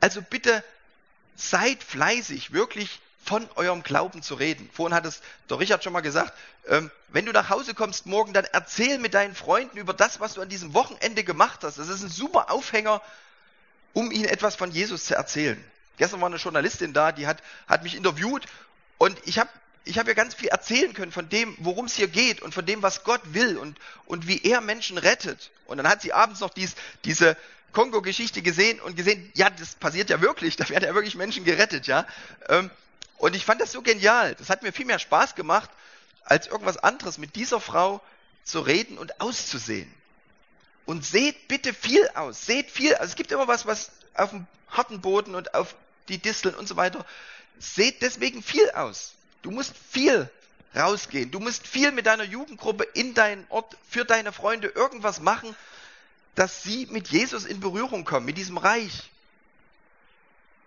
Also 0.00 0.22
bitte 0.22 0.64
seid 1.36 1.82
fleißig, 1.82 2.52
wirklich 2.52 3.00
von 3.24 3.48
eurem 3.56 3.82
Glauben 3.82 4.22
zu 4.22 4.34
reden. 4.34 4.70
Vorhin 4.72 4.94
hat 4.94 5.04
es 5.04 5.20
der 5.50 5.58
Richard 5.58 5.82
schon 5.82 5.92
mal 5.92 6.00
gesagt, 6.00 6.32
ähm, 6.68 6.90
wenn 7.08 7.26
du 7.26 7.32
nach 7.32 7.50
Hause 7.50 7.74
kommst 7.74 8.06
morgen, 8.06 8.32
dann 8.32 8.44
erzähl 8.44 8.98
mit 8.98 9.14
deinen 9.14 9.34
Freunden 9.34 9.78
über 9.78 9.92
das, 9.92 10.20
was 10.20 10.34
du 10.34 10.40
an 10.42 10.48
diesem 10.48 10.74
Wochenende 10.74 11.24
gemacht 11.24 11.64
hast. 11.64 11.78
Das 11.78 11.88
ist 11.88 12.02
ein 12.02 12.08
super 12.08 12.50
Aufhänger, 12.50 13.02
um 13.96 14.12
ihnen 14.12 14.26
etwas 14.26 14.56
von 14.56 14.70
Jesus 14.70 15.06
zu 15.06 15.14
erzählen. 15.14 15.58
Gestern 15.96 16.20
war 16.20 16.26
eine 16.26 16.36
Journalistin 16.36 16.92
da, 16.92 17.12
die 17.12 17.26
hat, 17.26 17.42
hat 17.66 17.82
mich 17.82 17.96
interviewt 17.96 18.44
und 18.98 19.18
ich 19.24 19.38
habe 19.38 19.48
ich 19.86 19.98
hab 19.98 20.06
ihr 20.06 20.14
ganz 20.14 20.34
viel 20.34 20.48
erzählen 20.48 20.92
können 20.92 21.12
von 21.12 21.30
dem, 21.30 21.56
worum 21.60 21.86
es 21.86 21.94
hier 21.94 22.08
geht 22.08 22.42
und 22.42 22.52
von 22.52 22.66
dem, 22.66 22.82
was 22.82 23.04
Gott 23.04 23.22
will 23.32 23.56
und, 23.56 23.78
und 24.04 24.28
wie 24.28 24.42
er 24.42 24.60
Menschen 24.60 24.98
rettet. 24.98 25.50
Und 25.64 25.78
dann 25.78 25.88
hat 25.88 26.02
sie 26.02 26.12
abends 26.12 26.40
noch 26.40 26.50
dies, 26.50 26.74
diese 27.04 27.38
Kongo-Geschichte 27.72 28.42
gesehen 28.42 28.80
und 28.80 28.96
gesehen, 28.96 29.30
ja, 29.34 29.48
das 29.48 29.76
passiert 29.76 30.10
ja 30.10 30.20
wirklich, 30.20 30.56
da 30.58 30.68
werden 30.68 30.84
ja 30.84 30.94
wirklich 30.94 31.14
Menschen 31.14 31.44
gerettet, 31.44 31.86
ja. 31.86 32.06
Ähm, 32.50 32.70
und 33.16 33.34
ich 33.34 33.46
fand 33.46 33.62
das 33.62 33.72
so 33.72 33.80
genial. 33.80 34.34
Das 34.34 34.50
hat 34.50 34.62
mir 34.62 34.72
viel 34.72 34.84
mehr 34.84 34.98
Spaß 34.98 35.36
gemacht, 35.36 35.70
als 36.22 36.48
irgendwas 36.48 36.76
anderes 36.76 37.16
mit 37.16 37.34
dieser 37.34 37.62
Frau 37.62 38.02
zu 38.44 38.60
reden 38.60 38.98
und 38.98 39.22
auszusehen. 39.22 39.90
Und 40.86 41.04
seht 41.04 41.48
bitte 41.48 41.74
viel 41.74 42.08
aus. 42.14 42.46
Seht 42.46 42.70
viel. 42.70 42.94
Also 42.94 43.10
es 43.10 43.16
gibt 43.16 43.32
immer 43.32 43.48
was, 43.48 43.66
was 43.66 43.90
auf 44.14 44.30
dem 44.30 44.46
harten 44.68 45.00
Boden 45.00 45.34
und 45.34 45.54
auf 45.54 45.74
die 46.08 46.18
Disteln 46.18 46.54
und 46.54 46.68
so 46.68 46.76
weiter. 46.76 47.04
Seht 47.58 48.02
deswegen 48.02 48.42
viel 48.42 48.70
aus. 48.70 49.14
Du 49.42 49.50
musst 49.50 49.74
viel 49.90 50.30
rausgehen. 50.74 51.30
Du 51.30 51.40
musst 51.40 51.66
viel 51.66 51.92
mit 51.92 52.06
deiner 52.06 52.24
Jugendgruppe 52.24 52.84
in 52.94 53.14
deinen 53.14 53.46
Ort 53.48 53.76
für 53.88 54.04
deine 54.04 54.32
Freunde 54.32 54.68
irgendwas 54.68 55.20
machen, 55.20 55.54
dass 56.34 56.62
sie 56.62 56.86
mit 56.86 57.08
Jesus 57.08 57.44
in 57.44 57.60
Berührung 57.60 58.04
kommen, 58.04 58.26
mit 58.26 58.36
diesem 58.36 58.58
Reich. 58.58 59.10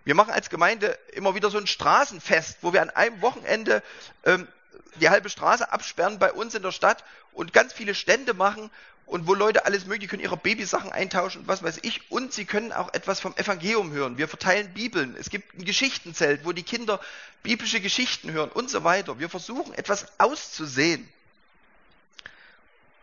Wir 0.04 0.16
machen 0.16 0.34
als 0.34 0.50
Gemeinde 0.50 0.98
immer 1.14 1.36
wieder 1.36 1.52
so 1.52 1.58
ein 1.58 1.68
Straßenfest, 1.68 2.58
wo 2.62 2.74
wir 2.74 2.82
an 2.82 2.90
einem 2.90 3.22
Wochenende 3.22 3.84
ähm, 4.26 4.48
die 4.96 5.10
halbe 5.10 5.30
Straße 5.30 5.72
absperren 5.72 6.20
bei 6.20 6.34
uns 6.34 6.56
in 6.56 6.64
der 6.64 6.72
Stadt 6.72 7.04
und 7.32 7.54
ganz 7.54 7.74
viele 7.74 7.94
Stände 7.94 8.34
machen 8.34 8.72
und 9.10 9.26
wo 9.26 9.34
Leute 9.34 9.66
alles 9.66 9.88
mögliche 9.88 10.08
können 10.08 10.22
ihre 10.22 10.38
Babysachen 10.38 10.92
eintauschen 10.92 11.42
und 11.42 11.48
was 11.48 11.64
weiß 11.64 11.80
ich 11.82 12.12
und 12.12 12.32
sie 12.32 12.46
können 12.46 12.72
auch 12.72 12.94
etwas 12.94 13.20
vom 13.20 13.36
Evangelium 13.38 13.92
hören. 13.92 14.20
Wir 14.20 14.28
verteilen 14.28 14.72
Bibeln. 14.76 15.16
Es 15.20 15.32
gibt 15.32 15.58
ein 15.58 15.66
Geschichtenzelt, 15.66 16.46
wo 16.46 16.52
die 16.52 16.62
Kinder 16.62 17.02
biblische 17.42 17.82
Geschichten 17.82 18.32
hören 18.32 18.52
und 18.52 18.70
so 18.70 18.84
weiter. 18.84 19.18
Wir 19.18 19.28
versuchen 19.28 19.74
etwas 19.74 20.08
auszusehen. 20.20 21.10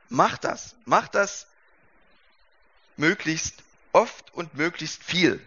Mach 0.09 0.39
das, 0.39 0.77
mach 0.85 1.09
das 1.09 1.49
möglichst 2.97 3.65
oft 3.93 4.33
und 4.33 4.55
möglichst 4.55 5.03
viel. 5.03 5.41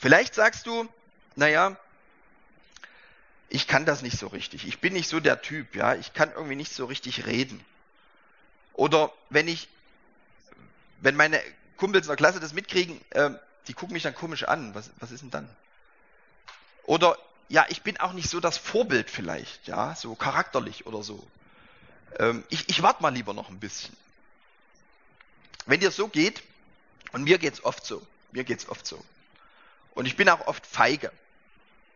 Vielleicht 0.00 0.34
sagst 0.34 0.66
du, 0.66 0.86
naja, 1.34 1.76
ich 3.48 3.66
kann 3.66 3.86
das 3.86 4.02
nicht 4.02 4.18
so 4.18 4.26
richtig. 4.26 4.66
Ich 4.66 4.80
bin 4.80 4.92
nicht 4.92 5.08
so 5.08 5.18
der 5.18 5.40
Typ, 5.40 5.74
ja. 5.74 5.94
Ich 5.94 6.12
kann 6.12 6.30
irgendwie 6.30 6.56
nicht 6.56 6.74
so 6.74 6.84
richtig 6.84 7.24
reden. 7.24 7.64
Oder 8.78 9.12
wenn 9.28 9.48
ich, 9.48 9.68
wenn 11.00 11.16
meine 11.16 11.42
Kumpels 11.78 12.06
in 12.06 12.10
der 12.10 12.16
Klasse 12.16 12.38
das 12.38 12.52
mitkriegen, 12.52 13.00
äh, 13.10 13.30
die 13.66 13.74
gucken 13.74 13.92
mich 13.92 14.04
dann 14.04 14.14
komisch 14.14 14.44
an. 14.44 14.72
Was, 14.72 14.90
was 15.00 15.10
ist 15.10 15.22
denn 15.22 15.32
dann? 15.32 15.48
Oder 16.84 17.18
ja, 17.48 17.66
ich 17.70 17.82
bin 17.82 17.96
auch 17.98 18.12
nicht 18.12 18.30
so 18.30 18.38
das 18.38 18.56
Vorbild 18.56 19.10
vielleicht, 19.10 19.66
ja, 19.66 19.96
so 19.96 20.14
charakterlich 20.14 20.86
oder 20.86 21.02
so. 21.02 21.26
Ähm, 22.20 22.44
ich 22.50 22.68
ich 22.68 22.80
warte 22.80 23.02
mal 23.02 23.12
lieber 23.12 23.34
noch 23.34 23.48
ein 23.48 23.58
bisschen. 23.58 23.96
Wenn 25.66 25.80
dir 25.80 25.90
so 25.90 26.06
geht, 26.06 26.44
und 27.10 27.24
mir 27.24 27.38
geht's 27.38 27.64
oft 27.64 27.84
so, 27.84 28.06
mir 28.30 28.44
geht's 28.44 28.68
oft 28.68 28.86
so. 28.86 29.04
Und 29.96 30.06
ich 30.06 30.14
bin 30.14 30.28
auch 30.28 30.46
oft 30.46 30.64
feige. 30.64 31.10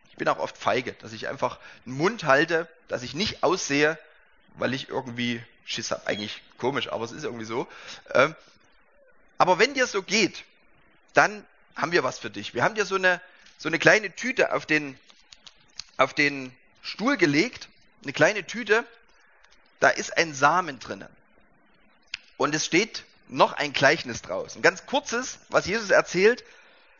Ich 0.09 0.17
bin 0.17 0.27
auch 0.27 0.39
oft 0.39 0.57
feige, 0.57 0.91
dass 0.99 1.13
ich 1.13 1.29
einfach 1.29 1.59
einen 1.85 1.95
Mund 1.95 2.25
halte, 2.25 2.67
dass 2.89 3.03
ich 3.03 3.13
nicht 3.13 3.41
aussehe, 3.41 3.97
weil 4.55 4.73
ich 4.73 4.89
irgendwie 4.89 5.43
Schiss 5.65 5.91
habe. 5.91 6.07
Eigentlich 6.07 6.41
komisch, 6.57 6.91
aber 6.91 7.05
es 7.05 7.11
ist 7.11 7.23
irgendwie 7.23 7.45
so. 7.45 7.67
Ähm, 8.13 8.35
aber 9.37 9.59
wenn 9.59 9.73
dir 9.73 9.87
so 9.87 10.03
geht, 10.03 10.43
dann 11.13 11.45
haben 11.75 11.91
wir 11.91 12.03
was 12.03 12.19
für 12.19 12.29
dich. 12.29 12.53
Wir 12.53 12.63
haben 12.63 12.75
dir 12.75 12.85
so 12.85 12.95
eine, 12.95 13.21
so 13.57 13.69
eine 13.69 13.79
kleine 13.79 14.15
Tüte 14.15 14.53
auf 14.53 14.65
den, 14.65 14.97
auf 15.97 16.13
den 16.13 16.55
Stuhl 16.81 17.17
gelegt. 17.17 17.69
Eine 18.03 18.13
kleine 18.13 18.45
Tüte. 18.45 18.85
Da 19.79 19.89
ist 19.89 20.17
ein 20.17 20.33
Samen 20.33 20.79
drinnen. 20.79 21.09
Und 22.37 22.53
es 22.55 22.65
steht 22.65 23.03
noch 23.27 23.53
ein 23.53 23.73
Gleichnis 23.73 24.21
draus. 24.21 24.55
Ein 24.55 24.61
ganz 24.61 24.85
kurzes, 24.85 25.39
was 25.49 25.65
Jesus 25.65 25.89
erzählt, 25.89 26.43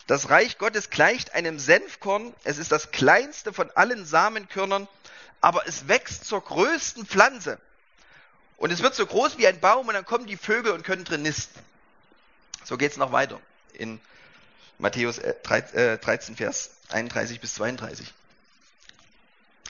das 0.08 0.30
Reich 0.30 0.58
Gottes 0.58 0.90
gleicht 0.90 1.34
einem 1.34 1.60
Senfkorn. 1.60 2.34
Es 2.44 2.58
ist 2.58 2.72
das 2.72 2.92
kleinste 2.92 3.54
von 3.54 3.72
allen 3.72 4.06
Samenkörnern, 4.06 4.88
aber 5.44 5.68
es 5.68 5.90
wächst 5.90 6.24
zur 6.24 6.42
größten 6.42 7.06
Pflanze. 7.06 7.60
Und 8.56 8.72
es 8.72 8.82
wird 8.82 8.96
so 8.96 9.06
groß 9.06 9.38
wie 9.38 9.46
ein 9.46 9.60
Baum 9.60 9.90
und 9.90 9.94
dann 9.94 10.06
kommen 10.06 10.26
die 10.26 10.38
Vögel 10.38 10.72
und 10.72 10.84
können 10.84 11.04
drin 11.04 11.22
nisten. 11.22 11.60
So 12.64 12.78
geht 12.78 12.94
es 12.94 12.98
noch 12.98 13.12
weiter 13.12 13.42
in 13.74 14.00
Matthäus 14.78 15.20
13, 15.44 15.76
äh, 15.76 16.38
Vers 16.38 16.70
31 16.92 17.42
bis 17.42 17.56
32. 17.56 18.14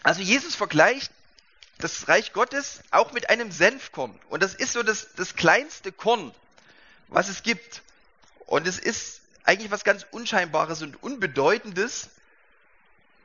Also 0.03 0.21
Jesus 0.21 0.53
vergleicht 0.53 1.11
das 1.80 2.07
Reich 2.07 2.34
Gottes 2.34 2.82
auch 2.91 3.11
mit 3.11 3.32
einem 3.32 3.51
Senfkorn. 3.51 4.19
Und 4.30 4.43
das 4.43 4.53
ist 4.53 4.74
so 4.74 4.84
das, 4.84 5.07
das 5.15 5.36
kleinste 5.36 5.91
Korn, 5.91 6.36
was 7.07 7.30
es 7.30 7.41
gibt. 7.41 7.82
Und 8.45 8.67
es 8.67 8.78
ist 8.78 9.21
eigentlich 9.43 9.71
was 9.71 9.84
ganz 9.84 10.05
Unscheinbares 10.11 10.84
und 10.84 11.01
Unbedeutendes. 11.01 12.09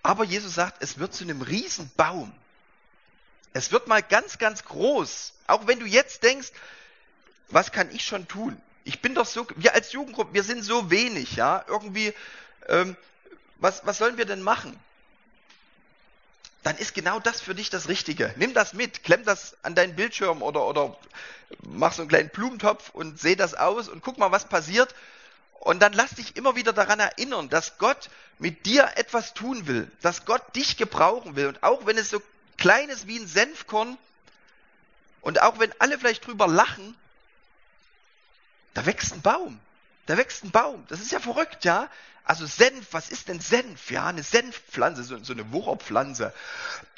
Aber 0.02 0.24
Jesus 0.24 0.54
sagt, 0.54 0.82
es 0.82 0.98
wird 0.98 1.14
zu 1.14 1.24
einem 1.24 1.42
Riesenbaum. 1.42 2.32
Es 3.52 3.72
wird 3.72 3.88
mal 3.88 4.02
ganz, 4.02 4.38
ganz 4.38 4.64
groß. 4.64 5.32
Auch 5.46 5.66
wenn 5.66 5.80
du 5.80 5.86
jetzt 5.86 6.22
denkst, 6.22 6.52
was 7.48 7.72
kann 7.72 7.90
ich 7.94 8.04
schon 8.04 8.28
tun? 8.28 8.60
Ich 8.84 9.00
bin 9.00 9.14
doch 9.14 9.26
so, 9.26 9.46
wir 9.56 9.74
als 9.74 9.92
Jugendgruppe, 9.92 10.34
wir 10.34 10.44
sind 10.44 10.62
so 10.62 10.90
wenig, 10.90 11.36
ja. 11.36 11.64
Irgendwie, 11.66 12.14
ähm, 12.68 12.96
was, 13.56 13.84
was 13.84 13.98
sollen 13.98 14.16
wir 14.16 14.26
denn 14.26 14.42
machen? 14.42 14.78
Dann 16.62 16.76
ist 16.76 16.94
genau 16.94 17.20
das 17.20 17.40
für 17.40 17.54
dich 17.54 17.70
das 17.70 17.88
Richtige. 17.88 18.34
Nimm 18.36 18.52
das 18.54 18.74
mit, 18.74 19.04
klemm 19.04 19.24
das 19.24 19.56
an 19.62 19.74
deinen 19.74 19.96
Bildschirm 19.96 20.42
oder, 20.42 20.66
oder 20.66 20.96
mach 21.62 21.92
so 21.92 22.02
einen 22.02 22.08
kleinen 22.08 22.30
Blumentopf 22.30 22.90
und 22.90 23.18
seh 23.18 23.36
das 23.36 23.54
aus 23.54 23.88
und 23.88 24.02
guck 24.02 24.18
mal, 24.18 24.32
was 24.32 24.48
passiert. 24.48 24.94
Und 25.60 25.80
dann 25.80 25.92
lass 25.92 26.10
dich 26.10 26.36
immer 26.36 26.56
wieder 26.56 26.72
daran 26.72 27.00
erinnern, 27.00 27.48
dass 27.48 27.78
Gott 27.78 28.10
mit 28.38 28.64
dir 28.66 28.92
etwas 28.96 29.34
tun 29.34 29.66
will, 29.66 29.90
dass 30.02 30.24
Gott 30.24 30.54
dich 30.54 30.76
gebrauchen 30.76 31.36
will. 31.36 31.48
Und 31.48 31.62
auch 31.62 31.84
wenn 31.86 31.98
es 31.98 32.10
so 32.10 32.22
klein 32.56 32.88
ist 32.88 33.06
wie 33.06 33.18
ein 33.18 33.26
Senfkorn 33.26 33.98
und 35.20 35.42
auch 35.42 35.58
wenn 35.58 35.72
alle 35.80 35.98
vielleicht 35.98 36.26
drüber 36.26 36.46
lachen, 36.46 36.96
da 38.74 38.86
wächst 38.86 39.12
ein 39.12 39.22
Baum. 39.22 39.58
Da 40.06 40.16
wächst 40.16 40.44
ein 40.44 40.50
Baum. 40.50 40.86
Das 40.88 41.00
ist 41.00 41.12
ja 41.12 41.20
verrückt, 41.20 41.64
ja? 41.64 41.90
Also 42.24 42.46
Senf, 42.46 42.88
was 42.92 43.10
ist 43.10 43.28
denn 43.28 43.40
Senf? 43.40 43.90
Ja, 43.90 44.06
eine 44.06 44.22
Senfpflanze, 44.22 45.02
so, 45.02 45.22
so 45.22 45.32
eine 45.32 45.50
Wucherpflanze. 45.52 46.32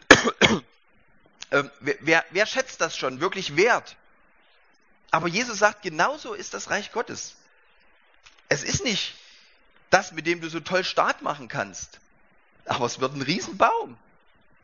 ähm, 1.51 1.71
wer, 1.81 1.97
wer, 2.01 2.25
wer 2.31 2.47
schätzt 2.47 2.81
das 2.81 2.97
schon 2.97 3.21
wirklich 3.21 3.57
wert? 3.57 3.97
Aber 5.11 5.29
Jesus 5.29 5.59
sagt, 5.59 5.83
genauso 5.83 6.35
ist 6.35 6.55
das 6.55 6.71
Reich 6.71 6.93
Gottes. 6.93 7.35
Es 8.51 8.65
ist 8.65 8.85
nicht 8.85 9.15
das, 9.91 10.13
mit 10.13 10.27
dem 10.27 10.41
du 10.41 10.51
so 10.51 10.61
toll 10.61 10.85
Start 10.85 11.23
machen 11.23 11.49
kannst. 11.49 12.01
Aber 12.67 12.85
es 12.85 13.01
wird 13.01 13.15
ein 13.15 13.23
Riesenbaum. 13.23 13.97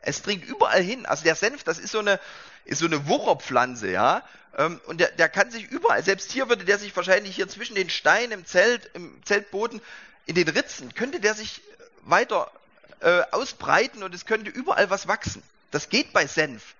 Es 0.01 0.21
dringt 0.21 0.45
überall 0.45 0.83
hin. 0.83 1.05
Also 1.05 1.23
der 1.23 1.35
Senf, 1.35 1.63
das 1.63 1.79
ist 1.79 1.91
so 1.91 1.99
eine, 1.99 2.19
ist 2.65 2.79
so 2.79 2.85
eine 2.85 3.07
Wucherpflanze, 3.07 3.89
ja. 3.89 4.23
Ähm, 4.57 4.81
und 4.87 4.99
der, 4.99 5.11
der 5.11 5.29
kann 5.29 5.51
sich 5.51 5.63
überall, 5.71 6.03
selbst 6.03 6.31
hier 6.31 6.49
würde 6.49 6.65
der 6.65 6.77
sich 6.77 6.95
wahrscheinlich 6.95 7.35
hier 7.35 7.47
zwischen 7.47 7.75
den 7.75 7.89
Steinen 7.89 8.31
im 8.33 8.45
Zelt, 8.45 8.91
im 8.93 9.23
Zeltboden, 9.23 9.81
in 10.25 10.35
den 10.35 10.47
Ritzen, 10.49 10.93
könnte 10.93 11.19
der 11.19 11.33
sich 11.33 11.61
weiter 12.01 12.51
äh, 12.99 13.21
ausbreiten 13.31 14.03
und 14.03 14.13
es 14.13 14.25
könnte 14.25 14.49
überall 14.49 14.89
was 14.89 15.07
wachsen. 15.07 15.41
Das 15.71 15.89
geht 15.89 16.11
bei 16.11 16.27
Senf. 16.27 16.75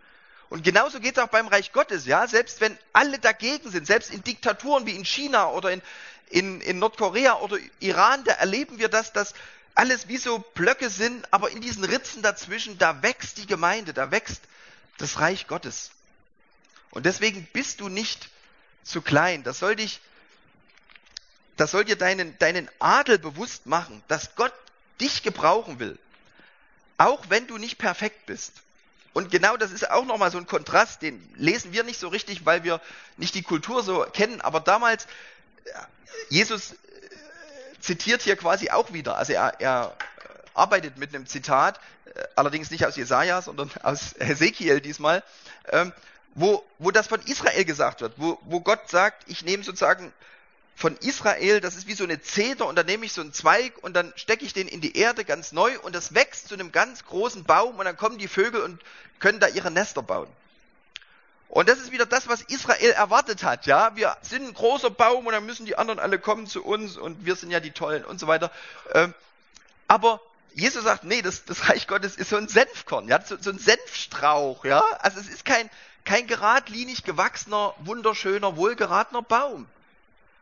Und 0.50 0.64
genauso 0.64 1.00
geht 1.00 1.18
es 1.18 1.24
auch 1.24 1.30
beim 1.30 1.48
Reich 1.48 1.74
Gottes, 1.74 2.06
ja. 2.06 2.26
Selbst 2.28 2.62
wenn 2.62 2.78
alle 2.94 3.20
dagegen 3.20 3.70
sind, 3.70 3.86
selbst 3.86 4.12
in 4.12 4.24
Diktaturen 4.24 4.86
wie 4.86 4.96
in 4.96 5.04
China 5.04 5.50
oder 5.50 5.72
in, 5.72 5.82
in, 6.30 6.62
in 6.62 6.80
Nordkorea 6.80 7.40
oder 7.40 7.58
Iran, 7.80 8.24
da 8.24 8.34
erleben 8.34 8.80
wir 8.80 8.88
das, 8.88 9.12
dass 9.12 9.34
alles 9.76 10.08
wie 10.08 10.18
so 10.18 10.40
Blöcke 10.56 10.90
sind, 10.90 11.32
aber 11.32 11.52
in 11.52 11.62
diesen 11.62 11.84
Ritzen 11.84 12.22
dazwischen, 12.22 12.78
da 12.78 13.04
wächst 13.04 13.38
die 13.38 13.46
Gemeinde, 13.46 13.94
da 13.94 14.10
wächst 14.10 14.42
das 14.98 15.20
Reich 15.20 15.48
Gottes. 15.48 15.92
Und 16.92 17.06
deswegen 17.06 17.46
bist 17.54 17.82
du 17.82 17.90
nicht 17.90 18.30
zu 18.84 19.02
klein. 19.02 19.44
Das 19.44 19.60
soll 19.60 19.76
dich, 19.76 20.00
das 21.58 21.72
soll 21.72 21.86
dir 21.86 21.98
deinen, 21.98 22.38
deinen 22.40 22.70
Adel 22.80 23.20
bewusst 23.20 23.66
machen, 23.66 24.02
dass 24.08 24.36
Gott 24.36 24.54
dich 25.00 25.24
gebrauchen 25.24 25.80
will. 25.80 26.00
Auch 26.98 27.26
wenn 27.30 27.46
du 27.46 27.58
nicht 27.58 27.78
perfekt 27.78 28.26
bist. 28.26 28.54
Und 29.18 29.32
genau 29.32 29.58
das 29.58 29.72
ist 29.72 29.90
auch 29.90 30.06
nochmal 30.06 30.30
so 30.30 30.38
ein 30.38 30.46
Kontrast, 30.46 31.02
den 31.02 31.28
lesen 31.34 31.74
wir 31.74 31.84
nicht 31.84 32.00
so 32.00 32.08
richtig, 32.08 32.46
weil 32.46 32.64
wir 32.64 32.80
nicht 33.18 33.34
die 33.34 33.42
Kultur 33.42 33.82
so 33.82 34.06
kennen. 34.14 34.42
Aber 34.42 34.60
damals, 34.60 35.08
Jesus 36.30 36.74
äh, 36.74 36.76
zitiert 37.80 38.22
hier 38.22 38.36
quasi 38.36 38.70
auch 38.70 38.94
wieder. 38.94 39.18
Also 39.18 39.34
er, 39.34 39.60
er 39.60 39.96
arbeitet 40.54 41.00
mit 41.00 41.16
einem 41.16 41.26
Zitat, 41.26 41.80
äh, 42.14 42.26
allerdings 42.36 42.70
nicht 42.70 42.86
aus 42.86 42.96
Jesaja, 42.96 43.42
sondern 43.42 43.72
aus 43.82 44.14
Hesekiel 44.20 44.82
diesmal, 44.82 45.24
ähm, 45.70 45.94
wo, 46.36 46.64
wo 46.78 46.92
das 46.92 47.08
von 47.08 47.20
Israel 47.22 47.66
gesagt 47.66 48.02
wird, 48.02 48.14
wo, 48.18 48.38
wo 48.44 48.60
Gott 48.60 48.88
sagt, 48.88 49.24
ich 49.26 49.44
nehme 49.44 49.64
sozusagen 49.64 50.14
von 50.78 50.96
Israel, 50.98 51.60
das 51.60 51.76
ist 51.76 51.88
wie 51.88 51.96
so 51.96 52.04
eine 52.04 52.22
Zeder 52.22 52.68
und 52.68 52.76
dann 52.76 52.86
nehme 52.86 53.04
ich 53.04 53.12
so 53.12 53.22
einen 53.22 53.34
Zweig 53.34 53.74
und 53.82 53.96
dann 53.96 54.14
stecke 54.16 54.46
ich 54.46 54.54
den 54.54 54.68
in 54.68 54.80
die 54.80 54.96
Erde 54.96 55.26
ganz 55.26 55.52
neu 55.52 55.72
und 55.80 55.96
das 55.96 56.14
wächst 56.14 56.50
zu 56.50 56.54
einem 56.54 56.72
ganz 56.72 57.04
großen 57.04 57.46
Baum 57.46 57.80
und 57.80 57.86
dann 57.86 57.98
kommen 57.98 58.20
die 58.20 58.28
Vögel 58.28 58.62
und 58.62 58.80
können 59.18 59.40
da 59.40 59.48
ihre 59.48 59.72
Nester 59.72 60.04
bauen. 60.04 60.28
Und 61.50 61.68
das 61.68 61.80
ist 61.80 61.92
wieder 61.92 62.06
das, 62.06 62.28
was 62.28 62.44
Israel 62.44 62.92
erwartet 62.92 63.42
hat. 63.42 63.66
Ja, 63.66 63.96
wir 63.96 64.18
sind 64.22 64.44
ein 64.44 64.54
großer 64.54 64.92
Baum 64.92 65.26
und 65.26 65.34
dann 65.34 65.48
müssen 65.48 65.66
die 65.66 65.80
anderen 65.80 65.98
alle 65.98 66.20
kommen 66.20 66.46
zu 66.46 66.64
uns 66.64 66.96
und 66.96 67.26
wir 67.26 67.36
sind 67.36 67.50
ja 67.50 67.60
die 67.60 67.72
Tollen 67.72 68.06
und 68.06 68.20
so 68.20 68.28
weiter. 68.28 68.52
Ähm, 68.94 69.16
aber 69.88 70.22
Jesus 70.54 70.84
sagt, 70.84 71.06
nee, 71.06 71.24
das, 71.24 71.44
das 71.46 71.70
Reich 71.70 71.88
Gottes 71.88 72.18
ist 72.18 72.30
so 72.30 72.38
ein 72.38 72.48
Senfkorn, 72.48 73.08
ja, 73.08 73.20
so, 73.26 73.36
so 73.42 73.50
ein 73.50 73.58
Senfstrauch, 73.58 74.64
ja. 74.64 74.84
Also 75.00 75.20
es 75.20 75.28
ist 75.28 75.44
kein, 75.44 75.72
kein 76.06 76.28
geradlinig 76.28 77.04
gewachsener, 77.04 77.74
wunderschöner, 77.80 78.58
wohlgeratener 78.58 79.24
Baum. 79.24 79.66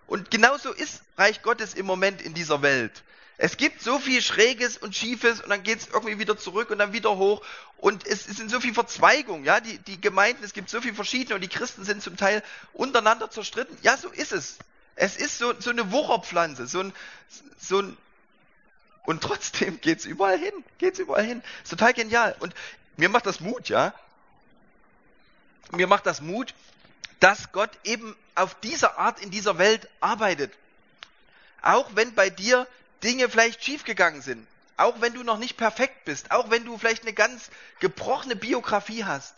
Und 0.08 0.32
genauso 0.32 0.72
ist 0.72 1.02
Reich 1.18 1.42
Gottes 1.42 1.74
im 1.74 1.86
Moment 1.86 2.22
in 2.22 2.34
dieser 2.34 2.62
Welt. 2.62 3.04
Es 3.38 3.58
gibt 3.58 3.82
so 3.82 4.00
viel 4.00 4.22
Schräges 4.22 4.78
und 4.78 4.96
Schiefes 4.96 5.42
und 5.42 5.50
dann 5.50 5.64
geht 5.64 5.80
es 5.80 5.88
irgendwie 5.88 6.20
wieder 6.20 6.38
zurück 6.38 6.70
und 6.70 6.78
dann 6.78 6.94
wieder 6.94 7.18
hoch. 7.18 7.44
Und 7.78 8.08
es, 8.08 8.28
es 8.28 8.38
sind 8.38 8.50
so 8.50 8.62
viele 8.62 8.74
Verzweigungen, 8.74 9.44
ja, 9.44 9.60
die, 9.60 9.78
die 9.80 10.00
Gemeinden, 10.00 10.44
es 10.44 10.54
gibt 10.54 10.70
so 10.70 10.80
viele 10.80 10.94
verschiedene 10.94 11.36
und 11.36 11.42
die 11.42 11.50
Christen 11.50 11.84
sind 11.84 12.02
zum 12.02 12.16
Teil 12.16 12.44
untereinander 12.74 13.30
zerstritten. 13.30 13.78
Ja, 13.82 13.98
so 13.98 14.10
ist 14.10 14.32
es. 14.32 14.58
Es 14.96 15.18
ist 15.18 15.38
so, 15.38 15.54
so 15.60 15.70
eine 15.70 15.92
Wucherpflanze, 15.92 16.68
so 16.68 16.80
ein, 16.80 16.94
so 17.60 17.82
ein 17.82 17.98
Und 19.06 19.22
trotzdem 19.22 19.82
geht's 19.82 20.06
überall 20.06 20.38
hin. 20.38 20.54
Geht's 20.78 21.00
überall 21.00 21.26
hin. 21.26 21.44
Ist 21.64 21.72
total 21.72 21.94
genial. 21.94 22.36
Und 22.40 22.56
mir 22.96 23.10
macht 23.10 23.26
das 23.26 23.42
Mut, 23.42 23.68
ja. 23.68 23.94
Mir 25.72 25.88
macht 25.88 26.06
das 26.06 26.22
Mut, 26.22 26.54
dass 27.20 27.52
Gott 27.52 27.72
eben 27.84 28.16
auf 28.36 28.56
diese 28.62 28.98
Art 28.98 29.22
in 29.22 29.32
dieser 29.32 29.58
Welt 29.58 29.88
arbeitet. 30.00 30.54
Auch 31.62 31.96
wenn 31.96 32.14
bei 32.14 32.30
dir 32.30 32.68
Dinge 33.04 33.30
vielleicht 33.30 33.64
schiefgegangen 33.64 34.22
sind. 34.22 34.46
Auch 34.78 35.00
wenn 35.02 35.14
du 35.14 35.24
noch 35.24 35.38
nicht 35.38 35.58
perfekt 35.58 36.06
bist. 36.06 36.32
Auch 36.32 36.50
wenn 36.50 36.66
du 36.66 36.78
vielleicht 36.78 37.04
eine 37.04 37.14
ganz 37.14 37.50
gebrochene 37.80 38.36
Biografie 38.36 39.06
hast. 39.06 39.34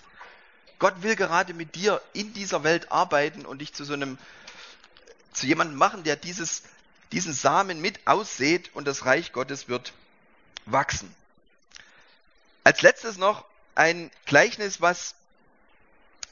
Gott 0.80 1.02
will 1.04 1.16
gerade 1.16 1.54
mit 1.54 1.76
dir 1.76 2.02
in 2.14 2.34
dieser 2.34 2.64
Welt 2.64 2.92
arbeiten 2.92 3.46
und 3.46 3.60
dich 3.60 3.74
zu 3.74 3.84
so 3.84 3.94
einem, 3.94 4.18
zu 5.34 5.46
jemandem 5.46 5.78
machen, 5.78 6.04
der 6.04 6.16
dieses, 6.16 6.64
diesen 7.12 7.34
Samen 7.34 7.82
mit 7.82 8.06
aussät 8.06 8.74
und 8.76 8.86
das 8.86 9.06
Reich 9.06 9.32
Gottes 9.32 9.68
wird 9.68 9.94
wachsen. 10.66 11.14
Als 12.64 12.82
letztes 12.82 13.18
noch 13.18 13.46
ein 13.76 14.12
Gleichnis, 14.26 14.82
was 14.82 15.16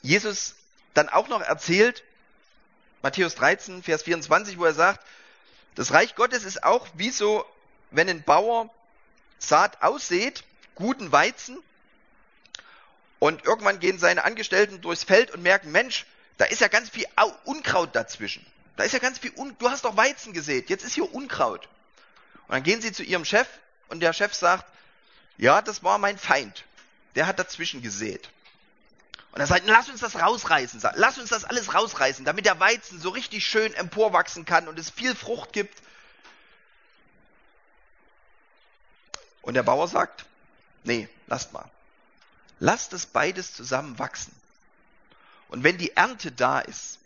Jesus 0.01 0.55
dann 0.95 1.09
auch 1.09 1.27
noch 1.27 1.41
erzählt, 1.41 2.03
Matthäus 3.03 3.35
13, 3.35 3.83
Vers 3.83 4.03
24, 4.03 4.57
wo 4.57 4.65
er 4.65 4.73
sagt, 4.73 5.05
das 5.75 5.91
Reich 5.91 6.15
Gottes 6.15 6.43
ist 6.43 6.63
auch 6.63 6.87
wie 6.95 7.11
so, 7.11 7.45
wenn 7.91 8.09
ein 8.09 8.23
Bauer 8.23 8.73
Saat 9.37 9.83
aussät, 9.83 10.43
guten 10.73 11.11
Weizen, 11.11 11.59
und 13.19 13.45
irgendwann 13.45 13.79
gehen 13.79 13.99
seine 13.99 14.23
Angestellten 14.23 14.81
durchs 14.81 15.03
Feld 15.03 15.31
und 15.31 15.41
merken, 15.41 15.71
Mensch, 15.71 16.05
da 16.37 16.45
ist 16.45 16.61
ja 16.61 16.67
ganz 16.67 16.89
viel 16.89 17.05
Unkraut 17.45 17.95
dazwischen. 17.95 18.45
Da 18.77 18.83
ist 18.83 18.91
ja 18.91 18.99
ganz 18.99 19.19
viel, 19.19 19.31
Un 19.35 19.55
du 19.57 19.69
hast 19.69 19.85
doch 19.85 19.95
Weizen 19.95 20.33
gesät, 20.33 20.69
jetzt 20.69 20.83
ist 20.83 20.93
hier 20.93 21.13
Unkraut. 21.13 21.67
Und 22.47 22.53
dann 22.53 22.63
gehen 22.63 22.81
sie 22.81 22.91
zu 22.91 23.03
ihrem 23.03 23.25
Chef 23.25 23.47
und 23.87 24.01
der 24.01 24.13
Chef 24.13 24.33
sagt, 24.33 24.65
ja, 25.37 25.61
das 25.61 25.83
war 25.83 25.97
mein 25.97 26.17
Feind. 26.17 26.65
Der 27.15 27.27
hat 27.27 27.39
dazwischen 27.39 27.81
gesät. 27.81 28.29
Und 29.35 29.41
er 29.41 29.47
sagt, 29.47 29.67
lass 29.67 29.89
uns 29.89 29.99
das 29.99 30.15
rausreißen, 30.15 30.81
lass 30.93 31.17
uns 31.17 31.29
das 31.29 31.43
alles 31.43 31.73
rausreißen, 31.73 32.23
damit 32.23 32.45
der 32.45 32.57
Weizen 32.61 33.01
so 33.01 33.09
richtig 33.09 33.45
schön 33.45 33.73
emporwachsen 33.73 34.45
kann 34.45 34.69
und 34.69 34.79
es 34.79 34.89
viel 34.89 35.13
Frucht 35.13 35.51
gibt. 35.51 35.77
Und 39.41 39.55
der 39.55 39.63
Bauer 39.63 39.89
sagt, 39.89 40.25
nee, 40.85 41.09
lasst 41.27 41.51
mal. 41.51 41.69
Lasst 42.61 42.93
es 42.93 43.07
beides 43.07 43.53
zusammen 43.53 43.99
wachsen. 43.99 44.33
Und 45.49 45.65
wenn 45.65 45.77
die 45.77 45.97
Ernte 45.97 46.31
da 46.31 46.61
ist, 46.61 46.99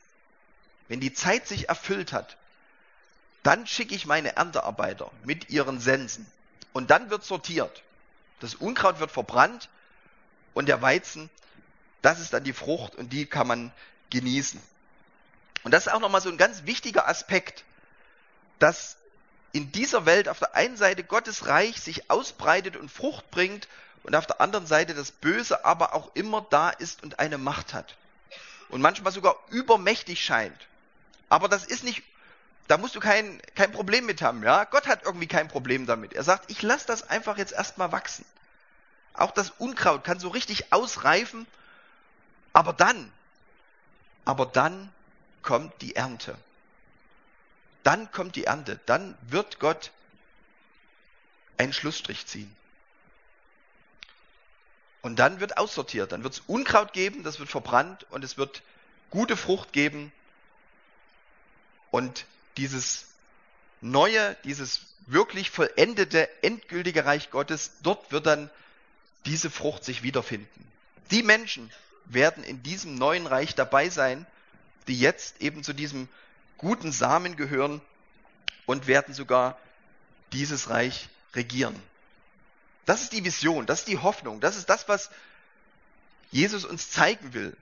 wenn 0.88 1.00
die 1.00 1.16
Zeit 1.16 1.48
sich 1.48 1.68
erfüllt 1.68 2.14
hat, 2.14 2.38
dann 3.42 3.66
schicke 3.66 3.96
ich 3.96 4.06
meine 4.06 4.36
Erntearbeiter 4.36 5.12
mit 5.24 5.50
ihren 5.50 5.80
Sensen. 5.80 6.32
Und 6.74 6.92
dann 6.92 7.10
wird 7.10 7.24
sortiert. 7.24 7.82
Das 8.40 8.54
Unkraut 8.54 9.00
wird 9.00 9.10
verbrannt 9.10 9.68
und 10.54 10.68
der 10.68 10.84
Weizen 10.84 11.32
das 12.02 12.20
ist 12.20 12.34
dann 12.34 12.43
die 12.43 12.54
Frucht 12.54 12.95
und 12.95 13.12
die 13.12 13.26
kann 13.26 13.47
man 13.47 13.72
genießen. 14.10 14.62
Und 15.64 15.72
das 15.72 15.88
ist 15.88 15.93
auch 15.93 16.00
nochmal 16.00 16.22
so 16.22 16.30
ein 16.30 16.38
ganz 16.38 16.66
wichtiger 16.66 17.08
Aspekt, 17.08 17.64
dass 18.60 18.97
in 19.52 19.72
dieser 19.72 20.06
Welt 20.06 20.30
auf 20.30 20.39
der 20.39 20.56
einen 20.56 20.78
Seite 20.78 21.04
Gottes 21.04 21.47
Reich 21.47 21.82
sich 21.82 22.10
ausbreitet 22.10 22.78
und 22.78 22.89
Frucht 22.89 23.30
bringt 23.32 23.68
und 24.04 24.16
auf 24.16 24.28
der 24.28 24.41
anderen 24.41 24.68
Seite 24.68 24.93
das 24.93 25.12
Böse 25.12 25.66
aber 25.66 25.93
auch 25.93 26.16
immer 26.16 26.45
da 26.50 26.70
ist 26.70 27.04
und 27.04 27.20
eine 27.20 27.38
Macht 27.38 27.74
hat. 27.74 27.95
Und 28.70 28.82
manchmal 28.82 29.12
sogar 29.12 29.36
übermächtig 29.50 30.24
scheint. 30.24 30.68
Aber 31.28 31.47
das 31.47 31.66
ist 31.66 31.84
nicht, 31.84 32.04
da 32.68 32.78
musst 32.78 32.95
du 32.95 33.00
kein, 33.00 33.41
kein 33.56 33.72
Problem 33.72 34.06
mit 34.06 34.22
haben, 34.22 34.43
ja. 34.43 34.64
Gott 34.66 34.88
hat 34.88 35.04
irgendwie 35.04 35.28
kein 35.28 35.47
Problem 35.47 35.88
damit. 35.88 36.14
Er 36.14 36.24
sagt, 36.24 36.52
ich 36.52 36.62
lasse 36.62 36.86
das 36.86 37.10
einfach 37.10 37.38
jetzt 37.38 37.52
erstmal 37.52 37.91
wachsen. 37.91 38.26
Auch 39.14 39.32
das 39.32 39.50
Unkraut 39.58 40.04
kann 40.04 40.20
so 40.20 40.30
richtig 40.30 40.72
ausreifen 40.72 41.47
aber 42.54 42.74
dann, 42.74 43.12
aber 44.26 44.45
dann 44.45 44.91
kommt 45.41 45.82
die 45.82 45.95
Ernte. 45.95 46.38
Dann 47.84 48.12
kommt 48.12 48.36
die 48.36 48.45
Ernte. 48.45 48.80
Dann 48.86 49.18
wird 49.22 49.60
Gott 49.60 49.91
einen 51.58 51.74
Schlussstrich 51.74 52.26
ziehen. 52.26 52.54
Und 55.02 55.18
dann 55.18 55.39
wird 55.39 55.58
aussortiert. 55.58 56.12
Dann 56.12 56.24
wird 56.24 56.34
es 56.34 56.39
Unkraut 56.41 56.93
geben, 56.93 57.24
das 57.24 57.39
wird 57.39 57.50
verbrannt 57.50 58.06
und 58.10 58.24
es 58.24 58.38
wird 58.38 58.62
gute 59.10 59.38
Frucht 59.38 59.74
geben. 59.74 60.12
Und 61.91 62.26
dieses 62.58 63.08
neue, 63.82 64.36
dieses 64.43 64.82
wirklich 65.06 65.50
vollendete, 65.50 66.30
endgültige 66.43 67.06
Reich 67.06 67.32
Gottes, 67.32 67.72
dort 67.82 68.12
wird 68.12 68.26
dann 68.26 68.50
diese 69.26 69.50
Frucht 69.50 69.84
sich 69.84 70.04
wiederfinden. 70.04 70.72
Die 71.12 71.24
Menschen, 71.24 71.72
werden 72.06 72.43
in 72.43 72.64
diesem 72.64 72.95
neuen 72.95 73.28
Reich 73.28 73.56
dabei 73.56 73.89
sein, 73.89 74.26
die 74.88 75.00
jetzt 75.00 75.41
eben 75.41 75.64
zu 75.64 75.74
diesem 75.74 76.08
guten 76.58 76.91
Samen 76.91 77.36
gehören 77.36 77.82
und 78.66 78.88
werden 78.88 79.14
sogar 79.14 79.58
dieses 80.32 80.70
Reich 80.70 81.10
regieren. 81.34 81.76
Das 82.86 83.02
ist 83.02 83.14
die 83.14 83.24
Vision, 83.24 83.66
das 83.66 83.80
ist 83.80 83.88
die 83.88 84.00
Hoffnung, 84.00 84.39
das 84.39 84.56
ist 84.56 84.70
das, 84.70 84.88
was 84.88 85.12
Jesus 86.32 86.66
uns 86.66 86.89
zeigen 86.89 87.34
will. 87.34 87.56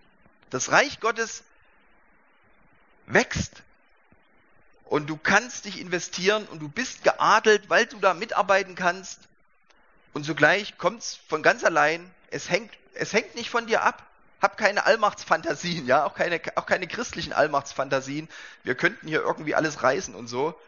Das 0.49 0.71
Reich 0.71 0.99
Gottes 0.99 1.43
wächst 3.05 3.63
und 4.85 5.07
du 5.07 5.17
kannst 5.17 5.65
dich 5.65 5.79
investieren 5.79 6.45
und 6.47 6.59
du 6.59 6.69
bist 6.69 7.03
geadelt, 7.03 7.69
weil 7.69 7.85
du 7.85 7.99
da 7.99 8.13
mitarbeiten 8.13 8.75
kannst 8.75 9.19
und 10.13 10.23
sogleich 10.23 10.77
kommt 10.77 11.03
es 11.03 11.19
von 11.27 11.43
ganz 11.43 11.63
allein. 11.63 12.09
Es 12.31 12.49
hängt, 12.49 12.71
es 12.93 13.13
hängt 13.13 13.35
nicht 13.35 13.49
von 13.49 13.67
dir 13.67 13.83
ab. 13.83 14.06
Hab 14.41 14.57
keine 14.57 14.85
Allmachtsfantasien, 14.85 15.87
ja, 15.87 16.05
auch 16.05 16.13
keine, 16.13 16.39
auch 16.55 16.65
keine 16.65 16.87
christlichen 16.87 17.33
Allmachtsfantasien. 17.33 18.29
Wir 18.63 18.75
könnten 18.75 19.07
hier 19.07 19.21
irgendwie 19.21 19.55
alles 19.55 19.81
reißen 19.81 20.13
und 20.13 20.27
so. 20.27 20.59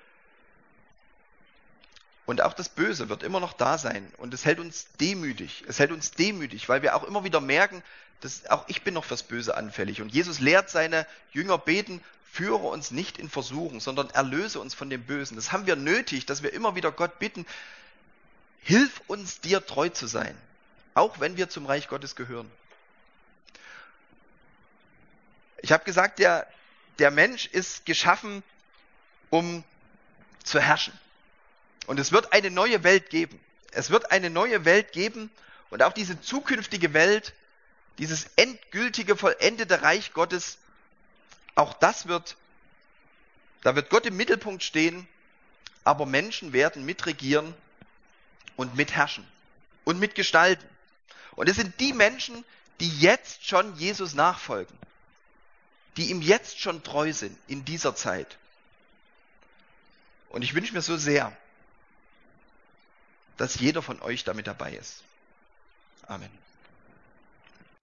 Und 2.26 2.41
auch 2.41 2.53
das 2.53 2.70
Böse 2.70 3.09
wird 3.09 3.24
immer 3.24 3.39
noch 3.39 3.53
da 3.53 3.78
sein. 3.78 4.11
Und 4.17 4.34
es 4.34 4.45
hält 4.45 4.59
uns 4.59 4.88
demütig. 4.99 5.63
Es 5.67 5.80
hält 5.80 5.91
uns 5.91 6.11
demütig, 6.11 6.70
weil 6.70 6.82
wir 6.82 6.95
auch 6.95 7.03
immer 7.03 7.24
wieder 7.24 7.41
merken, 7.41 7.84
dass 8.22 8.45
auch 8.47 8.65
ich 8.67 8.84
bin 8.84 8.93
noch 8.93 9.05
fürs 9.05 9.24
Böse 9.24 9.55
anfällig. 9.55 10.01
Und 10.01 10.13
Jesus 10.13 10.39
lehrt 10.39 10.70
seine 10.70 11.07
Jünger 11.32 11.57
beten, 11.57 12.01
führe 12.32 12.67
uns 12.67 12.91
nicht 12.91 13.17
in 13.17 13.30
Versuchung, 13.30 13.80
sondern 13.80 14.09
erlöse 14.11 14.59
uns 14.59 14.74
von 14.74 14.89
dem 14.89 15.03
Bösen. 15.03 15.36
Das 15.36 15.51
haben 15.51 15.65
wir 15.65 15.76
nötig, 15.76 16.26
dass 16.26 16.43
wir 16.43 16.53
immer 16.53 16.76
wieder 16.76 16.91
Gott 16.91 17.17
bitten, 17.20 17.45
hilf 18.61 19.01
uns 19.07 19.39
dir 19.39 19.65
treu 19.65 19.89
zu 19.89 20.05
sein. 20.05 20.38
Auch 20.93 21.20
wenn 21.20 21.38
wir 21.38 21.49
zum 21.49 21.65
Reich 21.65 21.88
Gottes 21.88 22.15
gehören. 22.15 22.49
Ich 25.62 25.72
habe 25.72 25.84
gesagt, 25.84 26.20
der, 26.20 26.47
der 26.99 27.12
Mensch 27.12 27.47
ist 27.47 27.86
geschaffen, 27.86 28.43
um 29.30 29.64
zu 30.43 30.60
herrschen. 30.60 30.97
Und 31.88 31.99
es 31.99 32.12
wird 32.12 32.34
eine 32.34 32.51
neue 32.51 32.84
Welt 32.84 33.10
geben. 33.10 33.39
Es 33.72 33.89
wird 33.89 34.12
eine 34.12 34.30
neue 34.30 34.66
Welt 34.66 34.91
geben 34.91 35.30
und 35.70 35.84
auch 35.84 35.93
diese 35.93 36.20
zukünftige 36.22 36.93
Welt, 36.93 37.34
dieses 37.97 38.28
endgültige, 38.36 39.16
vollendete 39.16 39.82
Reich 39.82 40.14
Gottes, 40.14 40.57
auch 41.55 41.74
das 41.74 42.07
wird, 42.07 42.38
da 43.62 43.76
wird 43.76 43.89
Gott 43.89 44.05
im 44.05 44.18
Mittelpunkt 44.18 44.64
stehen, 44.64 45.07
aber 45.84 46.05
Menschen 46.05 46.53
werden 46.53 46.86
mitregieren 46.86 47.53
und 48.55 48.76
mitherrschen 48.76 49.28
und 49.84 49.99
mitgestalten. 49.99 50.68
Und 51.36 51.49
es 51.49 51.57
sind 51.57 51.80
die 51.80 51.93
Menschen, 51.93 52.43
die 52.80 52.99
jetzt 52.99 53.45
schon 53.45 53.76
Jesus 53.76 54.14
nachfolgen 54.14 54.78
die 55.97 56.09
ihm 56.09 56.21
jetzt 56.21 56.59
schon 56.59 56.83
treu 56.83 57.11
sind 57.13 57.37
in 57.47 57.65
dieser 57.65 57.95
Zeit. 57.95 58.37
Und 60.29 60.43
ich 60.43 60.53
wünsche 60.53 60.73
mir 60.73 60.81
so 60.81 60.97
sehr, 60.97 61.35
dass 63.37 63.55
jeder 63.55 63.81
von 63.81 64.01
euch 64.01 64.23
damit 64.23 64.47
dabei 64.47 64.73
ist. 64.73 65.03
Amen. 66.07 66.29